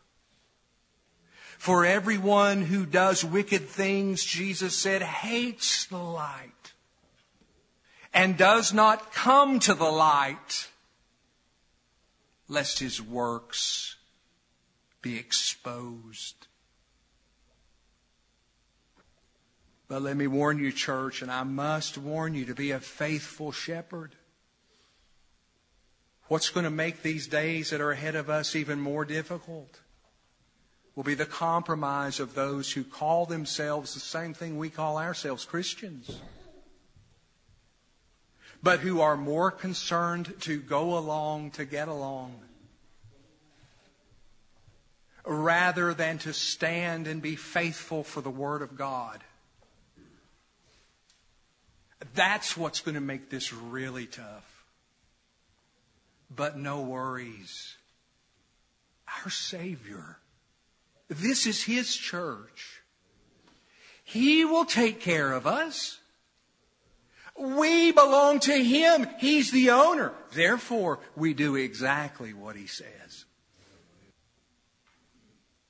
For 1.58 1.86
everyone 1.86 2.62
who 2.62 2.84
does 2.84 3.24
wicked 3.24 3.68
things, 3.68 4.22
Jesus 4.22 4.76
said, 4.76 5.02
hates 5.02 5.86
the 5.86 5.96
light 5.96 6.72
and 8.12 8.36
does 8.36 8.72
not 8.72 9.12
come 9.12 9.58
to 9.60 9.74
the 9.74 9.90
light 9.90 10.68
lest 12.48 12.78
his 12.78 13.00
works 13.00 13.96
be 15.00 15.16
exposed. 15.16 16.46
But 19.88 20.02
let 20.02 20.16
me 20.16 20.26
warn 20.26 20.58
you, 20.58 20.72
church, 20.72 21.20
and 21.22 21.30
I 21.30 21.42
must 21.42 21.98
warn 21.98 22.34
you 22.34 22.46
to 22.46 22.54
be 22.54 22.70
a 22.70 22.80
faithful 22.80 23.52
shepherd. 23.52 24.14
What's 26.28 26.48
going 26.50 26.64
to 26.64 26.70
make 26.70 27.02
these 27.02 27.26
days 27.26 27.70
that 27.70 27.82
are 27.82 27.90
ahead 27.90 28.16
of 28.16 28.30
us 28.30 28.56
even 28.56 28.80
more 28.80 29.04
difficult 29.04 29.80
will 30.94 31.04
be 31.04 31.14
the 31.14 31.26
compromise 31.26 32.18
of 32.18 32.34
those 32.34 32.72
who 32.72 32.84
call 32.84 33.26
themselves 33.26 33.94
the 33.94 34.00
same 34.00 34.32
thing 34.32 34.56
we 34.56 34.70
call 34.70 34.96
ourselves 34.96 35.44
Christians, 35.44 36.20
but 38.62 38.80
who 38.80 39.00
are 39.00 39.16
more 39.16 39.50
concerned 39.50 40.32
to 40.40 40.60
go 40.60 40.96
along 40.96 41.50
to 41.52 41.64
get 41.64 41.88
along 41.88 42.40
rather 45.26 45.94
than 45.94 46.18
to 46.18 46.32
stand 46.32 47.06
and 47.06 47.20
be 47.20 47.36
faithful 47.36 48.04
for 48.04 48.20
the 48.20 48.30
Word 48.30 48.62
of 48.62 48.76
God. 48.76 49.22
That's 52.14 52.56
what's 52.56 52.80
going 52.80 52.96
to 52.96 53.00
make 53.00 53.30
this 53.30 53.52
really 53.52 54.06
tough. 54.06 54.64
But 56.34 56.58
no 56.58 56.82
worries. 56.82 57.76
Our 59.24 59.30
Savior, 59.30 60.18
this 61.08 61.46
is 61.46 61.62
His 61.64 61.94
church. 61.94 62.82
He 64.02 64.44
will 64.44 64.64
take 64.64 65.00
care 65.00 65.32
of 65.32 65.46
us. 65.46 65.98
We 67.36 67.90
belong 67.92 68.40
to 68.40 68.52
Him. 68.52 69.08
He's 69.18 69.50
the 69.50 69.70
owner. 69.70 70.12
Therefore, 70.32 71.00
we 71.16 71.34
do 71.34 71.56
exactly 71.56 72.32
what 72.32 72.56
He 72.56 72.66
says. 72.66 73.24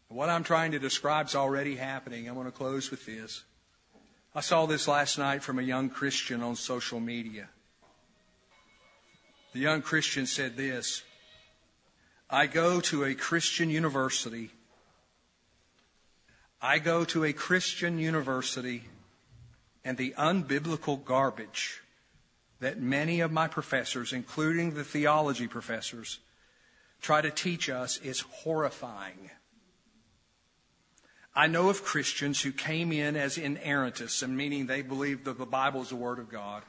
What 0.09 0.29
I'm 0.29 0.45
trying 0.45 0.73
to 0.73 0.79
describe 0.79 1.27
is 1.27 1.35
already 1.35 1.77
happening. 1.77 2.29
I'm 2.29 2.35
going 2.35 2.47
to 2.47 2.53
close 2.53 2.91
with 2.91 3.05
this. 3.07 3.45
I 4.37 4.41
saw 4.41 4.67
this 4.67 4.89
last 4.89 5.17
night 5.17 5.45
from 5.45 5.61
a 5.61 5.63
young 5.63 5.89
Christian 5.89 6.43
on 6.43 6.57
social 6.57 6.99
media. 6.99 7.49
The 9.53 9.61
young 9.61 9.81
Christian 9.81 10.27
said 10.27 10.57
this 10.57 11.05
I 12.29 12.47
go 12.47 12.81
to 12.81 13.05
a 13.05 13.15
Christian 13.15 13.71
university. 13.71 14.51
I 16.61 16.79
go 16.81 17.05
to 17.05 17.25
a 17.25 17.33
Christian 17.33 17.99
university, 17.99 18.85
and 19.85 19.99
the 19.99 20.15
unbiblical 20.19 21.05
garbage 21.05 21.83
that 22.59 22.81
many 22.81 23.21
of 23.21 23.31
my 23.31 23.47
professors, 23.47 24.13
including 24.13 24.73
the 24.73 24.83
theology 24.83 25.47
professors, 25.47 26.19
try 27.03 27.21
to 27.21 27.31
teach 27.31 27.69
us 27.69 27.99
is 27.99 28.21
horrifying. 28.21 29.31
I 31.37 31.49
know 31.49 31.69
of 31.69 31.83
Christians 31.83 32.41
who 32.43 32.53
came 32.53 32.93
in 32.93 33.17
as 33.17 33.37
inerrantists, 33.37 34.23
and 34.23 34.37
meaning 34.37 34.67
they 34.67 34.83
believed 34.83 35.25
that 35.25 35.39
the 35.39 35.47
Bible 35.47 35.83
is 35.83 35.89
the 35.89 35.97
Word 35.97 36.21
of 36.21 36.31
God. 36.31 36.63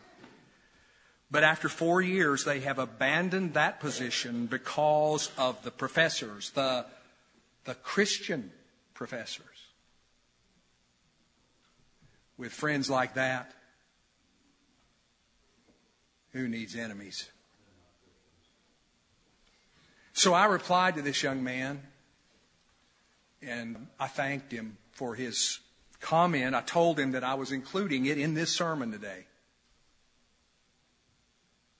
But 1.30 1.44
after 1.44 1.70
four 1.70 2.02
years, 2.02 2.46
they 2.46 2.62
have 2.62 2.80
abandoned 2.80 3.54
that 3.54 3.80
position 3.80 4.48
because 4.48 5.30
of 5.38 5.62
the 5.64 5.72
professors, 5.72 6.52
the, 6.52 6.86
the 7.66 7.76
Christian 7.76 8.52
professors. 8.94 9.46
With 12.38 12.52
friends 12.52 12.90
like 12.90 13.14
that, 13.14 13.52
who 16.32 16.48
needs 16.48 16.76
enemies? 16.76 17.30
So 20.14 20.34
I 20.34 20.46
replied 20.46 20.96
to 20.96 21.02
this 21.02 21.22
young 21.22 21.44
man 21.44 21.82
And 23.46 23.88
I 24.00 24.08
thanked 24.08 24.52
him 24.52 24.78
for 24.92 25.16
his 25.16 25.60
comment. 26.00 26.56
I 26.56 26.62
told 26.62 27.00
him 27.00 27.12
that 27.12 27.24
I 27.24 27.36
was 27.36 27.52
including 27.52 28.06
it 28.06 28.18
in 28.18 28.34
this 28.34 28.52
sermon 28.52 28.92
today. 28.92 29.26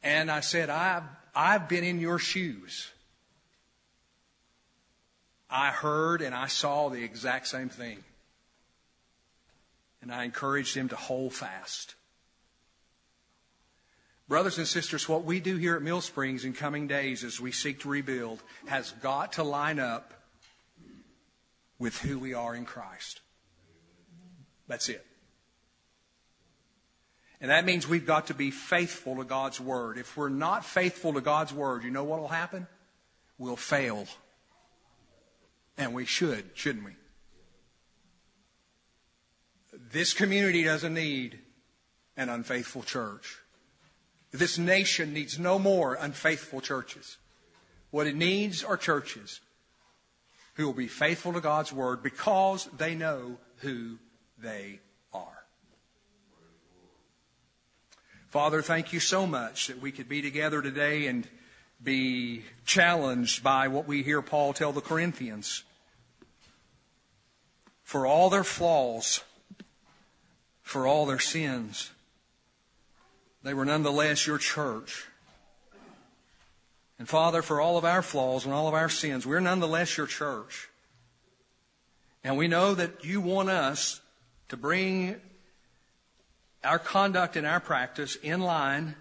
And 0.04 0.30
I 0.30 0.42
said, 0.42 0.70
I've, 0.70 1.04
I've 1.36 1.68
been 1.68 1.84
in 1.84 2.00
your 2.00 2.20
shoes. 2.20 2.92
I 5.50 5.70
heard 5.70 6.22
and 6.22 6.36
I 6.36 6.48
saw 6.48 6.90
the 6.90 7.04
exact 7.04 7.48
same 7.48 7.70
thing. 7.70 8.04
And 10.02 10.14
I 10.14 10.24
encouraged 10.24 10.76
him 10.76 10.90
to 10.90 10.96
hold 10.96 11.34
fast. 11.34 11.96
Brothers 14.28 14.58
and 14.58 14.68
sisters, 14.68 15.08
what 15.08 15.24
we 15.24 15.40
do 15.40 15.58
here 15.58 15.76
at 15.76 15.84
Mill 15.84 16.02
Springs 16.02 16.46
in 16.46 16.54
coming 16.54 16.88
days 16.88 17.24
as 17.24 17.40
we 17.40 17.52
seek 17.52 17.82
to 17.82 17.90
rebuild 17.90 18.42
has 18.66 18.92
got 19.02 19.34
to 19.34 19.44
line 19.44 19.80
up 19.80 20.15
with 21.80 21.98
who 22.00 22.20
we 22.20 22.34
are 22.34 22.56
in 22.56 22.66
Christ. 22.66 23.22
That's 24.68 24.90
it. 24.90 25.06
And 27.42 27.52
that 27.52 27.66
means 27.66 27.88
we've 27.88 28.06
got 28.06 28.28
to 28.28 28.34
be 28.34 28.50
faithful 28.50 29.18
to 29.18 29.24
God's 29.24 29.60
Word. 29.60 29.98
If 29.98 30.16
we're 30.16 30.30
not 30.30 30.66
faithful 30.66 31.14
to 31.14 31.22
God's 31.22 31.54
Word, 31.54 31.84
you 31.84 31.92
know 31.92 32.04
what 32.04 32.20
will 32.20 32.28
happen? 32.28 32.68
We'll 33.38 33.58
fail. 33.58 34.08
And 35.78 35.94
we 35.94 36.06
should, 36.06 36.52
shouldn't 36.54 36.86
we? 36.86 36.92
This 39.92 40.14
community 40.14 40.64
doesn't 40.64 40.94
need 40.94 41.40
an 42.16 42.30
unfaithful 42.30 42.84
church. 42.84 43.38
This 44.32 44.58
nation 44.58 45.14
needs 45.14 45.38
no 45.38 45.60
more 45.60 45.96
unfaithful 45.96 46.62
churches. 46.62 47.18
What 47.92 48.08
it 48.08 48.16
needs 48.16 48.64
are 48.64 48.78
churches 48.78 49.42
who 50.56 50.66
will 50.66 50.74
be 50.74 50.88
faithful 50.88 51.34
to 51.34 51.42
God's 51.42 51.72
Word 51.72 52.02
because 52.02 52.68
they 52.78 52.96
know 52.96 53.38
who 53.58 53.98
they 54.38 54.80
are. 55.14 55.46
Father, 58.30 58.62
thank 58.62 58.92
you 58.92 59.00
so 59.00 59.26
much 59.26 59.68
that 59.68 59.82
we 59.82 59.92
could 59.92 60.10
be 60.10 60.22
together 60.22 60.62
today 60.62 61.08
and 61.08 61.28
be 61.84 62.44
challenged 62.66 63.44
by 63.44 63.68
what 63.68 63.88
we 63.88 64.04
hear 64.04 64.22
Paul 64.22 64.54
tell 64.54 64.72
the 64.72 64.82
Corinthians. 64.82 65.64
For 67.84 68.06
all 68.08 68.30
their 68.30 68.44
flaws, 68.44 69.24
for 70.64 70.88
all 70.88 71.06
their 71.06 71.20
sins, 71.20 71.92
they 73.44 73.54
were 73.54 73.66
nonetheless 73.66 74.26
your 74.26 74.40
church. 74.40 75.06
And 76.98 77.10
Father, 77.10 77.42
for 77.42 77.60
all 77.60 77.78
of 77.78 77.86
our 77.86 78.02
flaws 78.02 78.46
and 78.46 78.54
all 78.54 78.68
of 78.68 78.74
our 78.74 78.90
sins, 78.90 79.26
we're 79.26 79.40
nonetheless 79.40 79.98
your 79.98 80.08
church. 80.08 80.70
And 82.24 82.38
we 82.38 82.48
know 82.48 82.74
that 82.74 83.04
you 83.04 83.22
want 83.22 83.50
us 83.50 84.02
to 84.50 84.58
bring 84.58 85.20
our 86.64 86.80
conduct 86.80 87.36
and 87.36 87.46
our 87.46 87.60
practice 87.60 88.16
in 88.16 88.42
line 88.42 88.96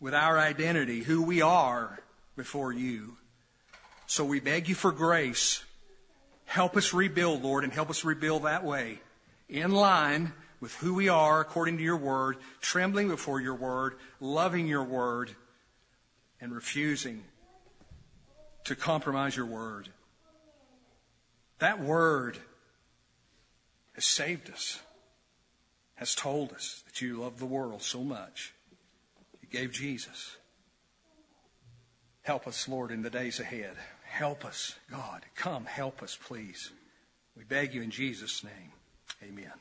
with 0.00 0.14
our 0.14 0.38
identity, 0.38 1.02
who 1.02 1.22
we 1.22 1.40
are 1.42 2.00
before 2.36 2.72
you. 2.72 3.16
So 4.06 4.24
we 4.24 4.40
beg 4.40 4.68
you 4.68 4.74
for 4.74 4.92
grace. 4.92 5.64
Help 6.44 6.76
us 6.76 6.92
rebuild, 6.92 7.42
Lord, 7.42 7.64
and 7.64 7.72
help 7.72 7.90
us 7.90 8.04
rebuild 8.04 8.44
that 8.44 8.64
way, 8.64 9.00
in 9.48 9.70
line 9.72 10.32
with 10.60 10.74
who 10.76 10.94
we 10.94 11.08
are 11.08 11.40
according 11.40 11.76
to 11.78 11.82
your 11.82 11.96
word, 11.96 12.36
trembling 12.60 13.08
before 13.08 13.40
your 13.40 13.54
word, 13.54 13.96
loving 14.20 14.66
your 14.66 14.84
word, 14.84 15.34
and 16.40 16.54
refusing 16.54 17.24
to 18.64 18.74
compromise 18.74 19.36
your 19.36 19.46
word. 19.46 19.88
That 21.58 21.80
word 21.80 22.38
has 23.94 24.04
saved 24.04 24.50
us, 24.50 24.80
has 25.94 26.14
told 26.14 26.52
us 26.52 26.82
that 26.86 27.00
you 27.00 27.20
love 27.20 27.38
the 27.38 27.46
world 27.46 27.82
so 27.82 28.02
much. 28.02 28.52
You 29.40 29.48
gave 29.48 29.72
Jesus. 29.72 30.36
Help 32.22 32.46
us, 32.46 32.68
Lord, 32.68 32.90
in 32.90 33.02
the 33.02 33.10
days 33.10 33.40
ahead. 33.40 33.76
Help 34.04 34.44
us, 34.44 34.74
God. 34.90 35.22
Come, 35.34 35.64
help 35.64 36.02
us, 36.02 36.18
please. 36.20 36.72
We 37.36 37.44
beg 37.44 37.72
you 37.72 37.82
in 37.82 37.90
Jesus' 37.90 38.42
name. 38.42 38.72
Amen. 39.22 39.52